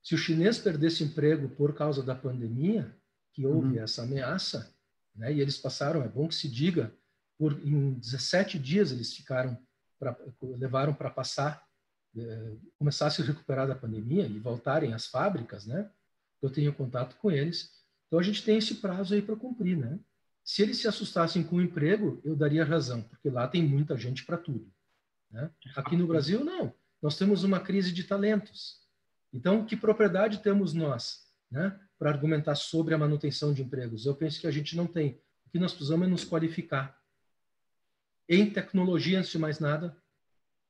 Se 0.06 0.14
o 0.14 0.20
chinês 0.20 0.60
perdesse 0.60 1.04
emprego 1.04 1.50
por 1.50 1.74
causa 1.74 2.04
da 2.04 2.14
pandemia, 2.14 2.96
que 3.34 3.44
houve 3.44 3.80
uhum. 3.80 3.84
essa 3.84 4.04
ameaça, 4.04 4.72
né? 5.16 5.34
E 5.34 5.42
eles 5.42 5.58
passaram, 5.58 6.04
é 6.04 6.08
bom 6.08 6.28
que 6.28 6.36
se 6.36 6.48
diga, 6.48 6.94
por 7.40 7.54
em 7.66 7.96
17 7.96 8.60
dias 8.60 8.92
eles 8.92 9.16
ficaram, 9.16 9.58
pra, 9.98 10.16
levaram 10.44 10.94
para 10.94 11.10
passar, 11.10 11.68
é, 12.16 12.54
começar 12.78 13.08
a 13.08 13.10
se 13.10 13.24
recuperar 13.24 13.68
da 13.68 13.74
pandemia 13.74 14.28
e 14.28 14.38
voltarem 14.38 14.94
às 14.94 15.08
fábricas, 15.08 15.66
né? 15.66 15.90
Eu 16.40 16.52
tenho 16.52 16.72
contato 16.72 17.16
com 17.16 17.32
eles. 17.32 17.72
Então 18.06 18.20
a 18.20 18.24
gente 18.24 18.44
tem 18.44 18.60
esse 18.60 18.76
prazo 18.76 19.16
aí 19.16 19.24
para 19.24 19.36
cumprir, 19.36 19.76
né? 19.76 20.00
Se 20.44 20.62
eles 20.62 20.78
se 20.78 20.88
assustassem 20.88 21.44
com 21.44 21.56
o 21.56 21.62
emprego, 21.64 22.22
eu 22.24 22.36
daria 22.36 22.64
razão, 22.64 23.02
porque 23.02 23.28
lá 23.28 23.48
tem 23.48 23.64
muita 23.64 23.98
gente 23.98 24.24
para 24.24 24.38
tudo. 24.38 24.72
Né? 25.32 25.50
Aqui 25.76 25.98
no 25.98 26.06
Brasil, 26.06 26.46
não. 26.46 26.72
Nós 27.02 27.18
temos 27.18 27.44
uma 27.44 27.60
crise 27.60 27.92
de 27.92 28.04
talentos. 28.04 28.85
Então, 29.36 29.66
que 29.66 29.76
propriedade 29.76 30.38
temos 30.38 30.74
nós 30.74 31.28
né, 31.52 31.78
para 32.00 32.10
argumentar 32.10 32.56
sobre 32.56 32.94
a 32.94 32.98
manutenção 32.98 33.54
de 33.54 33.62
empregos? 33.62 34.06
Eu 34.06 34.16
penso 34.16 34.40
que 34.40 34.48
a 34.48 34.52
gente 34.52 34.78
não 34.78 34.88
tem. 34.88 35.20
O 35.46 35.50
que 35.50 35.60
nós 35.60 35.74
precisamos 35.74 36.08
é 36.08 36.10
nos 36.10 36.24
qualificar. 36.24 36.98
Em 38.30 38.50
tecnologia, 38.50 39.20
antes 39.20 39.32
de 39.32 39.38
mais 39.38 39.60
nada, 39.60 39.94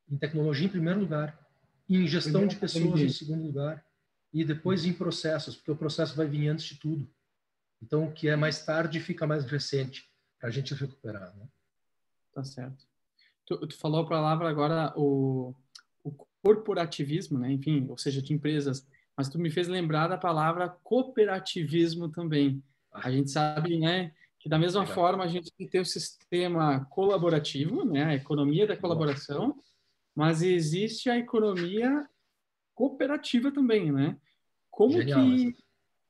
em 0.10 0.18
tecnologia 0.18 0.66
em 0.66 0.70
primeiro 0.70 1.00
lugar, 1.00 1.40
em 1.88 2.08
gestão 2.08 2.48
de 2.48 2.56
pessoas 2.56 3.00
em 3.00 3.10
segundo 3.10 3.46
lugar, 3.46 3.86
e 4.34 4.44
depois 4.44 4.84
em 4.84 4.94
processos, 4.94 5.56
porque 5.56 5.72
o 5.72 5.78
processo 5.78 6.16
vai 6.16 6.28
vir 6.28 6.48
antes 6.48 6.66
de 6.66 6.76
tudo. 6.76 7.08
Então, 7.80 8.06
o 8.06 8.12
que 8.12 8.28
é 8.28 8.36
mais 8.36 8.66
tarde 8.66 9.00
fica 9.00 9.28
mais 9.28 9.46
recente 9.46 10.12
para 10.40 10.50
a 10.50 10.52
gente 10.52 10.74
recuperar. 10.74 11.36
Né? 11.36 11.48
Tá 12.34 12.44
certo. 12.44 12.84
Tu, 13.46 13.68
tu 13.68 13.78
falou 13.78 14.02
a 14.02 14.10
palavra 14.10 14.50
agora 14.50 14.92
o, 14.98 15.50
o 15.50 15.56
corporativismo, 16.46 17.40
né? 17.40 17.52
Enfim, 17.52 17.88
ou 17.90 17.98
seja, 17.98 18.22
de 18.22 18.32
empresas. 18.32 18.88
Mas 19.18 19.30
tu 19.30 19.40
me 19.40 19.50
fez 19.50 19.68
lembrar 19.68 20.08
da 20.08 20.18
palavra 20.18 20.70
cooperativismo 20.84 22.08
também. 22.12 22.64
A 22.94 23.10
gente 23.10 23.32
sabe, 23.32 23.80
né, 23.80 24.14
que 24.40 24.48
da 24.48 24.60
mesma 24.60 24.82
Legal. 24.82 24.94
forma 24.94 25.24
a 25.24 25.28
gente 25.28 25.52
tem 25.72 25.82
o 25.82 25.86
sistema 25.86 26.86
colaborativo, 26.92 27.84
né, 27.84 28.04
a 28.04 28.14
economia 28.14 28.68
da 28.68 28.78
colaboração, 28.78 29.60
mas 30.16 30.44
existe 30.44 31.10
a 31.10 31.18
economia 31.18 32.08
cooperativa 32.76 33.52
também, 33.52 33.92
né? 33.92 34.16
Como 34.70 34.94
que 35.04 35.56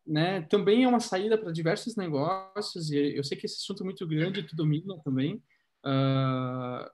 né, 0.05 0.41
também 0.41 0.83
é 0.83 0.87
uma 0.87 0.99
saída 0.99 1.37
para 1.37 1.51
diversos 1.51 1.95
negócios, 1.95 2.91
e 2.91 3.15
eu 3.15 3.23
sei 3.23 3.37
que 3.37 3.45
esse 3.45 3.55
assunto 3.55 3.83
é 3.83 3.85
muito 3.85 4.05
grande, 4.05 4.43
tu 4.43 4.55
domina 4.55 4.99
também. 5.03 5.41
Uh, 5.83 6.85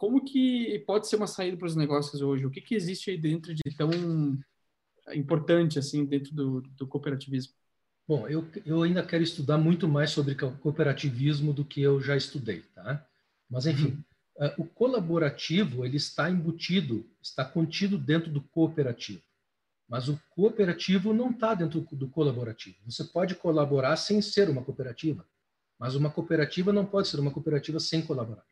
como 0.00 0.24
que 0.24 0.82
pode 0.86 1.06
ser 1.06 1.16
uma 1.16 1.26
saída 1.26 1.58
para 1.58 1.66
os 1.66 1.76
negócios 1.76 2.22
hoje? 2.22 2.46
O 2.46 2.50
que, 2.50 2.62
que 2.62 2.74
existe 2.74 3.10
aí 3.10 3.18
dentro 3.18 3.54
de 3.54 3.62
tão 3.76 3.90
importante 5.12 5.78
assim 5.78 6.06
dentro 6.06 6.34
do, 6.34 6.62
do 6.62 6.86
cooperativismo? 6.86 7.52
Bom, 8.08 8.26
eu, 8.26 8.48
eu 8.64 8.82
ainda 8.82 9.04
quero 9.04 9.22
estudar 9.22 9.58
muito 9.58 9.86
mais 9.86 10.10
sobre 10.10 10.34
cooperativismo 10.34 11.52
do 11.52 11.66
que 11.66 11.82
eu 11.82 12.00
já 12.00 12.16
estudei, 12.16 12.62
tá? 12.74 13.06
Mas, 13.50 13.66
enfim, 13.66 14.02
uhum. 14.38 14.46
uh, 14.46 14.62
o 14.62 14.64
colaborativo, 14.64 15.84
ele 15.84 15.98
está 15.98 16.30
embutido, 16.30 17.06
está 17.20 17.44
contido 17.44 17.98
dentro 17.98 18.32
do 18.32 18.40
cooperativo. 18.40 19.20
Mas 19.86 20.08
o 20.08 20.18
cooperativo 20.30 21.12
não 21.12 21.30
está 21.30 21.52
dentro 21.52 21.86
do 21.92 22.08
colaborativo. 22.08 22.78
Você 22.86 23.04
pode 23.04 23.34
colaborar 23.34 23.96
sem 23.96 24.22
ser 24.22 24.48
uma 24.48 24.64
cooperativa, 24.64 25.26
mas 25.78 25.94
uma 25.94 26.10
cooperativa 26.10 26.72
não 26.72 26.86
pode 26.86 27.08
ser 27.08 27.20
uma 27.20 27.30
cooperativa 27.30 27.78
sem 27.78 28.00
colaborar. 28.00 28.49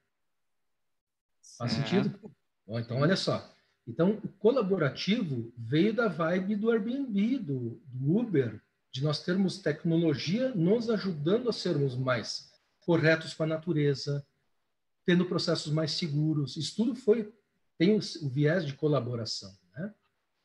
Faz 1.57 1.73
sentido? 1.73 2.19
Bom, 2.67 2.79
então, 2.79 2.99
olha 2.99 3.17
só. 3.17 3.51
Então, 3.87 4.21
o 4.23 4.29
colaborativo 4.29 5.53
veio 5.57 5.95
da 5.95 6.09
vibe 6.09 6.57
do 6.57 6.71
Airbnb, 6.71 7.39
do, 7.39 7.81
do 7.87 8.19
Uber, 8.19 8.61
de 8.91 9.03
nós 9.03 9.23
termos 9.23 9.59
tecnologia 9.59 10.51
nos 10.55 10.91
ajudando 10.91 11.49
a 11.49 11.53
sermos 11.53 11.97
mais 11.97 12.53
corretos 12.81 13.33
com 13.35 13.45
a 13.45 13.47
natureza, 13.47 14.27
tendo 15.07 15.25
processos 15.25 15.73
mais 15.73 15.93
seguros. 15.93 16.57
Isso 16.57 16.77
tudo 16.77 16.95
foi 16.95 17.33
tem 17.79 17.95
o, 17.95 18.01
o 18.23 18.29
viés 18.29 18.67
de 18.67 18.75
colaboração. 18.75 19.57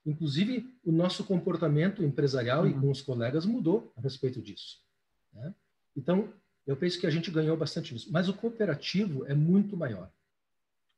Inclusive, 0.05 0.69
o 0.83 0.91
nosso 0.91 1.23
comportamento 1.23 2.03
empresarial 2.03 2.63
uhum. 2.63 2.69
e 2.69 2.73
com 2.73 2.91
os 2.91 3.01
colegas 3.01 3.45
mudou 3.45 3.93
a 3.95 4.01
respeito 4.01 4.41
disso. 4.41 4.81
Né? 5.31 5.53
Então, 5.95 6.33
eu 6.67 6.75
penso 6.75 6.99
que 6.99 7.07
a 7.07 7.09
gente 7.09 7.31
ganhou 7.31 7.55
bastante 7.55 7.93
nisso. 7.93 8.11
Mas 8.11 8.27
o 8.27 8.33
cooperativo 8.33 9.25
é 9.25 9.33
muito 9.33 9.77
maior. 9.77 10.11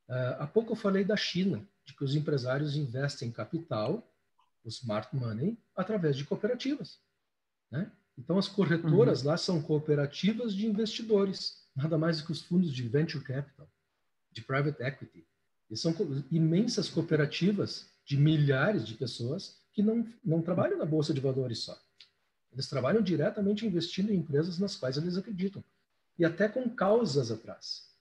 Uh, 0.08 0.40
há 0.40 0.48
pouco 0.48 0.74
eu 0.74 0.76
falei 0.76 1.04
da 1.04 1.18
China, 1.18 1.68
de 1.84 1.94
que 1.94 2.04
os 2.04 2.16
empresários 2.16 2.76
investem 2.76 3.32
capital, 3.32 4.08
o 4.64 4.70
smart 4.70 5.16
money, 5.16 5.58
através 5.76 6.16
de 6.16 6.26
cooperativas. 6.26 7.00
Né? 7.72 7.92
Então, 8.18 8.38
as 8.38 8.48
corretoras 8.48 9.22
uhum. 9.22 9.28
lá 9.28 9.38
são 9.38 9.62
cooperativas 9.62 10.54
de 10.54 10.66
investidores, 10.66 11.64
nada 11.76 11.98
mais 11.98 12.20
do 12.20 12.26
que 12.26 12.32
os 12.32 12.42
fundos 12.42 12.74
de 12.74 12.88
venture 12.88 13.24
capital, 13.24 13.68
de 14.32 14.42
private 14.42 14.82
equity. 14.82 15.28
E 15.70 15.76
são 15.76 15.94
imensas 16.32 16.88
cooperativas 16.88 17.90
de 18.06 18.18
milhares 18.18 18.86
de 18.86 18.94
pessoas 18.94 19.60
que 19.74 19.82
não, 19.82 20.08
não 20.24 20.42
trabalham 20.42 20.78
na 20.78 20.86
bolsa 20.86 21.14
de 21.14 21.20
valores 21.20 21.60
só. 21.60 21.78
Eles 22.54 22.70
trabalham 22.70 23.02
diretamente 23.02 23.66
investindo 23.66 24.12
em 24.12 24.18
empresas 24.18 24.58
nas 24.60 24.76
quais 24.76 24.96
eles 24.96 25.18
acreditam 25.18 25.64
e 26.18 26.24
até 26.24 26.48
com 26.48 26.70
causas 26.70 27.30
atrás. 27.32 27.94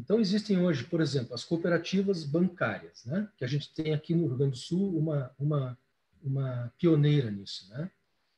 Então 0.00 0.18
existem 0.18 0.58
hoje, 0.58 0.84
por 0.84 1.00
exemplo, 1.00 1.34
as 1.34 1.44
cooperativas 1.44 2.24
bancárias, 2.24 3.04
né? 3.04 3.28
Que 3.36 3.44
a 3.44 3.48
gente 3.48 3.72
tem 3.72 3.92
aqui 3.92 4.14
no 4.14 4.26
Rio 4.26 4.36
Grande 4.36 4.52
do 4.52 4.58
Sul 4.58 4.98
uma 4.98 5.30
uma 5.38 5.78
uma 6.22 6.72
pioneira 6.78 7.30
nisso, 7.30 7.68
né? 7.70 7.90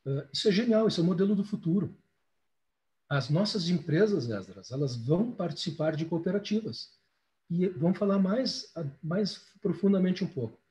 Uh, 0.05 0.29
isso 0.33 0.49
é 0.49 0.53
genial, 0.53 0.89
isso 0.89 1.01
é 1.01 1.05
o 1.05 1.07
modelo 1.07 1.35
do 1.35 1.45
futuro. 1.45 1.97
As 3.09 3.29
nossas 3.29 3.69
empresas, 3.69 4.29
Esdras, 4.29 4.71
elas 4.71 4.97
vão 4.97 5.33
participar 5.33 5.95
de 5.95 6.05
cooperativas 6.05 6.91
e 7.49 7.67
vão 7.69 7.95
falar 7.95 8.19
mais 8.19 8.73
mais 9.03 9.47
profundamente 9.61 10.25
um 10.25 10.29
pouco 10.29 10.63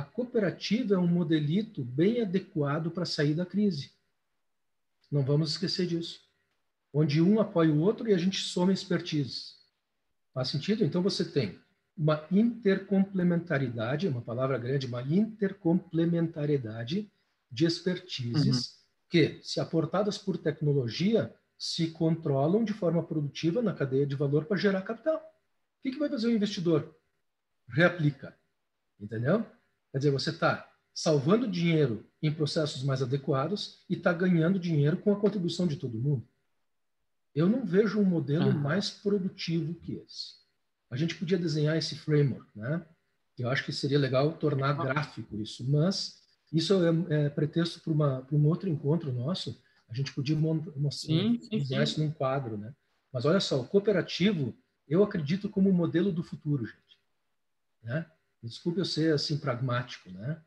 a 0.00 0.02
cooperativa 0.02 0.94
é 0.94 0.98
um 0.98 1.06
modelito 1.06 1.84
bem 1.84 2.22
adequado 2.22 2.90
para 2.90 3.04
sair 3.04 3.34
da 3.34 3.44
crise. 3.44 3.92
Não 5.10 5.22
vamos 5.22 5.50
esquecer 5.50 5.86
disso. 5.86 6.22
Onde 6.92 7.20
um 7.20 7.38
apoia 7.38 7.70
o 7.70 7.80
outro 7.80 8.08
e 8.08 8.14
a 8.14 8.18
gente 8.18 8.38
soma 8.38 8.72
expertise. 8.72 9.59
Faz 10.32 10.48
sentido? 10.48 10.84
Então 10.84 11.02
você 11.02 11.24
tem 11.24 11.58
uma 11.96 12.24
intercomplementaridade, 12.30 14.06
uma 14.08 14.22
palavra 14.22 14.56
grande, 14.58 14.86
uma 14.86 15.02
intercomplementariedade 15.02 17.10
de 17.50 17.66
expertises 17.66 18.66
uhum. 18.66 18.72
que, 19.08 19.40
se 19.42 19.58
aportadas 19.60 20.16
por 20.16 20.38
tecnologia, 20.38 21.34
se 21.58 21.88
controlam 21.88 22.64
de 22.64 22.72
forma 22.72 23.02
produtiva 23.02 23.60
na 23.60 23.74
cadeia 23.74 24.06
de 24.06 24.16
valor 24.16 24.46
para 24.46 24.56
gerar 24.56 24.80
capital. 24.82 25.18
O 25.18 25.20
que, 25.82 25.90
que 25.90 25.98
vai 25.98 26.08
fazer 26.08 26.28
o 26.28 26.32
investidor? 26.32 26.96
Reaplica. 27.68 28.34
Entendeu? 28.98 29.44
Quer 29.92 29.98
dizer, 29.98 30.10
você 30.10 30.30
está 30.30 30.72
salvando 30.94 31.46
dinheiro 31.46 32.08
em 32.22 32.32
processos 32.32 32.82
mais 32.82 33.02
adequados 33.02 33.84
e 33.88 33.94
está 33.94 34.12
ganhando 34.12 34.58
dinheiro 34.58 34.96
com 34.98 35.12
a 35.12 35.20
contribuição 35.20 35.66
de 35.66 35.76
todo 35.76 35.98
mundo. 35.98 36.26
Eu 37.34 37.48
não 37.48 37.64
vejo 37.64 38.00
um 38.00 38.04
modelo 38.04 38.50
ah. 38.50 38.54
mais 38.54 38.90
produtivo 38.90 39.74
que 39.74 39.94
esse. 39.94 40.40
A 40.90 40.96
gente 40.96 41.14
podia 41.14 41.38
desenhar 41.38 41.76
esse 41.76 41.94
framework, 41.96 42.46
né? 42.56 42.84
Eu 43.38 43.48
acho 43.48 43.64
que 43.64 43.72
seria 43.72 43.98
legal 43.98 44.32
tornar 44.34 44.74
gráfico 44.74 45.36
isso, 45.40 45.68
mas 45.70 46.20
isso 46.52 46.74
é, 47.08 47.26
é 47.26 47.30
pretexto 47.30 47.80
para 47.80 48.36
um 48.36 48.46
outro 48.46 48.68
encontro 48.68 49.12
nosso, 49.12 49.62
a 49.88 49.94
gente 49.94 50.12
podia 50.12 50.36
mostrar 50.36 51.82
isso 51.82 52.00
num 52.00 52.10
quadro, 52.10 52.56
né? 52.56 52.74
Mas 53.12 53.24
olha 53.24 53.40
só, 53.40 53.60
o 53.60 53.66
cooperativo, 53.66 54.56
eu 54.88 55.02
acredito 55.02 55.48
como 55.48 55.72
modelo 55.72 56.12
do 56.12 56.22
futuro, 56.22 56.64
gente. 56.64 56.98
Né? 57.82 58.06
Desculpe 58.42 58.78
eu 58.78 58.84
ser 58.84 59.14
assim 59.14 59.38
pragmático, 59.38 60.10
né? 60.10 60.40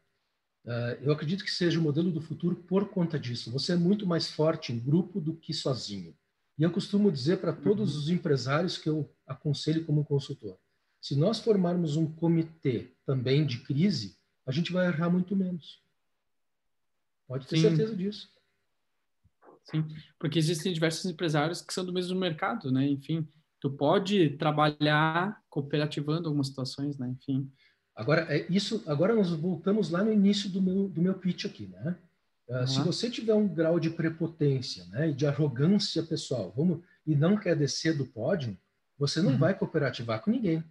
Uh, 0.65 0.95
eu 1.01 1.11
acredito 1.11 1.43
que 1.43 1.51
seja 1.51 1.77
o 1.77 1.83
modelo 1.83 2.09
do 2.09 2.21
futuro 2.21 2.55
por 2.55 2.89
conta 2.89 3.19
disso. 3.19 3.51
Você 3.51 3.73
é 3.73 3.75
muito 3.75 4.07
mais 4.07 4.29
forte 4.29 4.71
em 4.71 4.79
grupo 4.79 5.19
do 5.19 5.35
que 5.35 5.53
sozinho. 5.53 6.15
E 6.57 6.63
eu 6.63 6.71
costumo 6.71 7.11
dizer 7.11 7.37
para 7.37 7.53
todos 7.53 7.93
uhum. 7.93 7.99
os 7.99 8.09
empresários 8.09 8.77
que 8.77 8.89
eu 8.89 9.09
aconselho 9.25 9.85
como 9.85 10.05
consultor: 10.05 10.57
se 11.01 11.15
nós 11.15 11.39
formarmos 11.39 11.95
um 11.95 12.05
comitê 12.05 12.91
também 13.05 13.45
de 13.45 13.59
crise, 13.59 14.17
a 14.45 14.51
gente 14.51 14.71
vai 14.71 14.87
errar 14.87 15.09
muito 15.09 15.35
menos. 15.35 15.81
Pode 17.27 17.47
ter 17.47 17.57
Sim. 17.57 17.61
certeza 17.63 17.95
disso. 17.95 18.31
Sim, 19.63 19.85
porque 20.19 20.37
existem 20.37 20.73
diversos 20.73 21.05
empresários 21.05 21.61
que 21.61 21.73
são 21.73 21.85
do 21.85 21.93
mesmo 21.93 22.19
mercado, 22.19 22.69
né? 22.69 22.85
Enfim, 22.85 23.27
tu 23.59 23.71
pode 23.71 24.31
trabalhar 24.31 25.41
cooperativando 25.49 26.27
algumas 26.27 26.47
situações, 26.47 26.97
né? 26.97 27.09
Enfim. 27.09 27.49
Agora, 27.95 28.21
é 28.29 28.45
isso, 28.51 28.83
agora 28.85 29.15
nós 29.15 29.29
voltamos 29.29 29.89
lá 29.89 30.03
no 30.03 30.11
início 30.11 30.49
do 30.49 30.61
meu, 30.61 30.89
do 30.89 31.01
meu 31.01 31.13
pitch 31.13 31.45
aqui, 31.45 31.67
né? 31.67 31.97
Uhum. 32.47 32.67
Se 32.67 32.79
você 32.81 33.09
tiver 33.09 33.33
um 33.33 33.47
grau 33.47 33.79
de 33.79 33.89
prepotência, 33.89 34.85
né, 34.85 35.09
e 35.09 35.13
de 35.13 35.25
arrogância 35.25 36.03
pessoal, 36.03 36.53
vamos, 36.55 36.83
e 37.05 37.15
não 37.15 37.37
quer 37.37 37.55
descer 37.55 37.97
do 37.97 38.05
pódio, 38.05 38.57
você 38.97 39.21
não 39.21 39.31
uhum. 39.31 39.37
vai 39.37 39.57
cooperativar 39.57 40.21
com 40.21 40.31
ninguém. 40.31 40.63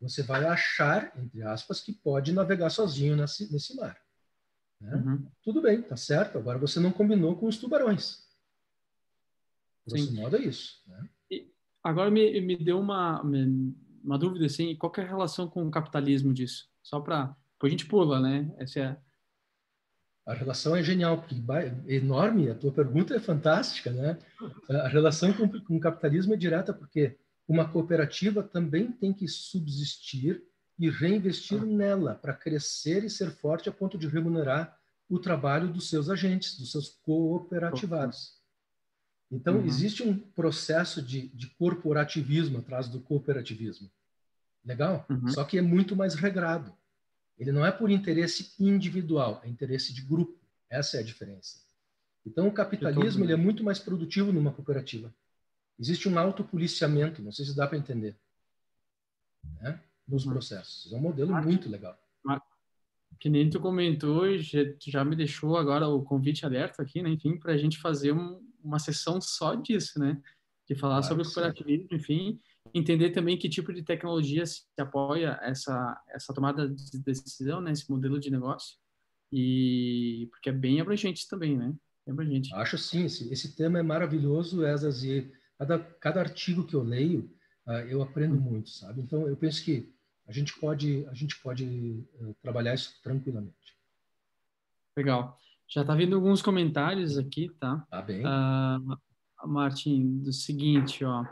Você 0.00 0.22
vai 0.22 0.44
achar, 0.44 1.12
entre 1.16 1.42
aspas, 1.42 1.80
que 1.80 1.92
pode 1.92 2.32
navegar 2.32 2.70
sozinho 2.70 3.16
nesse, 3.16 3.50
nesse 3.52 3.74
mar. 3.76 3.96
Né? 4.80 4.94
Uhum. 4.94 5.26
Tudo 5.42 5.62
bem, 5.62 5.82
tá 5.82 5.96
certo. 5.96 6.38
Agora 6.38 6.58
você 6.58 6.78
não 6.78 6.92
combinou 6.92 7.36
com 7.36 7.46
os 7.46 7.56
tubarões. 7.58 8.26
Grosso 9.86 10.14
modo 10.14 10.36
é 10.36 10.40
isso. 10.40 10.82
Né? 10.86 11.08
agora 11.82 12.10
me, 12.10 12.40
me 12.40 12.56
deu 12.56 12.80
uma, 12.80 13.22
uma 14.02 14.18
dúvida, 14.18 14.44
assim, 14.46 14.74
qual 14.74 14.92
é 14.96 15.02
a 15.02 15.06
relação 15.06 15.48
com 15.48 15.66
o 15.66 15.70
capitalismo 15.70 16.34
disso? 16.34 16.68
Só 16.82 17.00
para... 17.00 17.36
Depois 17.52 17.70
a 17.70 17.76
gente 17.76 17.86
pula, 17.86 18.20
né? 18.20 18.52
Essa 18.58 18.80
é... 18.80 18.96
A 20.26 20.34
relação 20.34 20.74
é 20.74 20.82
genial, 20.82 21.18
porque 21.18 21.36
é 21.86 21.94
enorme, 21.94 22.50
a 22.50 22.54
tua 22.54 22.72
pergunta 22.72 23.14
é 23.14 23.20
fantástica, 23.20 23.90
né? 23.90 24.18
A 24.68 24.88
relação 24.88 25.32
com, 25.32 25.48
com 25.48 25.76
o 25.76 25.80
capitalismo 25.80 26.34
é 26.34 26.36
direta, 26.36 26.72
porque 26.72 27.16
uma 27.46 27.68
cooperativa 27.68 28.42
também 28.42 28.90
tem 28.90 29.12
que 29.12 29.28
subsistir 29.28 30.42
e 30.78 30.90
reinvestir 30.90 31.64
nela 31.64 32.16
para 32.16 32.34
crescer 32.34 33.04
e 33.04 33.10
ser 33.10 33.30
forte 33.30 33.68
a 33.68 33.72
ponto 33.72 33.96
de 33.96 34.08
remunerar 34.08 34.76
o 35.08 35.18
trabalho 35.18 35.72
dos 35.72 35.88
seus 35.88 36.10
agentes, 36.10 36.58
dos 36.58 36.72
seus 36.72 36.88
cooperativados. 36.88 38.34
Então, 39.30 39.58
uhum. 39.58 39.64
existe 39.64 40.02
um 40.02 40.18
processo 40.18 41.00
de, 41.00 41.28
de, 41.28 41.48
corporativismo 41.50 42.58
atrás 42.58 42.88
do 42.88 43.00
cooperativismo. 43.00 43.90
Legal? 44.64 45.06
Uhum. 45.08 45.28
Só 45.28 45.44
que 45.44 45.58
é 45.58 45.62
muito 45.62 45.94
mais 45.96 46.14
regrado. 46.14 46.72
Ele 47.38 47.52
não 47.52 47.64
é 47.64 47.70
por 47.70 47.90
interesse 47.90 48.54
individual, 48.58 49.40
é 49.44 49.48
interesse 49.48 49.92
de 49.92 50.02
grupo. 50.02 50.38
Essa 50.70 50.96
é 50.96 51.00
a 51.00 51.02
diferença. 51.04 51.60
Então, 52.24 52.48
o 52.48 52.52
capitalismo 52.52 53.24
ele 53.24 53.32
é 53.32 53.36
muito 53.36 53.62
mais 53.62 53.78
produtivo 53.78 54.32
numa 54.32 54.52
cooperativa. 54.52 55.14
Existe 55.78 56.08
um 56.08 56.18
autopoliciamento, 56.18 57.22
não 57.22 57.30
sei 57.30 57.44
se 57.44 57.54
dá 57.54 57.66
para 57.66 57.78
entender, 57.78 58.16
né? 59.60 59.80
nos 60.08 60.24
uhum. 60.24 60.32
processos. 60.32 60.92
É 60.92 60.96
um 60.96 61.00
modelo 61.00 61.32
muito 61.42 61.68
legal. 61.68 61.98
Que 63.18 63.30
nem 63.30 63.48
tu 63.48 63.58
comentou, 63.60 64.36
já, 64.38 64.60
já 64.78 65.04
me 65.04 65.16
deixou 65.16 65.56
agora 65.56 65.88
o 65.88 66.02
convite 66.02 66.44
aberto 66.44 66.80
aqui, 66.80 67.00
né? 67.02 67.08
enfim, 67.08 67.38
para 67.38 67.52
a 67.52 67.56
gente 67.56 67.78
fazer 67.78 68.12
um, 68.12 68.42
uma 68.62 68.78
sessão 68.78 69.20
só 69.20 69.54
disso, 69.54 69.98
né? 69.98 70.20
De 70.68 70.74
falar 70.74 71.00
claro, 71.00 71.06
sobre 71.06 71.22
o 71.22 71.26
cooperativismo, 71.26 71.88
enfim, 71.92 72.38
entender 72.78 73.10
também 73.10 73.38
que 73.38 73.48
tipo 73.48 73.72
de 73.72 73.82
tecnologia 73.82 74.44
se 74.44 74.64
apoia 74.78 75.38
essa 75.42 76.00
essa 76.08 76.34
tomada 76.34 76.68
de 76.68 76.98
decisão, 76.98 77.60
né? 77.60 77.72
Esse 77.72 77.90
modelo 77.90 78.20
de 78.20 78.30
negócio 78.30 78.76
e 79.32 80.28
porque 80.30 80.50
é 80.50 80.52
bem 80.52 80.80
abrangente 80.80 81.28
também, 81.28 81.56
né? 81.56 81.74
É 82.06 82.10
abrangente. 82.10 82.54
Acho 82.54 82.78
sim, 82.78 83.04
esse, 83.04 83.32
esse 83.32 83.56
tema 83.56 83.78
é 83.78 83.82
maravilhoso, 83.82 84.64
Esas, 84.64 85.02
e 85.02 85.30
cada, 85.58 85.78
cada 85.78 86.20
artigo 86.20 86.64
que 86.64 86.74
eu 86.74 86.82
leio, 86.82 87.30
uh, 87.66 87.72
eu 87.88 88.02
aprendo 88.02 88.36
muito, 88.36 88.70
sabe? 88.70 89.00
Então, 89.00 89.26
eu 89.26 89.36
penso 89.36 89.64
que 89.64 89.92
a 90.26 90.32
gente 90.32 90.58
pode, 90.58 91.06
a 91.08 91.14
gente 91.14 91.40
pode 91.40 92.06
uh, 92.20 92.34
trabalhar 92.42 92.74
isso 92.74 93.00
tranquilamente. 93.02 93.76
Legal. 94.96 95.36
Já 95.68 95.80
está 95.80 95.94
vindo 95.94 96.14
alguns 96.14 96.40
comentários 96.40 97.18
aqui, 97.18 97.50
tá? 97.58 97.84
Tá 97.90 98.00
bem. 98.00 98.24
Uh, 98.24 99.48
Martin, 99.48 100.18
do 100.22 100.32
seguinte, 100.32 101.04
ó. 101.04 101.24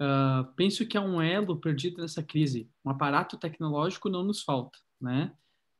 Uh, 0.00 0.52
penso 0.54 0.86
que 0.86 0.96
há 0.96 1.00
um 1.00 1.20
elo 1.20 1.60
perdido 1.60 2.00
nessa 2.00 2.22
crise. 2.22 2.70
Um 2.84 2.90
aparato 2.90 3.36
tecnológico 3.36 4.08
não 4.08 4.22
nos 4.22 4.42
falta, 4.42 4.78
né? 5.00 5.32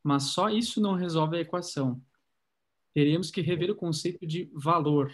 Mas 0.03 0.25
só 0.25 0.49
isso 0.49 0.81
não 0.81 0.95
resolve 0.95 1.37
a 1.37 1.41
equação. 1.41 2.03
Teremos 2.95 3.31
que 3.31 3.41
rever 3.41 3.71
o 3.71 3.77
conceito 3.77 4.27
de 4.27 4.51
valor. 4.53 5.13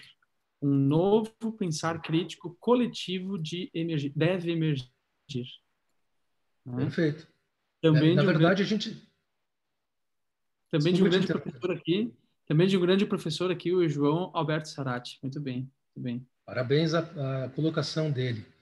Um 0.63 0.75
novo 0.75 1.53
pensar 1.59 2.01
crítico 2.01 2.57
coletivo 2.59 3.39
de 3.39 3.71
emergir, 3.75 4.13
deve 4.17 4.53
emergir. 4.53 4.89
Né? 6.65 6.77
Perfeito. 6.77 7.29
Também 7.83 8.13
é, 8.13 8.15
na 8.15 8.23
verdade, 8.23 8.41
grande, 8.41 8.63
a 8.63 8.65
gente. 8.65 9.09
Também 10.71 10.95
Desculpa 10.95 10.95
de 10.95 11.03
um 11.03 11.27
grande 11.27 11.27
professor 11.27 11.71
aqui, 11.71 12.15
também 12.47 12.67
de 12.67 12.77
um 12.77 12.81
grande 12.81 13.07
professor 13.07 13.51
aqui, 13.51 13.73
o 13.73 13.87
João 13.89 14.31
Alberto 14.33 14.69
Sarati. 14.69 15.19
Muito 15.23 15.39
bem, 15.41 15.71
muito 15.95 16.05
bem. 16.05 16.27
Parabéns 16.47 16.95
à, 16.95 17.51
colocação 17.55 18.11
dele. 18.11 18.54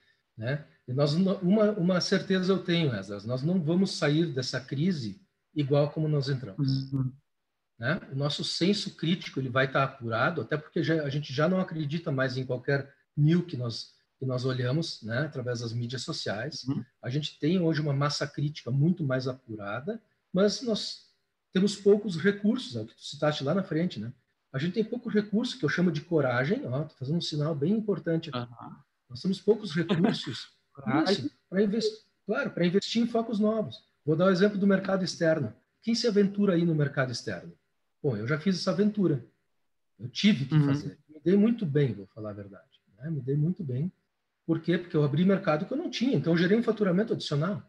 Né? 0.42 0.64
E 0.88 0.92
nós, 0.92 1.14
uma, 1.14 1.70
uma 1.70 2.00
certeza 2.00 2.52
eu 2.52 2.58
tenho, 2.58 2.92
Esdras, 2.96 3.24
nós 3.24 3.44
não 3.44 3.62
vamos 3.62 3.92
sair 3.92 4.26
dessa 4.26 4.60
crise 4.60 5.22
igual 5.54 5.92
como 5.92 6.08
nós 6.08 6.28
entramos. 6.28 6.92
Uhum. 6.92 7.12
Né? 7.78 8.00
O 8.10 8.16
nosso 8.16 8.42
senso 8.42 8.96
crítico 8.96 9.38
ele 9.38 9.48
vai 9.48 9.66
estar 9.66 9.84
apurado, 9.84 10.40
até 10.40 10.56
porque 10.56 10.82
já, 10.82 11.04
a 11.04 11.08
gente 11.08 11.32
já 11.32 11.48
não 11.48 11.60
acredita 11.60 12.10
mais 12.10 12.36
em 12.36 12.44
qualquer 12.44 12.92
mil 13.16 13.46
que 13.46 13.56
nós 13.56 13.92
que 14.18 14.26
nós 14.26 14.44
olhamos, 14.44 15.02
né, 15.02 15.22
através 15.22 15.58
das 15.58 15.72
mídias 15.72 16.02
sociais. 16.02 16.62
Uhum. 16.62 16.84
A 17.02 17.10
gente 17.10 17.40
tem 17.40 17.58
hoje 17.58 17.80
uma 17.80 17.92
massa 17.92 18.24
crítica 18.24 18.70
muito 18.70 19.02
mais 19.02 19.26
apurada, 19.26 20.00
mas 20.32 20.62
nós 20.62 21.08
temos 21.52 21.74
poucos 21.74 22.16
recursos, 22.16 22.76
é 22.76 22.82
o 22.82 22.86
que 22.86 22.94
tu 22.94 23.02
citaste 23.02 23.42
lá 23.42 23.52
na 23.52 23.64
frente, 23.64 23.98
né? 23.98 24.12
A 24.52 24.60
gente 24.60 24.74
tem 24.74 24.84
pouco 24.84 25.08
recurso, 25.08 25.58
que 25.58 25.64
eu 25.64 25.68
chamo 25.68 25.90
de 25.90 26.02
coragem, 26.02 26.64
ó, 26.66 26.84
tô 26.84 26.94
fazendo 26.94 27.16
um 27.16 27.20
sinal 27.20 27.52
bem 27.52 27.72
importante 27.72 28.30
aqui. 28.30 28.38
Uhum. 28.38 28.76
Nós 29.12 29.22
temos 29.22 29.40
poucos 29.40 29.72
recursos 29.72 30.48
para 31.48 31.62
investir, 31.62 32.00
claro, 32.26 32.50
para 32.50 32.66
investir 32.66 33.02
em 33.02 33.06
focos 33.06 33.38
novos. 33.38 33.76
Vou 34.04 34.16
dar 34.16 34.24
o 34.24 34.28
um 34.28 34.32
exemplo 34.32 34.58
do 34.58 34.66
mercado 34.66 35.04
externo. 35.04 35.54
Quem 35.82 35.94
se 35.94 36.08
aventura 36.08 36.54
aí 36.54 36.64
no 36.64 36.74
mercado 36.74 37.12
externo? 37.12 37.52
Bom, 38.02 38.16
eu 38.16 38.26
já 38.26 38.38
fiz 38.38 38.58
essa 38.58 38.72
aventura. 38.72 39.24
Eu 39.98 40.08
tive 40.08 40.46
que 40.46 40.54
uhum. 40.54 40.66
fazer. 40.66 40.98
Me 41.08 41.20
dei 41.22 41.36
muito 41.36 41.64
bem, 41.64 41.92
vou 41.92 42.06
falar 42.06 42.30
a 42.30 42.34
verdade. 42.34 42.80
Né? 42.98 43.10
Me 43.10 43.20
dei 43.20 43.36
muito 43.36 43.62
bem. 43.62 43.92
Por 44.44 44.60
quê? 44.60 44.76
Porque 44.76 44.96
eu 44.96 45.04
abri 45.04 45.24
mercado 45.24 45.66
que 45.66 45.72
eu 45.72 45.76
não 45.76 45.88
tinha. 45.88 46.16
Então, 46.16 46.32
eu 46.32 46.36
gerei 46.36 46.58
um 46.58 46.62
faturamento 46.62 47.12
adicional. 47.12 47.62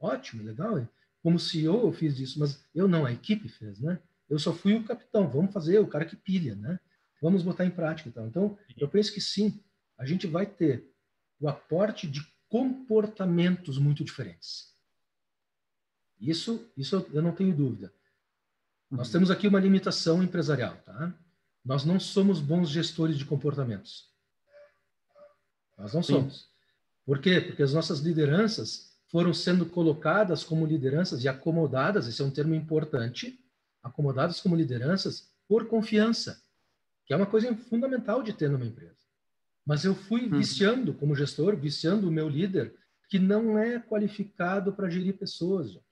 Ótimo, 0.00 0.42
legal 0.42 0.88
como 1.26 1.40
CEO 1.40 1.88
eu 1.88 1.92
fiz 1.92 2.20
isso, 2.20 2.38
mas 2.38 2.64
eu 2.72 2.86
não, 2.86 3.04
a 3.04 3.10
equipe 3.10 3.48
fez, 3.48 3.80
né? 3.80 3.98
Eu 4.30 4.38
só 4.38 4.52
fui 4.52 4.74
o 4.74 4.84
capitão, 4.84 5.28
vamos 5.28 5.52
fazer, 5.52 5.80
o 5.80 5.86
cara 5.88 6.04
que 6.04 6.14
pilha, 6.14 6.54
né? 6.54 6.78
Vamos 7.20 7.42
botar 7.42 7.64
em 7.64 7.70
prática. 7.70 8.08
Então, 8.08 8.28
então 8.28 8.56
eu 8.78 8.88
penso 8.88 9.12
que 9.12 9.20
sim, 9.20 9.60
a 9.98 10.04
gente 10.04 10.26
vai 10.26 10.46
ter 10.46 10.90
o 11.40 11.48
aporte 11.48 12.06
de 12.06 12.26
comportamentos 12.48 13.78
muito 13.78 14.04
diferentes. 14.04 14.74
Isso, 16.20 16.70
isso 16.76 17.06
eu 17.12 17.22
não 17.22 17.32
tenho 17.32 17.54
dúvida. 17.54 17.92
Nós 18.90 19.08
uhum. 19.08 19.12
temos 19.12 19.30
aqui 19.30 19.48
uma 19.48 19.60
limitação 19.60 20.22
empresarial, 20.22 20.76
tá? 20.84 21.12
Nós 21.64 21.84
não 21.84 21.98
somos 21.98 22.40
bons 22.40 22.70
gestores 22.70 23.18
de 23.18 23.24
comportamentos. 23.24 24.08
Nós 25.76 25.92
não 25.92 26.02
somos. 26.02 26.48
Por 27.04 27.20
quê? 27.20 27.40
Porque 27.40 27.62
as 27.62 27.74
nossas 27.74 28.00
lideranças 28.00 28.96
foram 29.08 29.34
sendo 29.34 29.66
colocadas 29.66 30.42
como 30.42 30.66
lideranças 30.66 31.22
e 31.22 31.28
acomodadas, 31.28 32.06
esse 32.06 32.22
é 32.22 32.24
um 32.24 32.30
termo 32.30 32.54
importante, 32.54 33.38
acomodadas 33.82 34.40
como 34.40 34.56
lideranças 34.56 35.32
por 35.48 35.68
confiança, 35.68 36.42
que 37.04 37.12
é 37.12 37.16
uma 37.16 37.26
coisa 37.26 37.54
fundamental 37.54 38.22
de 38.22 38.32
ter 38.32 38.50
numa 38.50 38.66
empresa. 38.66 39.05
Mas 39.66 39.84
eu 39.84 39.96
fui 39.96 40.26
uhum. 40.26 40.38
viciando, 40.38 40.94
como 40.94 41.16
gestor, 41.16 41.56
viciando 41.56 42.08
o 42.08 42.12
meu 42.12 42.28
líder, 42.28 42.72
que 43.08 43.18
não 43.18 43.58
é 43.58 43.80
qualificado 43.80 44.72
para 44.72 44.88
gerir 44.88 45.18
pessoas, 45.18 45.72
gente. 45.72 45.84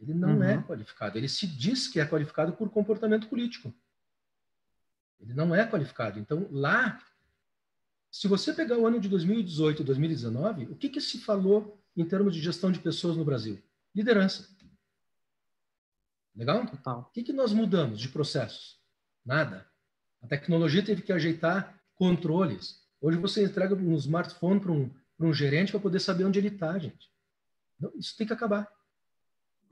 Ele 0.00 0.12
não 0.12 0.38
uhum. 0.38 0.42
é 0.42 0.60
qualificado. 0.60 1.16
Ele 1.16 1.28
se 1.28 1.46
diz 1.46 1.86
que 1.86 2.00
é 2.00 2.06
qualificado 2.06 2.52
por 2.54 2.68
comportamento 2.68 3.28
político. 3.28 3.72
Ele 5.20 5.32
não 5.32 5.54
é 5.54 5.64
qualificado. 5.64 6.18
Então, 6.18 6.48
lá, 6.50 7.00
se 8.10 8.26
você 8.26 8.52
pegar 8.52 8.76
o 8.76 8.86
ano 8.86 8.98
de 8.98 9.08
2018 9.08 9.82
e 9.82 9.84
2019, 9.84 10.64
o 10.64 10.74
que, 10.74 10.88
que 10.88 11.00
se 11.00 11.20
falou 11.20 11.80
em 11.96 12.04
termos 12.04 12.34
de 12.34 12.40
gestão 12.40 12.72
de 12.72 12.80
pessoas 12.80 13.16
no 13.16 13.24
Brasil? 13.24 13.62
Liderança. 13.94 14.48
Legal? 16.34 16.66
Total. 16.66 17.00
O 17.00 17.12
que, 17.12 17.22
que 17.22 17.32
nós 17.32 17.52
mudamos 17.52 18.00
de 18.00 18.08
processos? 18.08 18.80
Nada. 19.24 19.70
A 20.20 20.26
tecnologia 20.26 20.84
teve 20.84 21.02
que 21.02 21.12
ajeitar 21.12 21.80
controles. 22.02 22.80
Hoje 23.00 23.16
você 23.16 23.44
entrega 23.44 23.76
um 23.76 23.94
smartphone 23.94 24.58
para 24.58 24.72
um, 24.72 24.90
um 25.20 25.32
gerente 25.32 25.70
para 25.70 25.78
poder 25.78 26.00
saber 26.00 26.24
onde 26.24 26.36
ele 26.36 26.48
está, 26.48 26.76
gente. 26.76 27.08
Não, 27.78 27.92
isso 27.94 28.16
tem 28.16 28.26
que 28.26 28.32
acabar. 28.32 28.68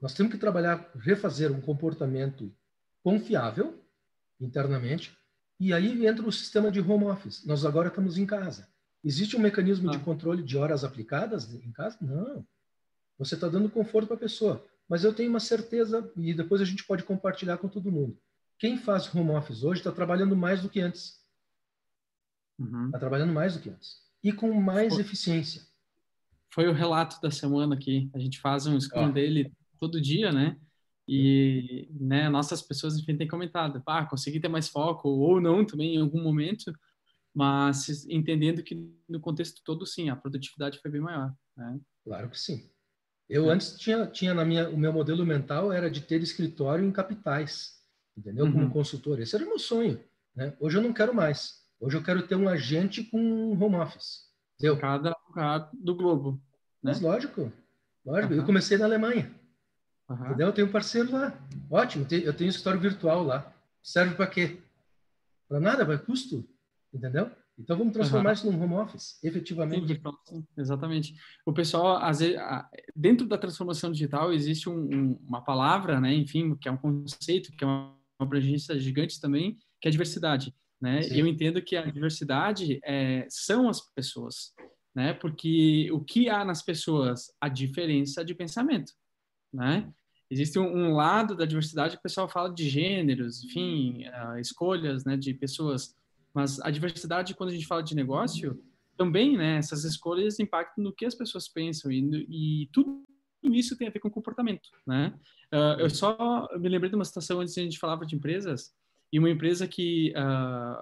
Nós 0.01 0.13
temos 0.13 0.31
que 0.31 0.39
trabalhar, 0.39 0.89
refazer 0.95 1.51
um 1.51 1.59
comportamento 1.59 2.49
confiável 3.03 3.83
internamente, 4.39 5.13
e 5.59 5.73
aí 5.73 6.07
entra 6.07 6.25
o 6.25 6.31
sistema 6.31 6.71
de 6.71 6.79
home 6.79 7.03
office. 7.03 7.45
Nós 7.45 7.65
agora 7.65 7.89
estamos 7.89 8.17
em 8.17 8.25
casa. 8.25 8.65
Existe 9.03 9.35
um 9.35 9.41
mecanismo 9.41 9.89
ah. 9.89 9.91
de 9.91 9.99
controle 9.99 10.41
de 10.41 10.57
horas 10.57 10.85
aplicadas 10.85 11.53
em 11.53 11.71
casa? 11.73 11.97
Não. 11.99 12.47
Você 13.19 13.35
está 13.35 13.49
dando 13.49 13.69
conforto 13.69 14.07
para 14.07 14.15
a 14.15 14.19
pessoa. 14.19 14.65
Mas 14.87 15.03
eu 15.03 15.13
tenho 15.13 15.29
uma 15.29 15.41
certeza, 15.41 16.09
e 16.15 16.33
depois 16.33 16.61
a 16.61 16.65
gente 16.65 16.85
pode 16.85 17.03
compartilhar 17.03 17.57
com 17.57 17.67
todo 17.67 17.91
mundo. 17.91 18.17
Quem 18.57 18.77
faz 18.77 19.13
home 19.13 19.31
office 19.31 19.63
hoje 19.63 19.81
está 19.81 19.91
trabalhando 19.91 20.33
mais 20.33 20.61
do 20.61 20.69
que 20.69 20.79
antes. 20.79 21.20
Está 22.65 22.77
uhum. 22.77 22.91
Tá 22.91 22.99
trabalhando 22.99 23.33
mais 23.33 23.55
do 23.55 23.61
que 23.61 23.69
antes. 23.69 23.97
E 24.23 24.31
com 24.31 24.53
mais 24.53 24.93
foi, 24.93 25.01
eficiência. 25.01 25.63
Foi 26.53 26.67
o 26.67 26.73
relato 26.73 27.19
da 27.21 27.31
semana 27.31 27.75
aqui. 27.75 28.09
A 28.13 28.19
gente 28.19 28.39
faz 28.39 28.67
um 28.67 28.79
scrum 28.79 29.05
ah. 29.05 29.11
dele 29.11 29.51
todo 29.79 30.01
dia, 30.01 30.31
né? 30.31 30.57
E 31.07 31.89
né, 31.99 32.29
nossas 32.29 32.61
pessoas, 32.61 32.97
enfim, 32.97 33.17
têm 33.17 33.27
comentado, 33.27 33.81
ah, 33.85 34.05
consegui 34.05 34.39
ter 34.39 34.47
mais 34.47 34.69
foco, 34.69 35.09
ou 35.09 35.41
não 35.41 35.65
também 35.65 35.95
em 35.95 36.01
algum 36.01 36.21
momento, 36.21 36.71
mas 37.33 38.05
entendendo 38.07 38.63
que 38.63 38.89
no 39.09 39.19
contexto 39.19 39.61
todo, 39.63 39.85
sim, 39.85 40.09
a 40.09 40.15
produtividade 40.15 40.79
foi 40.79 40.91
bem 40.91 41.01
maior. 41.01 41.33
Né? 41.57 41.79
Claro 42.05 42.29
que 42.29 42.39
sim. 42.39 42.69
Eu 43.27 43.49
é. 43.49 43.53
antes 43.53 43.77
tinha, 43.77 44.05
tinha 44.07 44.33
na 44.33 44.45
minha, 44.45 44.69
o 44.69 44.77
meu 44.77 44.93
modelo 44.93 45.25
mental 45.25 45.71
era 45.71 45.89
de 45.89 46.01
ter 46.01 46.21
escritório 46.21 46.85
em 46.85 46.91
capitais, 46.91 47.81
entendeu? 48.15 48.45
Como 48.51 48.65
uhum. 48.65 48.69
consultor. 48.69 49.19
Esse 49.19 49.35
era 49.35 49.45
o 49.45 49.47
meu 49.47 49.59
sonho. 49.59 49.99
Né? 50.35 50.55
Hoje 50.59 50.77
eu 50.77 50.81
não 50.81 50.93
quero 50.93 51.13
mais. 51.13 51.60
Hoje 51.81 51.97
eu 51.97 52.03
quero 52.03 52.21
ter 52.27 52.35
um 52.35 52.47
agente 52.47 53.03
com 53.03 53.57
home 53.59 53.75
office. 53.77 54.29
Entendeu? 54.55 54.77
Cada 54.77 55.17
lugar 55.27 55.67
do 55.73 55.95
globo. 55.95 56.33
Né? 56.83 56.91
Mas 56.91 57.01
lógico. 57.01 57.51
Lógico. 58.05 58.33
Uhum. 58.33 58.39
Eu 58.39 58.45
comecei 58.45 58.77
na 58.77 58.85
Alemanha. 58.85 59.33
Uhum. 60.07 60.25
Entendeu? 60.27 60.47
Eu 60.47 60.53
tenho 60.53 60.67
um 60.67 60.71
parceiro 60.71 61.11
lá. 61.11 61.35
Ótimo, 61.71 62.05
eu 62.11 62.33
tenho 62.33 62.47
um 62.47 62.51
escritório 62.51 62.79
virtual 62.79 63.23
lá. 63.23 63.51
Serve 63.81 64.13
para 64.13 64.27
quê? 64.27 64.59
Para 65.49 65.59
nada, 65.59 65.83
para 65.83 65.97
custo. 65.97 66.47
Entendeu? 66.93 67.31
Então 67.57 67.75
vamos 67.75 67.93
transformar 67.93 68.29
uhum. 68.29 68.33
isso 68.33 68.51
num 68.51 68.63
home 68.63 68.75
office, 68.75 69.19
efetivamente. 69.23 69.99
Sim, 70.25 70.45
exatamente. 70.55 71.15
O 71.45 71.51
pessoal, 71.51 71.97
às 71.97 72.19
vezes, 72.19 72.39
dentro 72.95 73.27
da 73.27 73.39
transformação 73.39 73.91
digital 73.91 74.31
existe 74.31 74.69
um, 74.69 74.77
um, 74.77 75.19
uma 75.27 75.43
palavra, 75.43 75.99
né? 75.99 76.13
Enfim, 76.13 76.55
que 76.55 76.69
é 76.69 76.71
um 76.71 76.77
conceito, 76.77 77.51
que 77.51 77.63
é 77.63 77.67
uma, 77.67 77.95
uma 78.19 78.25
abrangência 78.25 78.79
gigante 78.79 79.19
também, 79.19 79.57
que 79.79 79.87
é 79.87 79.91
diversidade. 79.91 80.53
Né? 80.81 81.01
E 81.11 81.19
eu 81.19 81.27
entendo 81.27 81.61
que 81.61 81.75
a 81.75 81.85
diversidade 81.85 82.79
é, 82.83 83.27
são 83.29 83.69
as 83.69 83.79
pessoas, 83.93 84.51
né? 84.95 85.13
Porque 85.13 85.89
o 85.91 86.03
que 86.03 86.27
há 86.27 86.43
nas 86.43 86.63
pessoas? 86.63 87.31
A 87.39 87.47
diferença 87.47 88.25
de 88.25 88.33
pensamento, 88.33 88.91
né? 89.53 89.93
existe 90.31 90.57
um, 90.57 90.65
um, 90.65 90.93
lado 90.93 91.35
da 91.35 91.45
diversidade 91.45 91.95
que 91.95 91.99
o 91.99 92.03
pessoal 92.03 92.27
fala 92.29 92.49
de 92.53 92.67
gêneros, 92.69 93.43
enfim, 93.43 94.05
uh, 94.07 94.39
escolhas, 94.39 95.03
né, 95.03 95.17
de 95.17 95.33
pessoas. 95.33 95.93
Mas 96.33 96.57
a 96.61 96.71
diversidade, 96.71 97.35
quando 97.35 97.49
a 97.49 97.53
gente 97.53 97.67
fala 97.67 97.83
de 97.83 97.93
negócio, 97.93 98.63
também, 98.95 99.35
né, 99.35 99.57
essas 99.57 99.83
escolhas 99.83 100.39
impactam 100.39 100.85
no 100.85 100.93
que 100.93 101.05
as 101.05 101.13
pessoas 101.13 101.49
pensam 101.49 101.91
e, 101.91 102.25
e 102.29 102.69
tudo 102.71 103.03
isso 103.43 103.77
tem 103.77 103.89
a 103.89 103.91
ver 103.91 103.99
com 103.99 104.09
comportamento, 104.09 104.69
né? 104.87 105.13
Uh, 105.51 105.81
eu 105.81 105.89
só 105.89 106.47
me 106.57 106.69
lembrei 106.69 106.89
de 106.89 106.95
uma 106.95 107.03
situação 107.03 107.41
antes 107.41 107.57
a 107.57 107.61
gente 107.61 107.79
falava 107.79 108.05
de 108.05 108.15
empresas 108.15 108.71
e 109.11 109.19
uma 109.19 109.29
empresa 109.29 109.67
que 109.67 110.13
uh, 110.15 110.81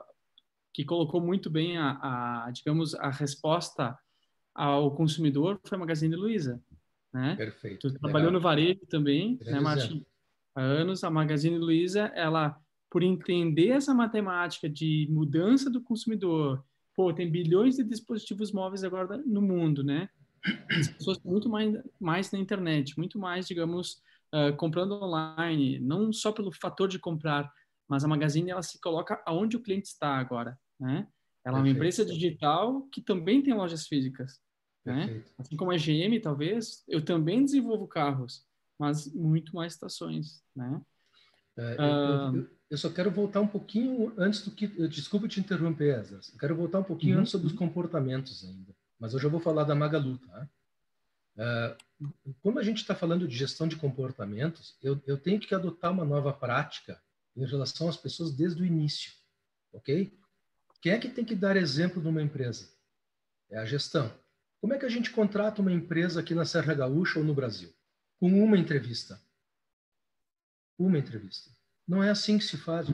que 0.74 0.86
colocou 0.86 1.20
muito 1.20 1.50
bem 1.50 1.78
a, 1.78 2.46
a, 2.46 2.52
digamos 2.52 2.94
a 2.96 3.10
resposta 3.10 3.98
ao 4.54 4.96
consumidor 4.96 5.60
foi 5.64 5.78
a 5.78 5.80
Magazine 5.80 6.16
Luiza, 6.16 6.62
né? 7.14 7.36
Perfeito. 7.36 7.90
Tu 7.90 8.00
trabalhou 8.00 8.32
no 8.32 8.40
varejo 8.40 8.86
também, 8.90 9.40
né, 9.42 9.60
Martin? 9.60 10.06
Há 10.56 10.62
anos, 10.62 11.04
a 11.04 11.10
Magazine 11.10 11.58
Luiza, 11.58 12.12
ela, 12.16 12.60
por 12.90 13.04
entender 13.04 13.70
essa 13.70 13.94
matemática 13.94 14.70
de 14.70 15.08
mudança 15.10 15.70
do 15.70 15.82
consumidor, 15.82 16.64
pô, 16.96 17.14
tem 17.14 17.32
bilhões 17.32 17.78
de 17.78 17.84
dispositivos 17.84 18.52
móveis 18.52 18.84
agora 18.84 19.18
no 19.26 19.42
mundo, 19.42 19.84
né? 19.84 20.10
As 20.78 20.88
pessoas 20.88 21.20
muito 21.24 21.50
mais, 21.50 21.78
mais 22.00 22.32
na 22.32 22.40
internet, 22.40 22.98
muito 22.98 23.20
mais, 23.20 23.48
digamos, 23.48 24.02
uh, 24.34 24.56
comprando 24.56 24.94
online, 24.94 25.80
não 25.80 26.12
só 26.12 26.32
pelo 26.32 26.52
fator 26.52 26.88
de 26.88 27.00
comprar, 27.00 27.52
mas 27.90 28.04
a 28.04 28.08
Magazine, 28.08 28.52
ela 28.52 28.62
se 28.62 28.80
coloca 28.80 29.22
aonde 29.26 29.58
o 29.58 29.62
cliente 29.62 29.88
está 29.88 30.16
agora, 30.18 30.58
né? 30.80 31.08
Ela 31.44 31.58
é 31.58 31.62
uma 31.62 31.70
empresa 31.70 32.06
digital 32.06 32.84
que 32.92 33.02
também 33.02 33.42
tem 33.42 33.54
lojas 33.54 33.88
físicas. 33.88 34.40
Né? 34.86 35.24
Assim 35.38 35.56
como 35.56 35.72
a 35.72 35.78
GM, 35.78 36.20
talvez, 36.22 36.84
eu 36.88 37.04
também 37.04 37.44
desenvolvo 37.44 37.88
carros, 37.88 38.46
mas 38.78 39.12
muito 39.14 39.56
mais 39.56 39.74
estações, 39.74 40.44
né? 40.56 40.82
É, 41.58 41.74
eu, 41.74 41.78
uh, 41.78 42.38
eu, 42.38 42.50
eu, 42.72 42.78
só 42.78 42.90
quero 42.90 43.12
voltar 43.12 43.42
um 43.42 43.48
pouquinho 43.48 44.14
antes 44.18 44.44
do 44.44 44.52
que... 44.52 44.68
Desculpa 44.88 45.28
te 45.28 45.40
interromper, 45.40 46.00
Ezra. 46.00 46.20
Eu 46.32 46.40
quero 46.40 46.56
voltar 46.56 46.80
um 46.80 46.84
pouquinho 46.84 47.16
uhum. 47.16 47.22
antes 47.22 47.32
sobre 47.32 47.48
os 47.48 47.54
comportamentos 47.54 48.46
ainda. 48.46 48.74
Mas 49.00 49.14
eu 49.14 49.30
vou 49.30 49.40
falar 49.40 49.64
da 49.64 49.76
Magalu, 49.76 50.18
tá? 50.20 50.50
Uh, 51.36 52.36
como 52.42 52.60
a 52.60 52.64
gente 52.64 52.78
está 52.78 52.94
falando 52.94 53.28
de 53.28 53.36
gestão 53.36 53.68
de 53.68 53.76
comportamentos, 53.76 54.78
eu, 54.82 55.02
eu 55.08 55.18
tenho 55.18 55.40
que 55.40 55.54
adotar 55.56 55.92
uma 55.92 56.06
nova 56.06 56.32
prática 56.32 57.02
em 57.44 57.50
relação 57.50 57.88
às 57.88 57.98
pessoas 57.98 58.36
desde 58.36 58.62
o 58.62 58.66
início, 58.66 59.12
ok? 59.72 60.18
Quem 60.82 60.92
é 60.94 61.00
que 61.00 61.10
tem 61.10 61.26
que 61.26 61.36
dar 61.36 61.58
exemplo 61.58 62.02
numa 62.02 62.22
empresa? 62.22 62.70
É 63.50 63.58
a 63.58 63.66
gestão. 63.66 64.14
Como 64.62 64.74
é 64.74 64.78
que 64.78 64.86
a 64.86 64.90
gente 64.90 65.12
contrata 65.12 65.62
uma 65.62 65.72
empresa 65.72 66.20
aqui 66.20 66.34
na 66.36 66.46
Serra 66.46 66.74
Gaúcha 66.74 67.20
ou 67.20 67.26
no 67.26 67.34
Brasil? 67.34 67.74
Com 68.20 68.44
uma 68.44 68.58
entrevista. 68.58 69.22
Uma 70.78 70.98
entrevista. 70.98 71.52
Não 71.88 72.04
é 72.04 72.10
assim 72.10 72.38
que 72.38 72.44
se 72.44 72.58
faz. 72.58 72.88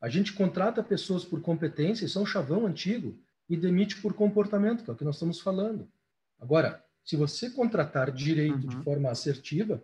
A 0.00 0.08
gente 0.08 0.32
contrata 0.32 0.82
pessoas 0.82 1.24
por 1.24 1.42
competência, 1.42 2.04
isso 2.04 2.18
é 2.18 2.22
um 2.22 2.26
chavão 2.26 2.66
antigo, 2.66 3.18
e 3.48 3.56
demite 3.56 4.00
por 4.00 4.14
comportamento, 4.14 4.84
que 4.84 4.90
é 4.90 4.92
o 4.92 4.96
que 4.96 5.04
nós 5.04 5.16
estamos 5.16 5.40
falando. 5.40 5.90
Agora, 6.38 6.84
se 7.04 7.16
você 7.16 7.50
contratar 7.50 8.10
direito 8.10 8.54
uhum. 8.54 8.68
de 8.68 8.84
forma 8.84 9.10
assertiva, 9.10 9.82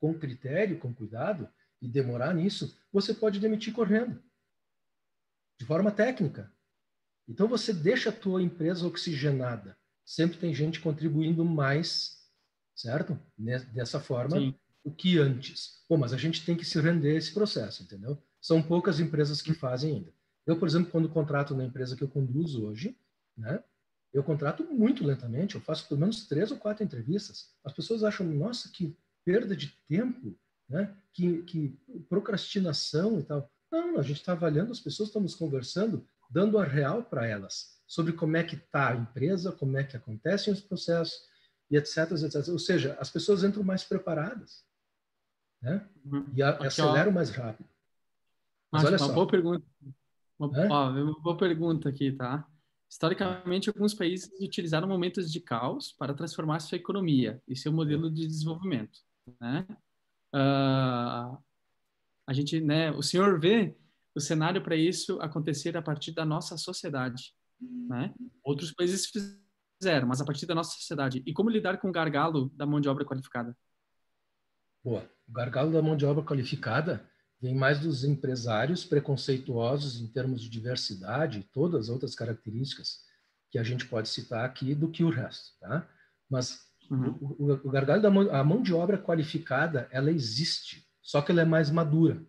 com 0.00 0.14
critério, 0.14 0.78
com 0.78 0.94
cuidado, 0.94 1.48
e 1.80 1.88
demorar 1.88 2.34
nisso, 2.34 2.76
você 2.92 3.14
pode 3.14 3.40
demitir 3.40 3.72
correndo. 3.72 4.22
De 5.58 5.66
forma 5.66 5.90
técnica. 5.90 6.52
Então 7.26 7.46
você 7.46 7.72
deixa 7.72 8.10
a 8.10 8.12
tua 8.12 8.42
empresa 8.42 8.86
oxigenada 8.86 9.78
sempre 10.08 10.38
tem 10.38 10.54
gente 10.54 10.80
contribuindo 10.80 11.44
mais, 11.44 12.16
certo? 12.74 13.18
Dessa 13.74 14.00
forma, 14.00 14.38
Sim. 14.38 14.54
do 14.82 14.90
que 14.90 15.18
antes. 15.18 15.84
Bom, 15.86 15.98
mas 15.98 16.14
a 16.14 16.16
gente 16.16 16.46
tem 16.46 16.56
que 16.56 16.64
se 16.64 16.80
render 16.80 17.10
a 17.10 17.18
esse 17.18 17.34
processo, 17.34 17.82
entendeu? 17.82 18.16
São 18.40 18.62
poucas 18.62 19.00
empresas 19.00 19.42
que 19.42 19.52
fazem 19.52 19.96
ainda. 19.96 20.14
Eu, 20.46 20.58
por 20.58 20.66
exemplo, 20.66 20.90
quando 20.90 21.10
contrato 21.10 21.54
na 21.54 21.66
empresa 21.66 21.94
que 21.94 22.02
eu 22.02 22.08
conduzo 22.08 22.64
hoje, 22.64 22.98
né? 23.36 23.62
Eu 24.10 24.24
contrato 24.24 24.64
muito 24.64 25.04
lentamente, 25.04 25.56
eu 25.56 25.60
faço 25.60 25.86
pelo 25.86 26.00
menos 26.00 26.26
três 26.26 26.50
ou 26.50 26.56
quatro 26.56 26.82
entrevistas. 26.82 27.54
As 27.62 27.74
pessoas 27.74 28.02
acham, 28.02 28.26
nossa, 28.26 28.70
que 28.70 28.96
perda 29.26 29.54
de 29.54 29.76
tempo, 29.86 30.34
né? 30.68 30.94
Que, 31.12 31.42
que 31.42 31.78
procrastinação 32.08 33.18
e 33.20 33.22
tal. 33.22 33.50
Não, 33.70 33.98
a 33.98 34.02
gente 34.02 34.18
está 34.18 34.32
avaliando, 34.32 34.72
as 34.72 34.80
pessoas 34.80 35.08
estamos 35.08 35.34
conversando, 35.34 36.06
dando 36.30 36.58
a 36.58 36.64
real 36.64 37.02
para 37.02 37.26
elas 37.26 37.78
sobre 37.86 38.12
como 38.12 38.36
é 38.36 38.44
que 38.44 38.54
está 38.54 38.90
a 38.90 38.96
empresa, 38.96 39.50
como 39.50 39.78
é 39.78 39.82
que 39.82 39.96
acontecem 39.96 40.52
os 40.52 40.60
processos 40.60 41.26
e 41.70 41.76
etc, 41.76 42.12
etc. 42.12 42.48
Ou 42.48 42.58
seja, 42.58 42.96
as 43.00 43.10
pessoas 43.10 43.42
entram 43.42 43.62
mais 43.62 43.82
preparadas, 43.82 44.62
né? 45.60 45.88
Uhum. 46.04 46.26
E 46.34 46.42
a, 46.42 46.50
aceleram 46.58 47.10
mais 47.10 47.30
rápido. 47.30 47.68
Mas, 48.70 48.84
olha 48.84 48.98
uma 48.98 49.06
só. 49.06 49.12
boa 49.12 49.26
pergunta. 49.26 49.64
Uma, 50.38 50.68
ó, 50.70 50.90
uma 50.90 51.20
boa 51.20 51.36
pergunta 51.36 51.88
aqui, 51.88 52.12
tá? 52.12 52.46
Historicamente, 52.88 53.68
alguns 53.68 53.94
países 53.94 54.30
utilizaram 54.40 54.86
momentos 54.86 55.30
de 55.32 55.40
caos 55.40 55.92
para 55.92 56.14
transformar 56.14 56.60
sua 56.60 56.76
economia 56.76 57.42
e 57.46 57.56
seu 57.56 57.72
modelo 57.72 58.10
de 58.10 58.26
desenvolvimento. 58.26 59.00
Né? 59.40 59.66
Uh, 60.34 61.38
a 62.26 62.32
gente, 62.32 62.60
né, 62.60 62.90
o 62.90 63.02
senhor 63.02 63.40
vê 63.40 63.76
o 64.14 64.20
cenário 64.20 64.62
para 64.62 64.76
isso 64.76 65.20
acontecer 65.20 65.76
a 65.76 65.82
partir 65.82 66.12
da 66.12 66.24
nossa 66.24 66.56
sociedade. 66.56 67.34
Né? 67.88 68.12
Outros 68.42 68.72
países 68.72 69.06
fizeram, 69.06 70.08
mas 70.08 70.20
a 70.20 70.24
partir 70.24 70.46
da 70.46 70.54
nossa 70.54 70.72
sociedade. 70.72 71.22
E 71.26 71.32
como 71.32 71.50
lidar 71.50 71.78
com 71.78 71.88
o 71.88 71.92
gargalo 71.92 72.50
da 72.54 72.66
mão 72.66 72.80
de 72.80 72.88
obra 72.88 73.04
qualificada? 73.04 73.56
Boa. 74.84 75.08
O 75.28 75.32
gargalo 75.32 75.72
da 75.72 75.82
mão 75.82 75.96
de 75.96 76.04
obra 76.04 76.24
qualificada 76.24 77.08
vem 77.40 77.54
mais 77.54 77.80
dos 77.80 78.04
empresários 78.04 78.84
preconceituosos 78.84 80.00
em 80.00 80.08
termos 80.08 80.40
de 80.40 80.48
diversidade 80.48 81.40
e 81.40 81.44
todas 81.44 81.82
as 81.82 81.88
outras 81.88 82.14
características 82.14 83.04
que 83.50 83.58
a 83.58 83.62
gente 83.62 83.86
pode 83.86 84.08
citar 84.08 84.44
aqui 84.44 84.74
do 84.74 84.90
que 84.90 85.04
o 85.04 85.10
resto, 85.10 85.58
tá? 85.60 85.88
Mas 86.28 86.67
uhum. 86.90 87.16
o, 87.20 87.68
o, 87.68 87.70
da 87.70 88.10
mão, 88.10 88.34
a 88.34 88.44
mão 88.44 88.62
de 88.62 88.72
obra 88.72 88.98
qualificada, 88.98 89.88
ela 89.90 90.10
existe, 90.10 90.86
só 91.02 91.20
que 91.22 91.32
ela 91.32 91.42
é 91.42 91.44
mais 91.44 91.70
madura. 91.70 92.22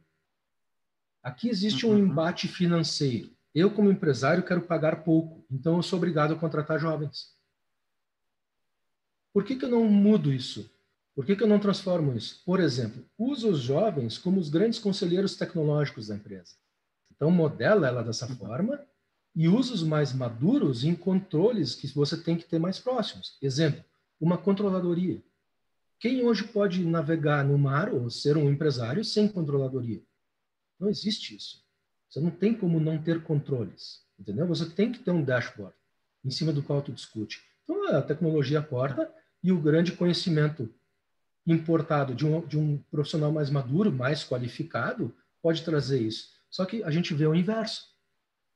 Aqui 1.21 1.49
existe 1.49 1.85
um 1.85 1.91
uhum. 1.91 1.99
embate 1.99 2.47
financeiro. 2.47 3.31
Eu, 3.53 3.71
como 3.71 3.91
empresário, 3.91 4.43
quero 4.43 4.61
pagar 4.61 5.03
pouco, 5.03 5.45
então 5.51 5.77
eu 5.77 5.83
sou 5.83 5.97
obrigado 5.97 6.33
a 6.33 6.37
contratar 6.37 6.79
jovens. 6.79 7.33
Por 9.33 9.43
que, 9.43 9.55
que 9.55 9.65
eu 9.65 9.69
não 9.69 9.85
mudo 9.85 10.31
isso? 10.31 10.69
Por 11.15 11.25
que, 11.25 11.35
que 11.35 11.43
eu 11.43 11.47
não 11.47 11.59
transformo 11.59 12.15
isso? 12.15 12.41
Por 12.45 12.59
exemplo, 12.59 13.03
uso 13.17 13.49
os 13.49 13.59
jovens 13.59 14.17
como 14.17 14.39
os 14.39 14.49
grandes 14.49 14.79
conselheiros 14.79 15.35
tecnológicos 15.35 16.07
da 16.07 16.15
empresa. 16.15 16.55
Então, 17.13 17.29
modela 17.29 17.87
ela 17.87 18.03
dessa 18.03 18.27
uhum. 18.27 18.35
forma 18.37 18.79
e 19.35 19.47
usa 19.47 19.73
os 19.73 19.83
mais 19.83 20.13
maduros 20.13 20.83
em 20.83 20.95
controles 20.95 21.75
que 21.75 21.87
você 21.87 22.15
tem 22.15 22.37
que 22.37 22.45
ter 22.45 22.59
mais 22.59 22.79
próximos. 22.79 23.37
Exemplo, 23.41 23.83
uma 24.19 24.37
controladoria. 24.37 25.23
Quem 25.99 26.23
hoje 26.23 26.45
pode 26.45 26.83
navegar 26.85 27.43
no 27.43 27.57
mar 27.57 27.93
ou 27.93 28.09
ser 28.09 28.37
um 28.37 28.49
empresário 28.49 29.03
sem 29.03 29.27
controladoria? 29.27 30.01
Não 30.79 30.89
existe 30.89 31.35
isso. 31.35 31.63
Você 32.09 32.19
não 32.19 32.31
tem 32.31 32.53
como 32.53 32.79
não 32.79 33.01
ter 33.01 33.23
controles, 33.23 34.05
entendeu? 34.17 34.47
Você 34.47 34.69
tem 34.69 34.91
que 34.91 34.99
ter 34.99 35.11
um 35.11 35.23
dashboard 35.23 35.75
em 36.23 36.31
cima 36.31 36.51
do 36.51 36.63
qual 36.63 36.81
tu 36.81 36.91
discute. 36.91 37.41
Então, 37.63 37.95
a 37.95 38.01
tecnologia 38.01 38.59
aporta 38.59 39.13
e 39.43 39.51
o 39.51 39.61
grande 39.61 39.91
conhecimento 39.91 40.73
importado 41.45 42.13
de 42.13 42.25
um, 42.25 42.45
de 42.45 42.57
um 42.57 42.77
profissional 42.89 43.31
mais 43.31 43.49
maduro, 43.49 43.91
mais 43.91 44.23
qualificado, 44.23 45.15
pode 45.41 45.63
trazer 45.63 46.01
isso. 46.01 46.29
Só 46.49 46.65
que 46.65 46.83
a 46.83 46.91
gente 46.91 47.13
vê 47.13 47.25
o 47.27 47.35
inverso. 47.35 47.87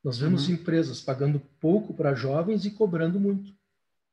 Nós 0.02 0.18
vemos 0.18 0.48
uhum. 0.48 0.54
empresas 0.54 1.00
pagando 1.00 1.40
pouco 1.60 1.94
para 1.94 2.14
jovens 2.14 2.64
e 2.64 2.70
cobrando 2.70 3.18
muito. 3.18 3.54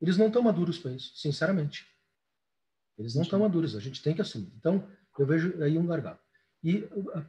Eles 0.02 0.18
não 0.18 0.28
estão 0.28 0.42
maduros 0.42 0.78
para 0.80 0.92
isso, 0.92 1.16
sinceramente. 1.16 1.86
Eles 2.98 3.16
não 3.16 3.22
estão 3.22 3.40
maduros, 3.40 3.76
a 3.76 3.80
gente 3.80 4.02
tem 4.02 4.16
que 4.16 4.22
assumir. 4.22 4.52
Então, 4.58 4.88
eu 5.18 5.26
vejo 5.26 5.62
aí 5.62 5.78
um 5.78 5.86
gargalo. 5.86 6.20
E 6.64 6.88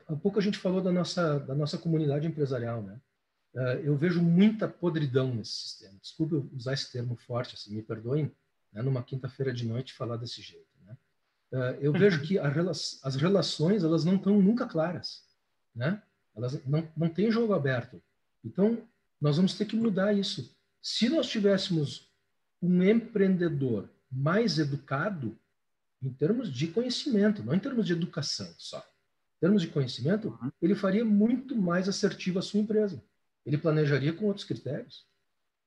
há 0.08 0.16
pouco 0.16 0.38
a 0.38 0.42
gente 0.42 0.58
falou 0.58 0.80
da 0.82 0.92
nossa, 0.92 1.38
da 1.40 1.54
nossa 1.54 1.78
comunidade 1.78 2.26
empresarial, 2.26 2.82
né? 2.82 3.00
Uh, 3.54 3.80
eu 3.84 3.96
vejo 3.96 4.22
muita 4.22 4.66
podridão 4.66 5.34
nesse 5.34 5.52
sistema. 5.52 5.98
Desculpe 6.00 6.34
usar 6.54 6.72
esse 6.72 6.90
termo 6.90 7.16
forte, 7.16 7.54
assim, 7.54 7.74
me 7.74 7.82
perdoem, 7.82 8.34
né, 8.72 8.80
numa 8.80 9.02
quinta-feira 9.02 9.52
de 9.52 9.66
noite 9.66 9.92
falar 9.92 10.16
desse 10.16 10.40
jeito. 10.40 10.72
Eh, 11.52 11.78
eu 11.82 11.92
vejo 11.92 12.22
que 12.22 12.38
as 12.38 13.14
relações 13.16 13.84
elas 13.84 14.04
não 14.04 14.16
estão 14.16 14.40
nunca 14.40 14.66
claras, 14.66 15.22
né? 15.74 16.02
Elas 16.34 16.64
não, 16.64 16.88
não 16.96 17.08
têm 17.10 17.30
jogo 17.30 17.52
aberto. 17.52 18.02
Então, 18.42 18.88
nós 19.20 19.36
vamos 19.36 19.54
ter 19.54 19.66
que 19.66 19.76
mudar 19.76 20.14
isso. 20.14 20.56
Se 20.80 21.10
nós 21.10 21.28
tivéssemos 21.28 22.10
um 22.62 22.82
empreendedor 22.82 23.90
mais 24.10 24.58
educado, 24.58 25.36
em 26.00 26.12
termos 26.12 26.52
de 26.52 26.68
conhecimento, 26.68 27.42
não 27.42 27.54
em 27.54 27.58
termos 27.58 27.86
de 27.86 27.92
educação 27.92 28.52
só, 28.58 28.78
em 28.78 29.40
termos 29.40 29.62
de 29.62 29.68
conhecimento, 29.68 30.28
uhum. 30.28 30.50
ele 30.60 30.74
faria 30.74 31.04
muito 31.04 31.56
mais 31.56 31.88
assertivo 31.88 32.38
a 32.38 32.42
sua 32.42 32.60
empresa. 32.60 33.02
Ele 33.44 33.58
planejaria 33.58 34.12
com 34.12 34.26
outros 34.26 34.44
critérios. 34.44 35.06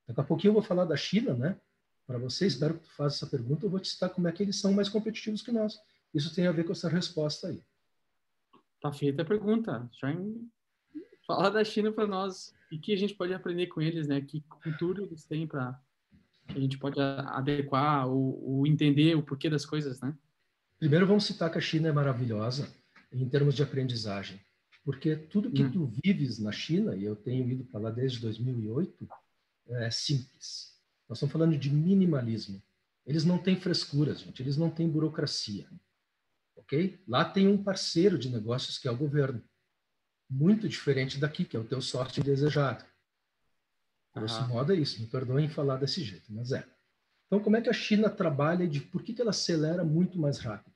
Daqui 0.06 0.20
a 0.20 0.24
pouquinho 0.24 0.50
eu 0.50 0.54
vou 0.54 0.62
falar 0.62 0.84
da 0.84 0.96
China, 0.96 1.34
né? 1.34 1.60
para 2.06 2.18
você, 2.18 2.46
espero 2.46 2.74
que 2.74 2.84
tu 2.84 2.90
faça 2.90 3.16
essa 3.16 3.26
pergunta, 3.26 3.66
eu 3.66 3.70
vou 3.70 3.80
te 3.80 3.88
citar 3.88 4.08
como 4.10 4.28
é 4.28 4.32
que 4.32 4.42
eles 4.42 4.60
são 4.60 4.72
mais 4.72 4.88
competitivos 4.88 5.42
que 5.42 5.50
nós. 5.50 5.78
Isso 6.14 6.32
tem 6.34 6.46
a 6.46 6.52
ver 6.52 6.64
com 6.64 6.72
essa 6.72 6.88
resposta 6.88 7.48
aí. 7.48 7.60
Tá 8.80 8.92
feita 8.92 9.22
a 9.22 9.24
pergunta. 9.24 9.90
Já 10.00 10.12
em... 10.12 10.48
Fala 11.26 11.50
da 11.50 11.64
China 11.64 11.90
para 11.90 12.06
nós. 12.06 12.54
E 12.70 12.78
que 12.78 12.92
a 12.92 12.96
gente 12.96 13.14
pode 13.14 13.34
aprender 13.34 13.66
com 13.66 13.82
eles, 13.82 14.06
né? 14.06 14.20
Que 14.20 14.40
cultura 14.42 15.02
eles 15.02 15.24
têm 15.24 15.46
para 15.46 15.78
que 16.56 16.60
a 16.60 16.62
gente 16.62 16.78
pode 16.78 17.00
adequar 17.00 18.08
ou, 18.08 18.42
ou, 18.42 18.66
entender 18.66 19.14
o 19.14 19.22
porquê 19.22 19.48
das 19.48 19.64
coisas, 19.64 20.00
né? 20.00 20.14
Primeiro 20.78 21.06
vamos 21.06 21.24
citar 21.24 21.50
que 21.50 21.58
a 21.58 21.60
China 21.60 21.88
é 21.88 21.92
maravilhosa 21.92 22.68
em 23.12 23.28
termos 23.28 23.54
de 23.54 23.62
aprendizagem, 23.62 24.40
porque 24.84 25.16
tudo 25.16 25.50
que 25.50 25.62
hum. 25.62 25.70
tu 25.70 25.86
vives 26.02 26.38
na 26.38 26.52
China, 26.52 26.94
e 26.94 27.04
eu 27.04 27.16
tenho 27.16 27.48
ido 27.48 27.64
para 27.64 27.80
lá 27.80 27.90
desde 27.90 28.20
2008, 28.20 29.08
é 29.68 29.90
simples 29.90 30.76
nós 31.08 31.18
estamos 31.18 31.32
falando 31.32 31.56
de 31.56 31.70
minimalismo. 31.70 32.62
Eles 33.06 33.24
não 33.24 33.38
têm 33.38 33.56
frescuras, 33.56 34.20
gente. 34.20 34.42
Eles 34.42 34.56
não 34.56 34.70
têm 34.70 34.88
burocracia. 34.88 35.68
Ok? 36.56 37.00
Lá 37.06 37.24
tem 37.24 37.46
um 37.46 37.62
parceiro 37.62 38.18
de 38.18 38.28
negócios 38.28 38.78
que 38.78 38.88
é 38.88 38.90
o 38.90 38.96
governo. 38.96 39.42
Muito 40.28 40.68
diferente 40.68 41.18
daqui, 41.18 41.44
que 41.44 41.56
é 41.56 41.60
o 41.60 41.66
teu 41.66 41.80
sócio 41.80 42.22
desejado. 42.22 42.84
Grosso 44.16 44.40
uhum. 44.42 44.48
modo 44.48 44.72
é 44.72 44.76
isso. 44.76 45.00
Me 45.00 45.06
perdoem 45.06 45.48
falar 45.48 45.76
desse 45.76 46.02
jeito, 46.02 46.32
mas 46.32 46.52
é. 46.52 46.66
Então, 47.26 47.40
como 47.40 47.56
é 47.56 47.60
que 47.60 47.68
a 47.68 47.74
China 47.74 48.08
trabalha 48.08 48.64
e 48.64 48.68
de 48.68 48.80
por 48.80 49.02
que, 49.02 49.12
que 49.12 49.20
ela 49.20 49.30
acelera 49.30 49.84
muito 49.84 50.18
mais 50.18 50.38
rápido? 50.38 50.74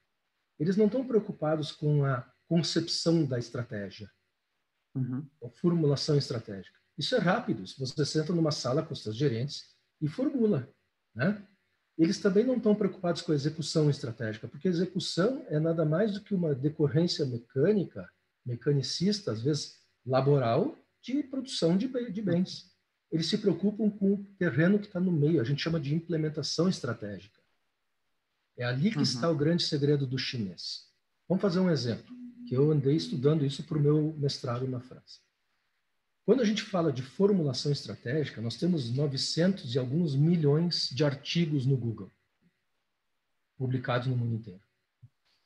Eles 0.58 0.76
não 0.76 0.86
estão 0.86 1.06
preocupados 1.06 1.72
com 1.72 2.04
a 2.04 2.28
concepção 2.48 3.24
da 3.24 3.38
estratégia, 3.38 4.10
uhum. 4.94 5.26
a 5.42 5.48
formulação 5.48 6.16
estratégica. 6.16 6.78
Isso 6.98 7.14
é 7.14 7.18
rápido. 7.18 7.66
Se 7.66 7.78
você 7.78 8.04
senta 8.04 8.32
numa 8.34 8.50
sala 8.50 8.82
com 8.82 8.92
os 8.92 9.02
seus 9.02 9.16
gerentes, 9.16 9.70
e 10.00 10.08
formula. 10.08 10.68
Né? 11.14 11.46
Eles 11.98 12.18
também 12.18 12.44
não 12.44 12.56
estão 12.56 12.74
preocupados 12.74 13.20
com 13.22 13.32
a 13.32 13.34
execução 13.34 13.90
estratégica, 13.90 14.48
porque 14.48 14.68
a 14.68 14.70
execução 14.70 15.44
é 15.48 15.60
nada 15.60 15.84
mais 15.84 16.14
do 16.14 16.22
que 16.22 16.34
uma 16.34 16.54
decorrência 16.54 17.26
mecânica, 17.26 18.10
mecanicista, 18.44 19.32
às 19.32 19.42
vezes 19.42 19.78
laboral, 20.04 20.76
de 21.02 21.22
produção 21.22 21.76
de, 21.76 21.88
de 22.10 22.22
bens. 22.22 22.69
Eles 23.10 23.26
se 23.26 23.38
preocupam 23.38 23.90
com 23.90 24.14
o 24.14 24.24
terreno 24.38 24.78
que 24.78 24.86
está 24.86 25.00
no 25.00 25.10
meio, 25.10 25.40
a 25.40 25.44
gente 25.44 25.62
chama 25.62 25.80
de 25.80 25.94
implementação 25.94 26.68
estratégica. 26.68 27.40
É 28.56 28.64
ali 28.64 28.90
que 28.90 28.98
uhum. 28.98 29.02
está 29.02 29.28
o 29.28 29.36
grande 29.36 29.64
segredo 29.64 30.06
do 30.06 30.18
chinês. 30.18 30.88
Vamos 31.28 31.42
fazer 31.42 31.60
um 31.60 31.70
exemplo, 31.70 32.14
que 32.46 32.56
eu 32.56 32.70
andei 32.70 32.94
estudando 32.94 33.44
isso 33.44 33.62
para 33.64 33.78
o 33.78 33.80
meu 33.80 34.14
mestrado 34.18 34.66
na 34.68 34.80
França. 34.80 35.20
Quando 36.24 36.42
a 36.42 36.44
gente 36.44 36.62
fala 36.62 36.92
de 36.92 37.02
formulação 37.02 37.72
estratégica, 37.72 38.40
nós 38.40 38.56
temos 38.56 38.90
900 38.90 39.74
e 39.74 39.78
alguns 39.78 40.14
milhões 40.14 40.88
de 40.90 41.04
artigos 41.04 41.66
no 41.66 41.76
Google, 41.76 42.10
publicados 43.56 44.06
no 44.06 44.16
mundo 44.16 44.34
inteiro. 44.34 44.62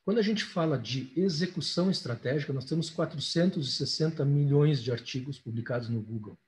Quando 0.05 0.19
a 0.19 0.23
gente 0.23 0.45
fala 0.45 0.79
de 0.79 1.11
execução 1.17 1.91
estratégica, 1.91 2.53
nós 2.53 2.67
temos 2.67 2.91
460 2.91 4.23
milhões 4.25 4.83
de 4.83 4.93
artigos 4.93 5.39
publicados 5.39 5.89
no 5.89 6.03
Google, 6.03 6.39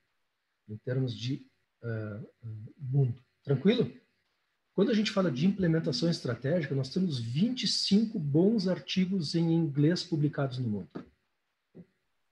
em 0.69 0.77
termos 0.79 1.17
de 1.17 1.47
uh, 1.83 2.29
mundo. 2.79 3.23
Tranquilo? 3.43 3.93
Quando 4.75 4.91
a 4.91 4.95
gente 4.95 5.11
fala 5.11 5.31
de 5.31 5.47
implementação 5.47 6.11
estratégica, 6.11 6.75
nós 6.75 6.91
temos 6.91 7.19
25 7.19 8.19
bons 8.19 8.69
artigos 8.69 9.35
em 9.35 9.53
inglês 9.53 10.03
publicados 10.03 10.59
no 10.59 10.69
mundo. 10.69 10.91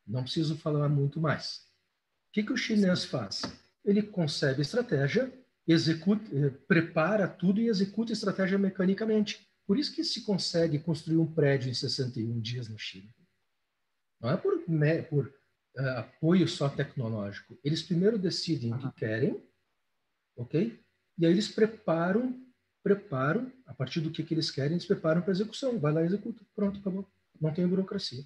Não 0.07 0.22
preciso 0.22 0.57
falar 0.57 0.89
muito 0.89 1.18
mais 1.18 1.64
que, 2.35 2.43
que 2.43 2.53
o 2.53 2.57
chinês 2.57 3.05
faz? 3.05 3.43
Ele 3.85 4.03
concebe 4.03 4.61
estratégia, 4.61 5.32
executa, 5.68 6.24
eh, 6.37 6.51
prepara 6.66 7.28
tudo 7.28 7.61
e 7.61 7.68
executa 7.68 8.11
a 8.11 8.14
estratégia 8.14 8.59
mecanicamente. 8.59 9.49
Por 9.64 9.78
isso 9.78 9.95
que 9.95 10.03
se 10.03 10.22
consegue 10.22 10.80
construir 10.80 11.16
um 11.18 11.32
prédio 11.32 11.70
em 11.70 11.74
61 11.74 12.41
dias 12.41 12.68
na 12.68 12.76
China. 12.76 13.09
Não 14.20 14.30
é 14.30 14.37
por, 14.37 14.59
por 15.09 15.32
uh, 15.77 15.99
apoio 15.99 16.49
só 16.49 16.68
tecnológico. 16.68 17.59
Eles 17.64 17.83
primeiro 17.83 18.18
decidem 18.18 18.72
o 18.72 18.79
que 18.79 18.93
querem, 18.93 19.43
ok? 20.37 20.79
E 21.18 21.27
aí 21.27 21.33
eles 21.33 21.49
preparam, 21.49 22.41
preparam, 22.83 23.53
a 23.66 23.75
partir 23.75 24.01
do 24.01 24.11
que, 24.11 24.22
que 24.22 24.35
eles 24.35 24.51
querem, 24.51 24.72
eles 24.72 24.87
preparam 24.87 25.22
para 25.22 25.33
execução. 25.33 25.79
Vai 25.79 25.93
lá 25.93 26.03
e 26.03 26.07
executa. 26.07 26.43
Pronto, 26.55 26.81
acabou. 26.81 27.09
Não 27.41 27.53
tem 27.53 27.66
burocracia. 27.66 28.25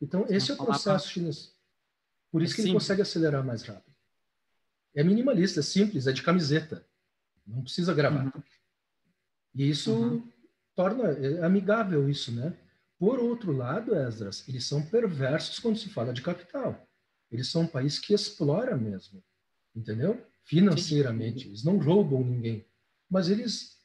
Então, 0.00 0.26
esse 0.28 0.50
é 0.50 0.54
o 0.54 0.64
processo 0.64 1.08
chinês. 1.08 1.52
Por 2.30 2.42
isso 2.42 2.52
é 2.52 2.56
que 2.56 2.62
simples. 2.62 2.66
ele 2.66 2.74
consegue 2.74 3.02
acelerar 3.02 3.44
mais 3.44 3.62
rápido. 3.62 3.94
É 4.94 5.02
minimalista, 5.02 5.60
é 5.60 5.62
simples, 5.62 6.06
é 6.06 6.12
de 6.12 6.22
camiseta. 6.22 6.84
Não 7.46 7.62
precisa 7.62 7.94
gravar. 7.94 8.24
Uhum. 8.24 8.42
E 9.54 9.70
isso 9.70 9.92
uhum. 9.92 10.32
torna 10.74 11.04
é 11.04 11.44
amigável 11.44 12.08
isso, 12.08 12.30
né? 12.32 12.54
Por 12.98 13.20
outro 13.20 13.52
lado, 13.52 13.94
Esdras, 13.94 14.46
eles 14.48 14.66
são 14.66 14.82
perversos 14.82 15.58
quando 15.58 15.78
se 15.78 15.88
fala 15.88 16.12
de 16.12 16.22
capital. 16.22 16.86
Eles 17.30 17.48
são 17.48 17.62
um 17.62 17.66
país 17.66 17.98
que 17.98 18.12
explora 18.12 18.76
mesmo, 18.76 19.22
entendeu? 19.74 20.26
financeiramente. 20.48 21.46
Eles 21.46 21.62
não 21.62 21.78
roubam 21.78 22.24
ninguém, 22.24 22.64
mas 23.08 23.28
eles 23.28 23.76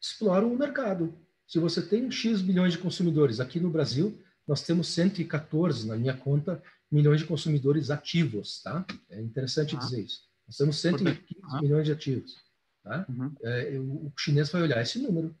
exploram 0.00 0.52
o 0.52 0.58
mercado. 0.58 1.14
Se 1.46 1.58
você 1.58 1.82
tem 1.82 2.10
X 2.10 2.42
milhões 2.42 2.72
de 2.72 2.78
consumidores, 2.78 3.38
aqui 3.38 3.60
no 3.60 3.70
Brasil, 3.70 4.18
nós 4.48 4.62
temos 4.62 4.88
114, 4.88 5.86
na 5.86 5.96
minha 5.96 6.16
conta, 6.16 6.62
milhões 6.90 7.20
de 7.20 7.26
consumidores 7.26 7.90
ativos, 7.90 8.62
tá? 8.62 8.84
É 9.10 9.20
interessante 9.20 9.76
ah. 9.76 9.78
dizer 9.78 10.02
isso. 10.02 10.22
Nós 10.46 10.56
temos 10.56 10.80
115 10.80 11.40
ah. 11.44 11.60
milhões 11.60 11.84
de 11.84 11.92
ativos, 11.92 12.36
tá? 12.82 13.06
Uhum. 13.08 13.34
É, 13.42 13.78
o 13.78 14.12
chinês 14.18 14.50
vai 14.50 14.62
olhar 14.62 14.80
esse 14.80 14.98
número. 14.98 15.36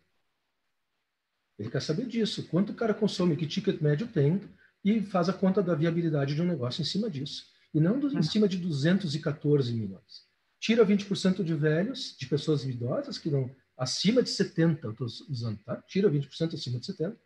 Ele 1.62 1.70
quer 1.70 1.80
saber 1.80 2.06
disso. 2.06 2.48
Quanto 2.48 2.72
o 2.72 2.74
cara 2.74 2.92
consome, 2.92 3.36
que 3.36 3.46
ticket 3.46 3.80
médio 3.80 4.08
tem, 4.08 4.40
e 4.84 5.00
faz 5.00 5.28
a 5.28 5.32
conta 5.32 5.62
da 5.62 5.76
viabilidade 5.76 6.34
de 6.34 6.42
um 6.42 6.46
negócio 6.46 6.82
em 6.82 6.84
cima 6.84 7.08
disso. 7.08 7.46
E 7.72 7.78
não 7.78 8.00
do, 8.00 8.08
em 8.08 8.16
uhum. 8.16 8.22
cima 8.22 8.48
de 8.48 8.58
214 8.58 9.72
milhões. 9.72 10.26
Tira 10.58 10.84
20% 10.84 11.44
de 11.44 11.54
velhos, 11.54 12.16
de 12.18 12.26
pessoas 12.26 12.64
idosas 12.64 13.16
que 13.16 13.30
não 13.30 13.48
acima 13.78 14.22
de 14.22 14.30
70, 14.30 14.86
eu 14.86 14.90
estou 14.90 15.06
usando, 15.28 15.58
tá? 15.64 15.80
Tira 15.82 16.10
20% 16.10 16.54
acima 16.54 16.80
de 16.80 16.86
70. 16.86 17.16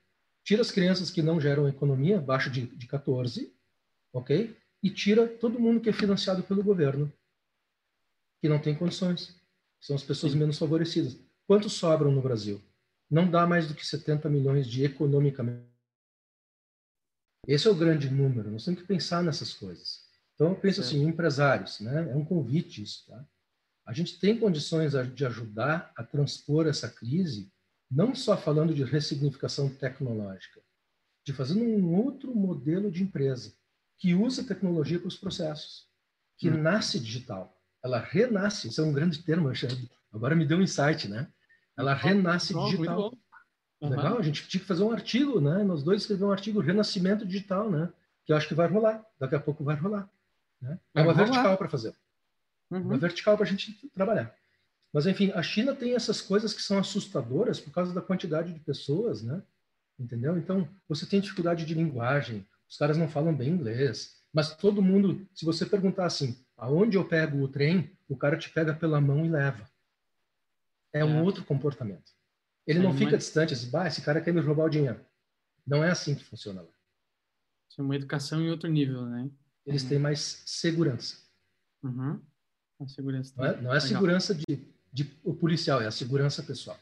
Tira 0.45 0.61
as 0.61 0.70
crianças 0.70 1.11
que 1.11 1.22
não 1.22 1.41
geram 1.41 1.66
economia, 1.66 2.18
abaixo 2.18 2.51
de, 2.51 2.66
de 2.66 2.87
14, 2.87 3.53
ok? 4.12 4.55
E 4.82 4.91
tira 4.91 5.26
todo 5.26 5.59
mundo 5.59 5.80
que 5.80 5.89
é 5.89 5.93
financiado 5.93 6.43
pelo 6.43 6.62
governo, 6.62 7.12
que 8.41 8.49
não 8.49 8.59
tem 8.59 8.74
condições. 8.74 9.34
São 9.80 9.97
as 9.97 10.03
pessoas 10.03 10.34
menos 10.34 10.59
favorecidas. 10.59 11.18
Quantos 11.47 11.72
sobram 11.72 12.12
no 12.12 12.22
Brasil? 12.22 12.62
Não 13.11 13.31
dá 13.31 13.47
mais 13.47 13.69
do 13.69 13.75
que 13.75 13.87
70 13.87 14.29
milhões 14.29 14.67
de 14.67 14.85
economicamente. 14.85 15.67
Esse 17.47 17.69
é 17.69 17.71
o 17.71 17.77
grande 17.77 18.11
número. 18.11 18.51
Nós 18.51 18.65
temos 18.65 18.81
que 18.81 18.87
pensar 18.87 19.23
nessas 19.23 19.55
coisas. 19.55 20.05
Então, 20.35 20.49
eu 20.49 20.57
penso 20.57 20.81
assim, 20.81 21.03
empresários, 21.05 21.81
né? 21.81 22.11
É 22.11 22.17
um 22.17 22.25
convite 22.25 22.83
isso, 22.83 23.07
tá? 23.07 23.25
A 23.87 23.93
gente 23.93 24.19
tem 24.19 24.37
condições 24.37 24.93
de 25.15 25.25
ajudar 25.25 25.93
a 25.97 26.03
transpor 26.03 26.67
essa 26.67 26.89
crise, 26.89 27.53
não 27.89 28.15
só 28.17 28.37
falando 28.37 28.75
de 28.75 28.83
ressignificação 28.83 29.69
tecnológica, 29.69 30.61
de 31.25 31.33
fazendo 31.33 31.63
um 31.63 31.95
outro 31.95 32.35
modelo 32.35 32.91
de 32.91 33.05
empresa 33.05 33.55
que 33.97 34.13
usa 34.13 34.45
tecnologia 34.45 34.99
para 34.99 35.09
os 35.09 35.17
processos, 35.17 35.89
que 36.37 36.51
hum. 36.51 36.61
nasce 36.61 36.99
digital. 36.99 37.57
Ela 37.83 38.01
renasce, 38.01 38.69
isso 38.69 38.81
é 38.81 38.85
um 38.85 38.93
grande 38.93 39.23
termo. 39.23 39.49
Agora 40.13 40.35
me 40.35 40.45
deu 40.45 40.59
um 40.59 40.63
insight, 40.63 41.09
né? 41.09 41.33
Ela 41.77 41.95
renasce 41.95 42.55
digital. 42.55 43.12
Uhum. 43.81 43.91
Legal, 43.91 44.18
a 44.18 44.22
gente 44.22 44.49
tinha 44.49 44.61
que 44.61 44.66
fazer 44.66 44.83
um 44.83 44.91
artigo, 44.91 45.41
né? 45.41 45.62
Nós 45.62 45.83
dois 45.83 46.03
escrevemos 46.03 46.31
um 46.31 46.33
artigo 46.33 46.61
Renascimento 46.61 47.27
Digital, 47.27 47.70
né? 47.70 47.93
Que 48.24 48.33
eu 48.33 48.37
acho 48.37 48.49
que 48.49 48.55
vai 48.55 48.66
rolar. 48.66 49.05
Daqui 49.18 49.35
a 49.35 49.41
pouco 49.41 49.62
vai 49.62 49.77
rolar. 49.77 50.09
Né? 50.61 50.79
É 50.95 51.03
uma 51.03 51.12
vertical 51.12 51.57
para 51.59 51.68
fazer. 51.68 51.95
Uhum. 52.70 52.81
Uma 52.81 52.99
vertical 52.99 53.37
para 53.37 53.45
a 53.45 53.49
gente 53.49 53.72
trabalhar. 53.95 54.35
Mas, 54.93 55.07
enfim, 55.07 55.31
a 55.35 55.43
China 55.43 55.74
tem 55.74 55.95
essas 55.95 56.22
coisas 56.22 56.55
que 56.55 56.62
são 56.62 56.79
assustadoras 56.79 57.61
por 57.61 57.70
causa 57.70 57.93
da 57.93 58.01
quantidade 58.01 58.53
de 58.53 58.61
pessoas, 58.61 59.22
né? 59.22 59.43
Entendeu? 59.99 60.39
Então, 60.39 60.66
você 60.89 61.05
tem 61.05 61.20
dificuldade 61.20 61.66
de 61.66 61.74
linguagem, 61.74 62.47
os 62.68 62.79
caras 62.79 62.97
não 62.97 63.09
falam 63.09 63.35
bem 63.35 63.51
inglês, 63.51 64.16
mas 64.33 64.55
todo 64.55 64.83
mundo, 64.83 65.27
se 65.35 65.45
você 65.45 65.64
perguntar 65.64 66.07
assim, 66.07 66.37
aonde 66.57 66.97
eu 66.97 67.05
pego 67.05 67.43
o 67.43 67.49
trem, 67.49 67.91
o 68.09 68.16
cara 68.16 68.37
te 68.37 68.51
pega 68.51 68.74
pela 68.74 69.01
mão 69.01 69.24
e 69.24 69.29
leva. 69.29 69.68
É, 70.97 71.01
é. 71.01 71.05
um 71.05 71.22
outro 71.22 71.44
comportamento. 71.44 72.12
Ele 72.66 72.80
é, 72.80 72.82
não 72.82 72.92
fica 72.94 73.16
distante, 73.16 73.55
assim, 73.55 73.70
bah, 73.70 73.86
esse 73.86 74.03
cara 74.03 74.20
quer 74.20 74.32
me 74.32 74.40
roubar 74.40 74.64
o 74.66 74.70
dinheiro. 74.70 75.01
Não 75.66 75.82
é 75.84 75.90
assim 75.90 76.14
que 76.14 76.24
funciona 76.24 76.62
lá. 76.62 76.68
É 77.78 77.82
uma 77.82 77.94
educação 77.94 78.40
em 78.40 78.51
outro 78.51 78.70
nível, 78.70 79.05
né? 79.05 79.30
Eles 79.66 79.82
uhum. 79.82 79.88
têm 79.88 79.99
mais 79.99 80.42
segurança. 80.47 81.18
Uhum. 81.82 82.20
A 82.80 82.88
segurança 82.88 83.34
não 83.36 83.44
é, 83.44 83.61
não 83.61 83.74
é 83.74 83.76
a 83.76 83.80
segurança 83.80 84.34
de, 84.34 84.66
de, 84.92 85.18
o 85.22 85.34
policial, 85.34 85.80
é 85.80 85.86
a 85.86 85.90
segurança 85.90 86.42
pessoal. 86.42 86.78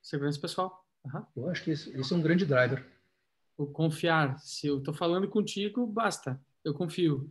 Segurança 0.00 0.38
pessoal. 0.40 0.86
Uhum. 1.04 1.24
Eu 1.36 1.50
acho 1.50 1.64
que 1.64 1.70
esse, 1.70 1.90
esse 1.98 2.12
é 2.12 2.16
um 2.16 2.22
grande 2.22 2.46
driver. 2.46 2.86
O 3.56 3.66
confiar. 3.66 4.38
Se 4.38 4.66
eu 4.66 4.78
estou 4.78 4.94
falando 4.94 5.28
contigo, 5.28 5.86
basta. 5.86 6.40
Eu 6.64 6.74
confio. 6.74 7.30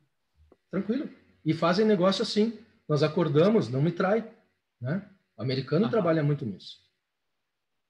Tranquilo. 0.70 1.09
E 1.45 1.53
fazem 1.53 1.86
negócio 1.86 2.22
assim. 2.22 2.59
Nós 2.88 3.03
acordamos, 3.03 3.70
não 3.70 3.82
me 3.82 3.91
trai. 3.91 4.30
Né? 4.82 5.09
O 5.40 5.42
americano 5.42 5.86
uhum. 5.86 5.92
trabalha 5.92 6.22
muito 6.22 6.46
nisso. 6.46 6.78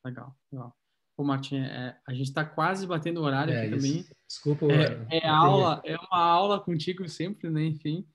Legal, 0.06 0.34
legal. 0.52 0.74
Pô, 1.18 1.24
Martin, 1.24 1.58
é, 1.58 1.97
a 2.08 2.14
gente 2.14 2.28
está 2.28 2.45
quase 2.45 2.88
batendo 2.88 3.20
o 3.20 3.24
horário 3.24 3.54
é, 3.54 3.66
aqui 3.66 3.76
isso. 3.76 3.88
também. 3.88 4.06
Desculpa. 4.28 4.66
É, 4.72 5.18
é 5.18 5.28
aula, 5.28 5.82
é 5.84 5.97
uma 5.97 6.22
aula 6.22 6.60
contigo 6.60 7.10
sempre, 7.10 7.50
né? 7.50 7.66
Enfim. 7.66 8.08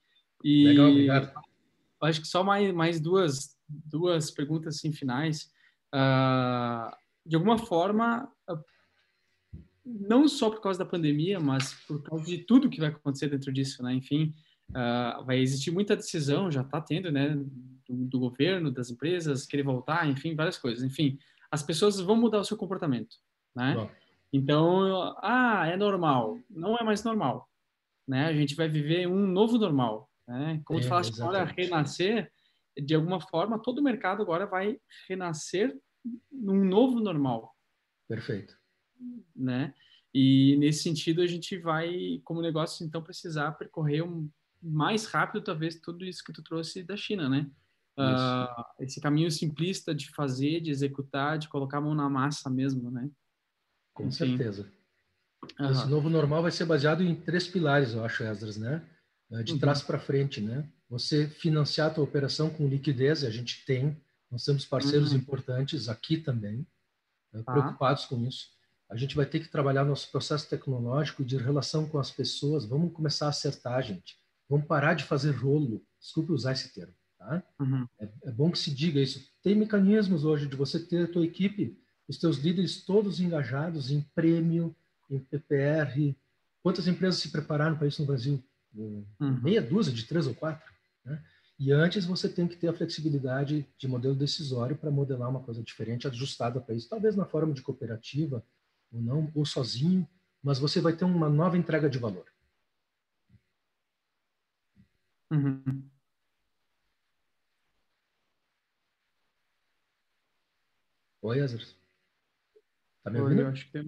E 0.43 0.64
Legal, 0.68 0.89
obrigado 0.89 1.45
acho 2.07 2.20
que 2.20 2.28
só 2.28 2.43
mais, 2.43 2.72
mais 2.72 3.01
duas, 3.01 3.57
duas 3.68 4.30
perguntas 4.30 4.76
assim, 4.76 4.93
finais. 4.93 5.51
Uh, 5.95 6.95
de 7.26 7.37
alguma 7.37 7.59
forma, 7.59 8.30
uh, 8.51 8.64
não 9.85 10.28
só 10.28 10.51
por 10.51 10.61
causa 10.61 10.78
da 10.78 10.85
pandemia, 10.85 11.41
mas 11.41 11.74
por 11.87 12.03
causa 12.03 12.24
de 12.24 12.39
tudo 12.39 12.70
que 12.70 12.80
vai 12.80 12.91
acontecer 12.91 13.28
dentro 13.28 13.53
disso, 13.53 13.82
né? 13.82 13.95
Enfim, 13.95 14.35
uh, 14.70 15.24
vai 15.24 15.38
existir 15.38 15.70
muita 15.70 15.96
decisão, 15.96 16.50
já 16.50 16.62
está 16.62 16.80
tendo, 16.80 17.10
né? 17.10 17.36
Do, 17.86 17.94
do, 18.06 18.18
governo, 18.18 18.70
das 18.70 18.90
empresas, 18.90 19.44
querer 19.44 19.62
voltar, 19.62 20.08
enfim, 20.08 20.34
várias 20.34 20.56
coisas. 20.56 20.82
Enfim, 20.82 21.18
as 21.50 21.62
pessoas 21.62 22.00
vão 22.00 22.16
mudar 22.16 22.40
o 22.40 22.44
seu 22.44 22.56
comportamento, 22.56 23.16
né? 23.54 23.74
Bom. 23.74 23.90
Então, 24.32 25.14
ah, 25.22 25.66
é 25.66 25.76
normal. 25.76 26.38
Não 26.50 26.76
é 26.76 26.82
mais 26.82 27.04
normal, 27.04 27.48
né? 28.08 28.26
A 28.26 28.32
gente 28.32 28.56
vai 28.56 28.68
viver 28.68 29.06
um 29.06 29.26
novo 29.26 29.58
normal. 29.58 30.10
Né? 30.26 30.60
Como 30.64 30.78
é, 30.78 30.82
tu 30.82 30.88
falaste 30.88 31.20
agora, 31.20 31.44
renascer, 31.44 32.32
de 32.76 32.94
alguma 32.94 33.20
forma, 33.20 33.58
todo 33.58 33.78
o 33.78 33.82
mercado 33.82 34.22
agora 34.22 34.46
vai 34.46 34.80
renascer 35.08 35.78
num 36.32 36.64
novo 36.64 36.98
normal. 37.00 37.54
Perfeito. 38.08 38.56
Né? 39.34 39.72
E 40.12 40.56
nesse 40.58 40.82
sentido, 40.82 41.22
a 41.22 41.26
gente 41.26 41.58
vai, 41.58 42.20
como 42.24 42.42
negócio, 42.42 42.84
então, 42.84 43.02
precisar 43.02 43.52
percorrer 43.52 44.02
um, 44.02 44.28
mais 44.64 45.06
rápido, 45.06 45.44
talvez, 45.44 45.80
tudo 45.80 46.04
isso 46.04 46.24
que 46.24 46.32
tu 46.32 46.42
trouxe 46.42 46.82
da 46.82 46.96
China, 46.96 47.28
né? 47.28 47.50
Uh, 47.96 48.64
esse 48.80 49.00
caminho 49.00 49.30
simplista 49.30 49.94
de 49.94 50.10
fazer, 50.10 50.60
de 50.60 50.70
executar, 50.70 51.38
de 51.38 51.48
colocar 51.48 51.78
a 51.78 51.80
mão 51.80 51.94
na 51.94 52.08
massa 52.08 52.50
mesmo, 52.50 52.90
né? 52.90 53.08
Com 53.92 54.04
Enfim. 54.04 54.12
certeza. 54.12 54.68
Uhum. 55.58 55.70
Esse 55.70 55.86
novo 55.88 56.10
normal 56.10 56.42
vai 56.42 56.50
ser 56.50 56.64
baseado 56.64 57.02
em 57.02 57.14
três 57.14 57.46
pilares, 57.46 57.92
eu 57.92 58.04
acho, 58.04 58.24
Esdras, 58.24 58.56
né? 58.56 58.84
Eh, 59.30 59.42
de 59.42 59.52
uhum. 59.52 59.58
trás 59.58 59.82
para 59.82 59.98
frente, 59.98 60.40
né? 60.40 60.68
Você 60.88 61.28
financiar 61.28 61.90
a 61.90 61.94
tua 61.94 62.04
operação 62.04 62.50
com 62.50 62.66
liquidez, 62.66 63.22
a 63.24 63.30
gente 63.30 63.64
tem, 63.64 63.96
nós 64.30 64.44
temos 64.44 64.64
parceiros 64.64 65.12
uhum. 65.12 65.18
importantes 65.18 65.88
aqui 65.88 66.16
também, 66.16 66.66
eh, 67.32 67.42
tá. 67.42 67.52
preocupados 67.52 68.06
com 68.06 68.24
isso. 68.26 68.48
A 68.90 68.96
gente 68.96 69.14
vai 69.14 69.26
ter 69.26 69.40
que 69.40 69.48
trabalhar 69.48 69.84
nosso 69.84 70.10
processo 70.10 70.48
tecnológico 70.48 71.24
de 71.24 71.36
relação 71.36 71.88
com 71.88 71.98
as 71.98 72.10
pessoas. 72.10 72.64
Vamos 72.64 72.92
começar 72.92 73.26
a 73.26 73.30
acertar, 73.30 73.82
gente. 73.82 74.16
Vamos 74.49 74.66
parar 74.66 74.95
de 74.95 75.05
fazer 75.05 75.32
rolo. 75.32 75.82
Desculpe 76.01 76.32
usar 76.32 76.53
esse 76.53 76.72
termo, 76.72 76.95
tá? 77.18 77.42
Uhum. 77.61 77.86
É, 77.99 78.09
é 78.24 78.30
bom 78.30 78.51
que 78.51 78.59
se 78.59 78.70
diga 78.70 79.01
isso. 79.01 79.30
Tem 79.42 79.55
mecanismos 79.55 80.24
hoje 80.24 80.47
de 80.47 80.57
você 80.57 80.78
ter 80.78 81.05
a 81.05 81.12
tua 81.12 81.24
equipe, 81.24 81.78
os 82.07 82.18
teus 82.18 82.38
líderes 82.38 82.82
todos 82.84 83.20
engajados 83.20 83.90
em 83.90 84.01
prêmio, 84.14 84.74
em 85.11 85.18
PPR. 85.18 86.14
Quantas 86.62 86.86
empresas 86.86 87.20
se 87.20 87.30
prepararam 87.30 87.76
para 87.76 87.86
isso 87.86 88.03
no 88.03 88.09
Brasil? 88.09 88.42
uhum. 88.76 89.40
meia 89.40 89.62
dúzia 89.62 89.92
de 89.92 90.05
três 90.05 90.26
ou 90.26 90.34
quatro. 90.34 90.72
Né? 91.05 91.22
E 91.59 91.70
antes 91.72 92.05
você 92.05 92.28
tem 92.28 92.49
que 92.49 92.57
ter 92.57 92.68
a 92.68 92.72
flexibilidade 92.72 93.66
de 93.78 93.88
modelo 93.88 94.14
decisório 94.14 94.76
para 94.76 94.90
modelar 94.90 95.30
uma 95.30 95.40
coisa 95.40 95.62
diferente, 95.62 96.07
ajustada 96.07 96.61
para 96.61 96.74
isso, 96.74 96.88
talvez 96.88 97.14
na 97.14 97.24
forma 97.24 97.53
de 97.53 97.62
cooperativa 97.62 98.45
ou 98.92 99.01
não, 99.01 99.30
ou 99.34 99.47
sozinho, 99.47 100.07
mas 100.42 100.59
você 100.59 100.80
vai 100.80 100.92
ter 100.92 101.05
uma 101.05 101.28
nova 101.28 101.57
entrega 101.57 101.88
de 101.88 101.99
valor. 101.99 102.26
Uhum. 105.31 105.89
Oi, 111.22 111.39
Ezra. 111.39 111.64
Tá 113.03 113.11
me 113.11 113.20
ouvindo? 113.20 113.39
Oi, 113.39 113.45
eu 113.45 113.49
acho 113.49 113.70
que 113.70 113.83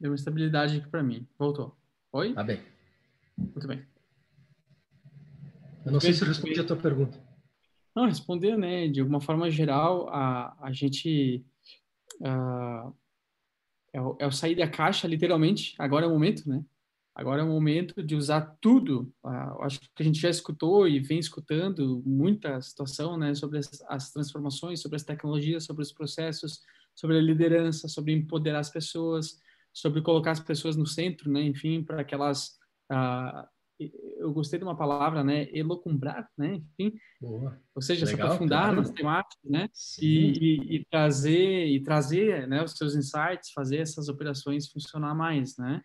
deu 0.00 0.10
uma 0.10 0.16
estabilidade 0.16 0.78
aqui 0.78 0.88
para 0.88 1.02
mim. 1.02 1.26
Voltou. 1.38 1.76
Oi? 2.12 2.34
Tá 2.34 2.42
bem. 2.42 2.60
Muito 3.36 3.66
bem. 3.66 3.86
Eu 5.84 5.92
não 5.92 6.00
sei 6.00 6.12
se 6.12 6.22
eu 6.22 6.28
respondi 6.28 6.58
a 6.60 6.66
tua 6.66 6.76
pergunta. 6.76 7.18
Não, 7.94 8.06
responder, 8.06 8.56
né? 8.56 8.88
De 8.88 9.00
alguma 9.00 9.20
forma 9.20 9.50
geral, 9.50 10.08
a, 10.08 10.56
a 10.60 10.72
gente 10.72 11.46
uh, 12.20 12.92
é, 13.92 14.00
o, 14.00 14.16
é 14.18 14.26
o 14.26 14.32
sair 14.32 14.56
da 14.56 14.68
caixa, 14.68 15.06
literalmente. 15.06 15.74
Agora 15.78 16.06
é 16.06 16.08
o 16.08 16.12
momento, 16.12 16.48
né? 16.48 16.64
Agora 17.14 17.42
é 17.42 17.44
o 17.44 17.48
momento 17.48 18.02
de 18.02 18.16
usar 18.16 18.56
tudo. 18.60 19.12
Uh, 19.24 19.62
acho 19.62 19.80
que 19.80 20.02
a 20.02 20.04
gente 20.04 20.18
já 20.20 20.28
escutou 20.28 20.88
e 20.88 20.98
vem 20.98 21.18
escutando 21.18 22.02
muita 22.04 22.60
situação, 22.60 23.16
né? 23.16 23.34
Sobre 23.34 23.58
as, 23.58 23.70
as 23.88 24.10
transformações, 24.10 24.80
sobre 24.80 24.96
as 24.96 25.04
tecnologias, 25.04 25.64
sobre 25.64 25.82
os 25.82 25.92
processos, 25.92 26.60
sobre 26.94 27.18
a 27.18 27.22
liderança, 27.22 27.86
sobre 27.86 28.12
empoderar 28.12 28.58
as 28.58 28.70
pessoas, 28.70 29.40
sobre 29.72 30.02
colocar 30.02 30.32
as 30.32 30.40
pessoas 30.40 30.76
no 30.76 30.86
centro, 30.86 31.30
né? 31.30 31.42
Enfim, 31.42 31.84
para 31.84 32.02
que 32.02 32.14
elas 32.14 32.58
uh, 32.90 33.46
eu 33.78 34.32
gostei 34.32 34.58
de 34.58 34.64
uma 34.64 34.76
palavra, 34.76 35.24
né? 35.24 35.48
Elocumbrar, 35.52 36.28
né? 36.38 36.62
Enfim, 36.78 36.96
Boa. 37.20 37.60
ou 37.74 37.82
seja, 37.82 38.06
Legal, 38.06 38.16
se 38.16 38.22
aprofundar 38.22 38.64
claro. 38.64 38.76
nas 38.76 38.90
temáticas, 38.90 39.50
né? 39.50 39.68
E, 40.00 40.06
e, 40.06 40.76
e 40.76 40.84
trazer 40.84 41.66
e 41.66 41.82
trazer, 41.82 42.46
né? 42.46 42.62
Os 42.62 42.72
seus 42.72 42.94
insights, 42.94 43.50
fazer 43.52 43.78
essas 43.78 44.08
operações 44.08 44.68
funcionar 44.68 45.14
mais, 45.14 45.56
né? 45.56 45.82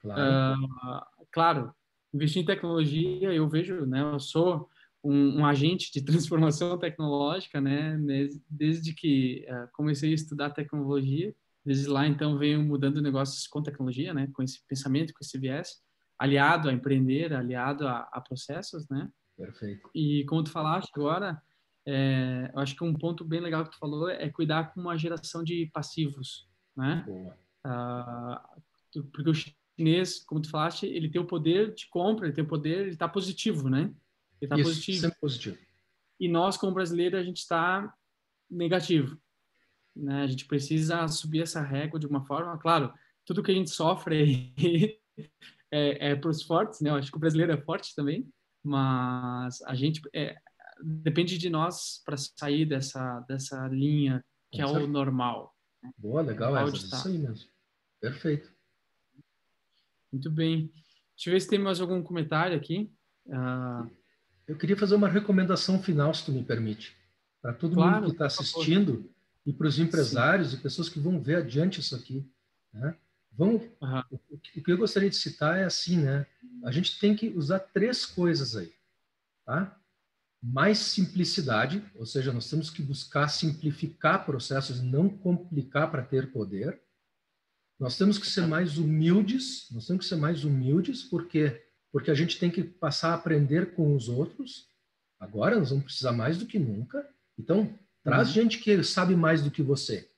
Claro. 0.00 0.20
Ah, 0.20 1.06
claro, 1.30 1.74
investir 2.12 2.42
em 2.42 2.46
tecnologia, 2.46 3.32
eu 3.32 3.48
vejo, 3.48 3.86
né? 3.86 4.00
Eu 4.00 4.18
sou 4.18 4.68
um, 5.02 5.40
um 5.40 5.46
agente 5.46 5.92
de 5.92 6.02
transformação 6.04 6.78
tecnológica, 6.78 7.60
né? 7.60 7.96
Desde, 7.98 8.42
desde 8.48 8.94
que 8.94 9.46
uh, 9.48 9.68
comecei 9.72 10.10
a 10.10 10.14
estudar 10.14 10.50
tecnologia, 10.50 11.34
desde 11.64 11.86
lá 11.88 12.06
então 12.06 12.38
venho 12.38 12.62
mudando 12.62 13.02
negócios 13.02 13.46
com 13.46 13.62
tecnologia, 13.62 14.14
né? 14.14 14.28
Com 14.32 14.42
esse 14.42 14.64
pensamento, 14.66 15.12
com 15.12 15.20
esse 15.22 15.38
viés, 15.38 15.82
aliado 16.18 16.68
a 16.68 16.72
empreender, 16.72 17.32
aliado 17.32 17.86
a, 17.86 18.08
a 18.12 18.20
processos, 18.20 18.88
né? 18.88 19.10
Perfeito. 19.36 19.88
E 19.94 20.24
como 20.24 20.44
tu 20.44 20.50
falaste 20.50 20.90
agora, 20.94 21.40
é, 21.86 22.50
eu 22.52 22.60
acho 22.60 22.76
que 22.76 22.84
um 22.84 22.94
ponto 22.94 23.24
bem 23.24 23.40
legal 23.40 23.64
que 23.64 23.70
tu 23.70 23.78
falou 23.78 24.08
é 24.08 24.28
cuidar 24.28 24.72
com 24.72 24.80
uma 24.80 24.98
geração 24.98 25.42
de 25.42 25.70
passivos, 25.72 26.48
né? 26.76 27.04
Boa. 27.06 27.38
Uh, 27.66 28.60
porque 29.12 29.30
o 29.30 29.34
chinês, 29.80 30.22
como 30.24 30.42
tu 30.42 30.50
falaste, 30.50 30.84
ele 30.86 31.08
tem 31.08 31.20
o 31.20 31.26
poder 31.26 31.74
de 31.74 31.88
compra, 31.88 32.26
ele 32.26 32.34
tem 32.34 32.44
o 32.44 32.48
poder, 32.48 32.80
ele 32.80 32.90
está 32.90 33.08
positivo, 33.08 33.70
né? 33.70 33.92
Ele 34.40 34.52
está 34.52 34.56
positivo. 34.56 35.00
Sempre 35.00 35.18
positivo. 35.18 35.58
E 36.18 36.28
nós, 36.28 36.56
como 36.58 36.74
brasileiros, 36.74 37.18
a 37.18 37.22
gente 37.22 37.38
está 37.38 37.92
negativo. 38.50 39.18
Né? 39.96 40.22
A 40.22 40.26
gente 40.26 40.44
precisa 40.44 41.08
subir 41.08 41.42
essa 41.42 41.62
régua 41.62 41.98
de 41.98 42.06
uma 42.06 42.24
forma, 42.26 42.56
claro, 42.58 42.92
tudo 43.24 43.42
que 43.42 43.50
a 43.50 43.54
gente 43.54 43.70
sofre 43.70 44.54
é, 45.72 46.10
é 46.10 46.16
para 46.16 46.30
os 46.30 46.42
fortes, 46.42 46.80
né? 46.80 46.90
Eu 46.90 46.96
acho 46.96 47.10
que 47.10 47.16
o 47.16 47.20
brasileiro 47.20 47.52
é 47.52 47.60
forte 47.60 47.94
também, 47.94 48.28
mas 48.62 49.62
a 49.62 49.74
gente 49.74 50.02
é, 50.14 50.36
depende 50.82 51.38
de 51.38 51.48
nós 51.48 52.02
para 52.04 52.16
sair 52.16 52.66
dessa 52.66 53.20
dessa 53.20 53.66
linha 53.68 54.24
que 54.52 54.60
é 54.60 54.66
o 54.66 54.86
normal. 54.86 55.54
Né? 55.82 55.90
Boa, 55.96 56.22
legal, 56.22 56.56
é 56.56 56.64
isso 56.64 57.08
aí 57.08 57.18
mesmo. 57.18 57.48
Perfeito. 58.00 58.59
Muito 60.12 60.30
bem. 60.30 60.70
Deixa 61.16 61.28
eu 61.28 61.32
ver 61.32 61.40
se 61.40 61.48
tem 61.48 61.58
mais 61.58 61.80
algum 61.80 62.02
comentário 62.02 62.56
aqui. 62.56 62.90
Uh... 63.26 63.90
Eu 64.46 64.56
queria 64.56 64.76
fazer 64.76 64.96
uma 64.96 65.08
recomendação 65.08 65.80
final, 65.80 66.12
se 66.12 66.24
tu 66.24 66.32
me 66.32 66.42
permite, 66.42 66.96
para 67.40 67.52
todo 67.52 67.74
claro, 67.74 67.96
mundo 67.96 68.06
que 68.06 68.10
está 68.12 68.26
assistindo 68.26 69.08
e 69.46 69.52
para 69.52 69.68
os 69.68 69.78
empresários 69.78 70.50
Sim. 70.50 70.56
e 70.56 70.60
pessoas 70.60 70.88
que 70.88 70.98
vão 70.98 71.22
ver 71.22 71.36
adiante 71.36 71.78
isso 71.78 71.94
aqui. 71.94 72.28
Né? 72.72 72.96
Vamos, 73.32 73.62
uhum. 73.80 74.02
o, 74.10 74.20
o, 74.34 74.38
que 74.38 74.72
eu 74.72 74.76
gostaria 74.76 75.08
de 75.08 75.16
citar 75.16 75.58
é 75.58 75.64
assim, 75.64 75.98
né? 75.98 76.26
A 76.64 76.72
gente 76.72 76.98
tem 76.98 77.14
que 77.14 77.28
usar 77.28 77.60
três 77.60 78.04
coisas 78.04 78.56
aí, 78.56 78.72
tá? 79.46 79.78
Mais 80.42 80.78
simplicidade, 80.78 81.84
ou 81.94 82.04
seja, 82.04 82.32
nós 82.32 82.48
temos 82.48 82.70
que 82.70 82.82
buscar 82.82 83.28
simplificar 83.28 84.24
processos 84.24 84.80
não 84.80 85.08
complicar 85.08 85.90
para 85.90 86.02
ter 86.02 86.32
poder. 86.32 86.80
Nós 87.80 87.96
temos 87.96 88.18
que 88.18 88.26
ser 88.26 88.46
mais 88.46 88.76
humildes, 88.76 89.66
nós 89.72 89.86
temos 89.86 90.04
que 90.04 90.08
ser 90.08 90.16
mais 90.16 90.44
humildes, 90.44 91.02
porque 91.02 91.64
porque 91.90 92.10
a 92.10 92.14
gente 92.14 92.38
tem 92.38 92.50
que 92.50 92.62
passar 92.62 93.10
a 93.10 93.14
aprender 93.14 93.74
com 93.74 93.96
os 93.96 94.08
outros. 94.08 94.68
Agora 95.18 95.58
nós 95.58 95.70
vamos 95.70 95.84
precisar 95.86 96.12
mais 96.12 96.38
do 96.38 96.46
que 96.46 96.58
nunca. 96.58 97.04
Então, 97.36 97.76
traz 98.04 98.28
uhum. 98.28 98.34
gente 98.34 98.58
que 98.58 98.82
sabe 98.84 99.16
mais 99.16 99.42
do 99.42 99.50
que 99.50 99.62
você, 99.62 100.08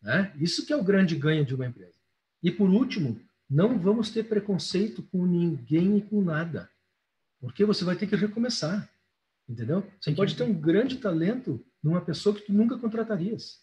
né? 0.00 0.34
Isso 0.36 0.66
que 0.66 0.72
é 0.72 0.76
o 0.76 0.82
grande 0.82 1.14
ganho 1.14 1.44
de 1.44 1.54
uma 1.54 1.66
empresa. 1.66 1.94
E 2.42 2.50
por 2.50 2.68
último, 2.68 3.20
não 3.48 3.78
vamos 3.78 4.10
ter 4.10 4.24
preconceito 4.24 5.02
com 5.02 5.26
ninguém 5.26 5.98
e 5.98 6.02
com 6.02 6.22
nada, 6.22 6.68
porque 7.40 7.64
você 7.64 7.84
vai 7.84 7.94
ter 7.94 8.06
que 8.06 8.16
recomeçar, 8.16 8.90
entendeu? 9.48 9.82
Você 9.82 10.10
Entendi. 10.10 10.16
pode 10.16 10.36
ter 10.36 10.42
um 10.42 10.54
grande 10.54 10.96
talento 10.96 11.64
numa 11.82 12.00
pessoa 12.00 12.34
que 12.34 12.42
tu 12.42 12.52
nunca 12.52 12.78
contratarias, 12.78 13.60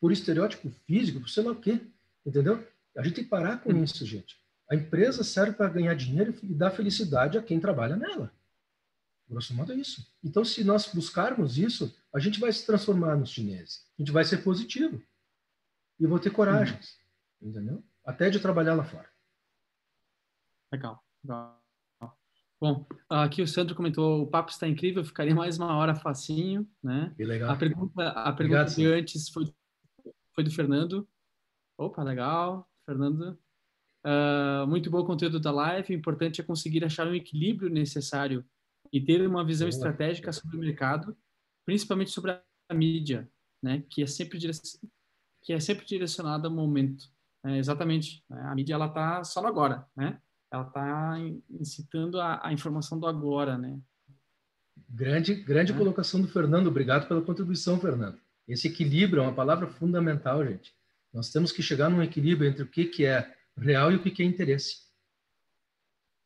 por 0.00 0.12
estereótipo 0.12 0.70
físico, 0.86 1.20
por 1.20 1.28
sei 1.28 1.42
lá 1.42 1.52
o 1.52 1.56
quê, 1.56 1.80
entendeu? 2.24 2.64
A 2.96 3.02
gente 3.02 3.14
tem 3.14 3.24
que 3.24 3.30
parar 3.30 3.58
com 3.58 3.70
isso, 3.82 4.04
gente. 4.04 4.40
A 4.70 4.74
empresa 4.74 5.22
serve 5.24 5.52
para 5.52 5.68
ganhar 5.68 5.94
dinheiro 5.94 6.34
e 6.42 6.54
dar 6.54 6.70
felicidade 6.70 7.36
a 7.38 7.42
quem 7.42 7.60
trabalha 7.60 7.96
nela. 7.96 8.32
Grosso 9.28 9.54
modo 9.54 9.72
é 9.72 9.76
isso. 9.76 10.06
Então, 10.22 10.44
se 10.44 10.62
nós 10.62 10.92
buscarmos 10.92 11.56
isso, 11.56 11.94
a 12.12 12.18
gente 12.18 12.38
vai 12.38 12.52
se 12.52 12.66
transformar 12.66 13.16
nos 13.16 13.30
chineses. 13.30 13.86
A 13.98 14.02
gente 14.02 14.12
vai 14.12 14.24
ser 14.24 14.38
positivo. 14.38 15.02
E 15.98 16.06
vou 16.06 16.18
ter 16.18 16.30
coragem. 16.30 16.78
Hum. 17.42 17.48
Entendeu? 17.48 17.84
Até 18.04 18.28
de 18.28 18.40
trabalhar 18.40 18.74
lá 18.74 18.84
fora. 18.84 19.08
Legal. 20.70 21.02
Legal. 21.22 21.62
Bom, 22.62 22.86
aqui 23.08 23.42
o 23.42 23.48
Sandro 23.48 23.74
comentou, 23.74 24.22
o 24.22 24.26
papo 24.28 24.52
está 24.52 24.68
incrível, 24.68 25.04
ficaria 25.04 25.34
mais 25.34 25.58
uma 25.58 25.76
hora 25.76 25.96
facinho, 25.96 26.64
né? 26.80 27.12
Que 27.16 27.24
legal. 27.24 27.50
A 27.50 27.56
pergunta, 27.56 28.08
a 28.08 28.32
pergunta 28.32 28.62
Obrigado, 28.62 28.74
de 28.76 28.86
antes 28.86 29.28
foi, 29.30 29.52
foi 30.32 30.44
do 30.44 30.50
Fernando. 30.52 31.08
Opa, 31.76 32.04
legal. 32.04 32.70
Fernando, 32.84 33.38
uh, 34.06 34.66
muito 34.66 34.90
bom 34.90 35.00
o 35.00 35.06
conteúdo 35.06 35.40
da 35.40 35.50
live. 35.50 35.94
O 35.94 35.98
importante 35.98 36.40
é 36.40 36.44
conseguir 36.44 36.84
achar 36.84 37.06
um 37.06 37.14
equilíbrio 37.14 37.70
necessário 37.70 38.44
e 38.92 39.00
ter 39.00 39.26
uma 39.26 39.44
visão 39.44 39.68
estratégica 39.68 40.32
sobre 40.32 40.56
o 40.56 40.60
mercado, 40.60 41.16
principalmente 41.64 42.10
sobre 42.10 42.32
a 42.32 42.74
mídia, 42.74 43.28
né? 43.62 43.84
Que 43.88 44.02
é 44.02 44.06
sempre 44.06 44.38
que 45.42 45.52
é 45.52 45.58
sempre 45.58 45.84
direcionada 45.84 46.46
ao 46.48 46.54
momento. 46.54 47.04
É, 47.44 47.58
exatamente. 47.58 48.24
A 48.30 48.54
mídia 48.54 48.74
ela 48.74 48.86
está 48.86 49.24
só 49.24 49.42
no 49.42 49.48
agora, 49.48 49.86
né? 49.96 50.20
Ela 50.52 50.66
está 50.66 51.14
incitando 51.50 52.20
a, 52.20 52.46
a, 52.46 52.52
informação 52.52 53.00
do 53.00 53.06
agora, 53.06 53.58
né? 53.58 53.80
Grande, 54.88 55.34
grande 55.34 55.72
é. 55.72 55.76
colocação 55.76 56.20
do 56.20 56.28
Fernando. 56.28 56.66
Obrigado 56.68 57.08
pela 57.08 57.22
contribuição, 57.22 57.80
Fernando. 57.80 58.20
Esse 58.46 58.68
equilíbrio 58.68 59.22
é 59.22 59.26
uma 59.26 59.34
palavra 59.34 59.66
fundamental, 59.66 60.44
gente. 60.44 60.74
Nós 61.12 61.30
temos 61.30 61.52
que 61.52 61.62
chegar 61.62 61.90
num 61.90 62.02
equilíbrio 62.02 62.48
entre 62.48 62.62
o 62.62 62.68
que, 62.68 62.86
que 62.86 63.04
é 63.04 63.34
real 63.56 63.92
e 63.92 63.96
o 63.96 64.02
que, 64.02 64.10
que 64.10 64.22
é 64.22 64.26
interesse. 64.26 64.82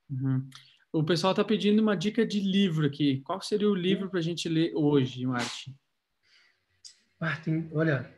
Uhum. 0.08 0.48
O 0.92 1.04
pessoal 1.04 1.32
está 1.32 1.44
pedindo 1.44 1.82
uma 1.82 1.96
dica 1.96 2.24
de 2.24 2.40
livro 2.40 2.86
aqui. 2.86 3.20
Qual 3.22 3.40
seria 3.40 3.68
o 3.68 3.74
livro 3.74 4.08
para 4.08 4.20
a 4.20 4.22
gente 4.22 4.48
ler 4.48 4.72
hoje, 4.74 5.26
Marte? 5.26 5.76
Ah, 7.20 7.36
tem, 7.36 7.68
olha, 7.72 8.10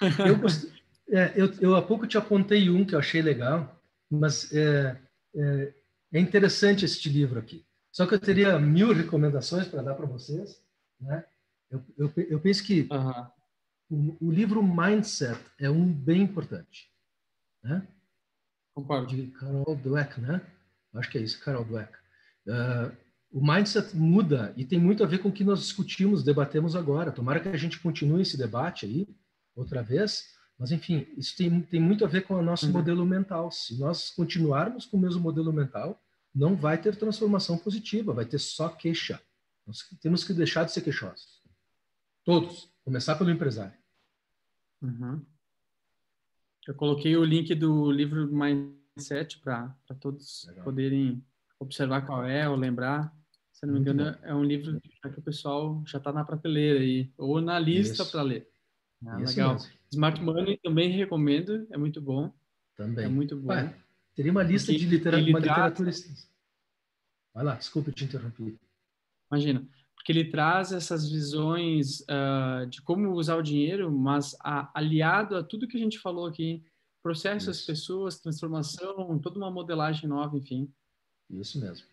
eu, 0.00 0.38
é, 1.16 1.32
eu, 1.36 1.52
eu 1.60 1.76
há 1.76 1.82
pouco 1.82 2.06
te 2.06 2.16
apontei 2.16 2.70
um 2.70 2.84
que 2.84 2.94
eu 2.94 2.98
achei 2.98 3.20
legal, 3.20 3.80
mas 4.10 4.52
é, 4.52 4.96
é, 5.34 5.74
é 6.12 6.20
interessante 6.20 6.84
este 6.84 7.08
livro 7.08 7.38
aqui. 7.38 7.64
Só 7.92 8.06
que 8.06 8.14
eu 8.14 8.20
teria 8.20 8.58
mil 8.58 8.92
recomendações 8.92 9.66
para 9.66 9.82
dar 9.82 9.94
para 9.94 10.06
vocês. 10.06 10.62
Né? 11.00 11.24
Eu, 11.70 11.84
eu, 11.96 12.12
eu 12.16 12.40
penso 12.40 12.64
que 12.64 12.86
uhum. 12.90 13.26
O, 13.90 14.26
o, 14.26 14.30
livro 14.30 14.62
Mindset 14.62 15.40
é 15.58 15.70
um 15.70 15.90
bem 15.90 16.22
importante. 16.22 16.90
Né? 17.62 17.86
Concordo. 18.74 19.08
De 19.08 19.28
Carol 19.28 19.76
Dweck, 19.76 20.20
né? 20.20 20.40
Acho 20.94 21.10
que 21.10 21.18
é 21.18 21.22
isso, 21.22 21.42
Carol 21.42 21.64
Dweck. 21.64 21.92
Uh, 22.46 22.96
o 23.30 23.44
mindset 23.44 23.94
muda 23.94 24.54
e 24.56 24.64
tem 24.64 24.78
muito 24.78 25.04
a 25.04 25.06
ver 25.06 25.18
com 25.18 25.28
o 25.28 25.32
que 25.32 25.44
nós 25.44 25.60
discutimos, 25.60 26.24
debatemos 26.24 26.74
agora. 26.74 27.12
Tomara 27.12 27.40
que 27.40 27.48
a 27.48 27.56
gente 27.56 27.78
continue 27.78 28.22
esse 28.22 28.38
debate 28.38 28.86
aí 28.86 29.06
outra 29.54 29.82
vez, 29.82 30.34
mas 30.58 30.72
enfim, 30.72 31.06
isso 31.16 31.36
tem, 31.36 31.60
tem 31.60 31.80
muito 31.80 32.04
a 32.04 32.08
ver 32.08 32.22
com 32.22 32.34
o 32.34 32.42
nosso 32.42 32.66
uhum. 32.66 32.72
modelo 32.72 33.04
mental. 33.04 33.50
Se 33.50 33.78
nós 33.78 34.10
continuarmos 34.10 34.86
com 34.86 34.96
o 34.96 35.00
mesmo 35.00 35.20
modelo 35.20 35.52
mental, 35.52 36.00
não 36.34 36.56
vai 36.56 36.80
ter 36.80 36.96
transformação 36.96 37.58
positiva, 37.58 38.14
vai 38.14 38.24
ter 38.24 38.38
só 38.38 38.68
queixa. 38.68 39.20
Nós 39.66 39.80
temos 40.00 40.24
que 40.24 40.32
deixar 40.32 40.64
de 40.64 40.72
ser 40.72 40.80
queixosos. 40.80 41.42
Todos. 42.24 42.72
Começar 42.84 43.16
pelo 43.16 43.30
empresário. 43.30 43.77
Uhum. 44.82 45.24
Eu 46.66 46.74
coloquei 46.74 47.16
o 47.16 47.24
link 47.24 47.54
do 47.54 47.90
livro 47.90 48.28
Mindset 48.30 49.40
para 49.40 49.74
todos 50.00 50.46
Legal. 50.48 50.64
poderem 50.64 51.24
observar 51.58 52.06
qual 52.06 52.24
é 52.24 52.48
ou 52.48 52.56
lembrar. 52.56 53.16
Se 53.52 53.66
não 53.66 53.74
me 53.74 53.80
engano, 53.80 54.16
é 54.22 54.34
um 54.34 54.44
livro 54.44 54.80
que 54.80 55.18
o 55.18 55.22
pessoal 55.22 55.82
já 55.86 55.98
está 55.98 56.12
na 56.12 56.24
prateleira 56.24 56.78
aí, 56.78 57.10
ou 57.16 57.40
na 57.40 57.58
lista 57.58 58.04
para 58.04 58.22
ler. 58.22 58.48
Ah, 59.04 59.16
legal. 59.16 59.54
Mesmo. 59.54 59.72
Smart 59.90 60.22
Money 60.22 60.58
também 60.62 60.90
recomendo, 60.90 61.66
é 61.70 61.76
muito 61.76 62.00
bom. 62.00 62.32
Também. 62.76 63.06
É 63.06 63.08
muito 63.08 63.36
bom. 63.36 63.48
Ué, 63.48 63.74
teria 64.14 64.30
uma 64.30 64.42
lista 64.42 64.70
Porque 64.70 64.84
de 64.84 64.90
literatura, 64.90 65.40
literatura. 65.40 65.90
Vai 67.34 67.44
lá, 67.44 67.54
desculpa 67.56 67.90
te 67.90 68.04
interromper. 68.04 68.56
Imagina 69.30 69.66
porque 70.08 70.20
ele 70.20 70.30
traz 70.30 70.72
essas 70.72 71.06
visões 71.06 72.00
uh, 72.00 72.66
de 72.66 72.80
como 72.80 73.12
usar 73.12 73.36
o 73.36 73.42
dinheiro, 73.42 73.92
mas 73.92 74.34
a, 74.40 74.70
aliado 74.72 75.36
a 75.36 75.44
tudo 75.44 75.68
que 75.68 75.76
a 75.76 75.80
gente 75.80 75.98
falou 75.98 76.24
aqui, 76.24 76.64
processos, 77.02 77.58
Isso. 77.58 77.66
pessoas, 77.66 78.18
transformação, 78.18 79.18
toda 79.18 79.38
uma 79.38 79.50
modelagem 79.50 80.08
nova, 80.08 80.34
enfim. 80.34 80.72
Isso 81.28 81.60
mesmo. 81.60 81.86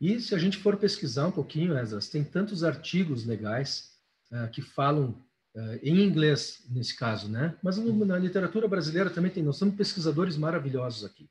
E 0.00 0.18
se 0.18 0.34
a 0.34 0.38
gente 0.38 0.58
for 0.58 0.76
pesquisar 0.76 1.28
um 1.28 1.30
pouquinho, 1.30 1.78
Esas, 1.78 2.08
tem 2.08 2.24
tantos 2.24 2.64
artigos 2.64 3.24
legais 3.24 3.96
uh, 4.32 4.50
que 4.50 4.60
falam 4.60 5.10
uh, 5.54 5.78
em 5.84 6.02
inglês, 6.02 6.66
nesse 6.68 6.96
caso, 6.96 7.28
né? 7.28 7.56
Mas 7.62 7.76
no, 7.76 8.04
na 8.04 8.18
literatura 8.18 8.66
brasileira 8.66 9.08
também 9.08 9.30
tem. 9.30 9.40
Nós 9.40 9.60
temos 9.60 9.76
pesquisadores 9.76 10.36
maravilhosos 10.36 11.04
aqui, 11.04 11.30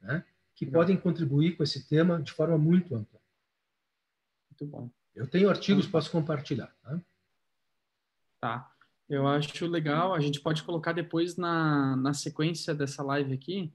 né? 0.00 0.24
que 0.54 0.66
Legal. 0.66 0.82
podem 0.82 0.96
contribuir 0.96 1.56
com 1.56 1.64
esse 1.64 1.88
tema 1.88 2.22
de 2.22 2.30
forma 2.30 2.56
muito 2.56 2.94
ampla. 2.94 3.18
Muito 4.60 4.70
bom. 4.70 4.90
Eu 5.14 5.26
tenho 5.26 5.48
artigos, 5.48 5.84
então, 5.84 5.92
posso 5.92 6.10
compartilhar. 6.10 6.72
Tá? 6.82 7.00
tá. 8.40 8.72
Eu 9.08 9.26
acho 9.26 9.66
legal. 9.66 10.14
A 10.14 10.20
gente 10.20 10.40
pode 10.40 10.62
colocar 10.62 10.92
depois 10.92 11.36
na, 11.36 11.96
na 11.96 12.12
sequência 12.12 12.74
dessa 12.74 13.02
live 13.02 13.32
aqui 13.32 13.72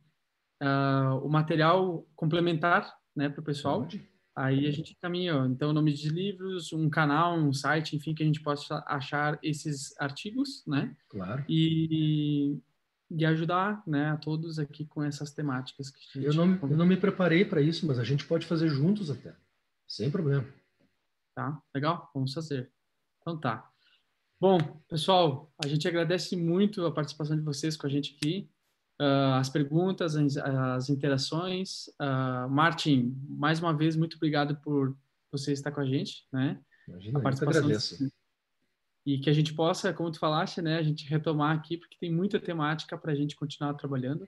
uh, 0.61 1.17
o 1.23 1.29
material 1.29 2.07
complementar 2.15 2.95
né, 3.15 3.29
para 3.29 3.41
o 3.41 3.43
pessoal. 3.43 3.81
Pode. 3.81 4.07
Aí 4.35 4.65
a 4.65 4.71
gente 4.71 4.97
caminha, 4.99 5.45
então, 5.47 5.71
nome 5.73 5.93
de 5.93 6.09
livros, 6.09 6.73
um 6.73 6.89
canal, 6.89 7.37
um 7.37 7.53
site, 7.53 7.95
enfim, 7.95 8.15
que 8.15 8.23
a 8.23 8.25
gente 8.25 8.41
possa 8.41 8.83
achar 8.87 9.37
esses 9.43 9.93
artigos, 9.99 10.63
né? 10.65 10.95
Claro. 11.07 11.45
E, 11.47 12.57
e 13.11 13.25
ajudar, 13.25 13.83
né, 13.85 14.09
a 14.09 14.17
todos 14.17 14.57
aqui 14.57 14.85
com 14.85 15.03
essas 15.03 15.31
temáticas. 15.31 15.91
Que 15.91 16.23
eu, 16.23 16.33
não, 16.33 16.57
eu 16.63 16.75
não 16.75 16.85
me 16.85 16.97
preparei 16.97 17.45
para 17.45 17.61
isso, 17.61 17.85
mas 17.85 17.99
a 17.99 18.03
gente 18.03 18.25
pode 18.25 18.47
fazer 18.47 18.69
juntos 18.69 19.11
até, 19.11 19.35
sem 19.87 20.09
problema. 20.09 20.43
Tá, 21.35 21.61
legal, 21.73 22.09
vamos 22.13 22.33
fazer. 22.33 22.71
Então 23.21 23.39
tá. 23.39 23.69
Bom, 24.39 24.57
pessoal, 24.87 25.51
a 25.63 25.67
gente 25.67 25.87
agradece 25.87 26.35
muito 26.35 26.85
a 26.85 26.91
participação 26.91 27.35
de 27.35 27.41
vocês 27.41 27.77
com 27.77 27.87
a 27.87 27.89
gente 27.89 28.15
aqui 28.15 28.49
uh, 29.01 29.33
as 29.35 29.49
perguntas, 29.49 30.15
as, 30.15 30.37
as 30.37 30.89
interações. 30.89 31.87
Uh, 31.99 32.49
Martin, 32.49 33.15
mais 33.29 33.59
uma 33.59 33.75
vez, 33.75 33.95
muito 33.95 34.15
obrigado 34.15 34.55
por 34.57 34.95
você 35.31 35.51
estar 35.51 35.71
com 35.71 35.81
a 35.81 35.85
gente, 35.85 36.25
né? 36.31 36.59
Imagina, 36.87 37.19
a 37.19 37.21
participação 37.21 37.61
eu 37.61 37.65
agradeço. 37.65 38.11
E 39.05 39.19
que 39.19 39.29
a 39.29 39.33
gente 39.33 39.53
possa, 39.53 39.93
como 39.93 40.11
tu 40.11 40.19
falaste, 40.19 40.61
né, 40.61 40.77
a 40.77 40.83
gente 40.83 41.05
retomar 41.09 41.57
aqui, 41.57 41.77
porque 41.77 41.97
tem 41.99 42.11
muita 42.11 42.39
temática 42.39 42.97
para 42.97 43.11
a 43.11 43.15
gente 43.15 43.35
continuar 43.35 43.73
trabalhando 43.73 44.25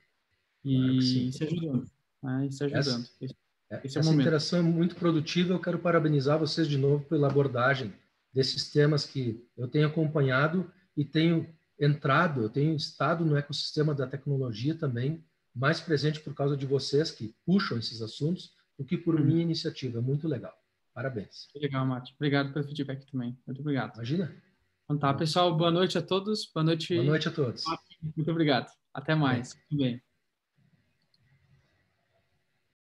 e 0.65 0.75
claro 0.75 1.01
se 1.01 1.43
ajudando. 1.45 1.91
Né? 2.21 2.47
E 2.47 2.51
se 2.51 2.63
ajudando. 2.65 3.09
Essa, 3.21 3.35
esse, 3.83 3.97
é, 3.97 3.99
esse 4.01 4.09
é 4.09 4.11
essa 4.11 4.13
interação 4.13 4.59
é 4.59 4.61
muito 4.61 4.95
produtiva. 4.95 5.53
Eu 5.53 5.59
quero 5.59 5.79
parabenizar 5.79 6.39
vocês 6.39 6.67
de 6.67 6.77
novo 6.77 7.05
pela 7.05 7.27
abordagem 7.27 7.93
desses 8.33 8.69
temas 8.69 9.05
que 9.05 9.45
eu 9.57 9.67
tenho 9.67 9.87
acompanhado 9.87 10.69
e 10.95 11.05
tenho 11.05 11.47
entrado, 11.79 12.41
eu 12.41 12.49
tenho 12.49 12.75
estado 12.75 13.25
no 13.25 13.37
ecossistema 13.37 13.93
da 13.93 14.07
tecnologia 14.07 14.75
também, 14.75 15.23
mais 15.53 15.79
presente 15.79 16.19
por 16.19 16.33
causa 16.33 16.55
de 16.55 16.65
vocês 16.65 17.11
que 17.11 17.33
puxam 17.45 17.77
esses 17.77 18.01
assuntos, 18.01 18.53
do 18.77 18.83
que 18.83 18.97
por 18.97 19.15
uhum. 19.15 19.25
minha 19.25 19.41
iniciativa. 19.41 20.01
Muito 20.01 20.27
legal. 20.27 20.53
Parabéns. 20.93 21.47
Legal, 21.55 21.85
Mate. 21.85 22.13
Obrigado 22.15 22.53
pelo 22.53 22.65
feedback 22.65 23.09
também. 23.09 23.37
Muito 23.45 23.61
obrigado. 23.61 23.95
Imagina. 23.95 24.35
Então 24.83 24.97
tá, 24.97 25.13
pessoal. 25.13 25.55
Boa 25.55 25.71
noite 25.71 25.97
a 25.97 26.01
todos. 26.01 26.49
Boa 26.53 26.63
noite. 26.63 26.93
Boa 26.95 27.07
noite 27.07 27.27
a 27.27 27.31
todos. 27.31 27.63
Muito 28.15 28.31
obrigado. 28.31 28.71
Até 28.93 29.15
mais. 29.15 29.53
Tudo 29.69 29.81
bem. 29.81 30.01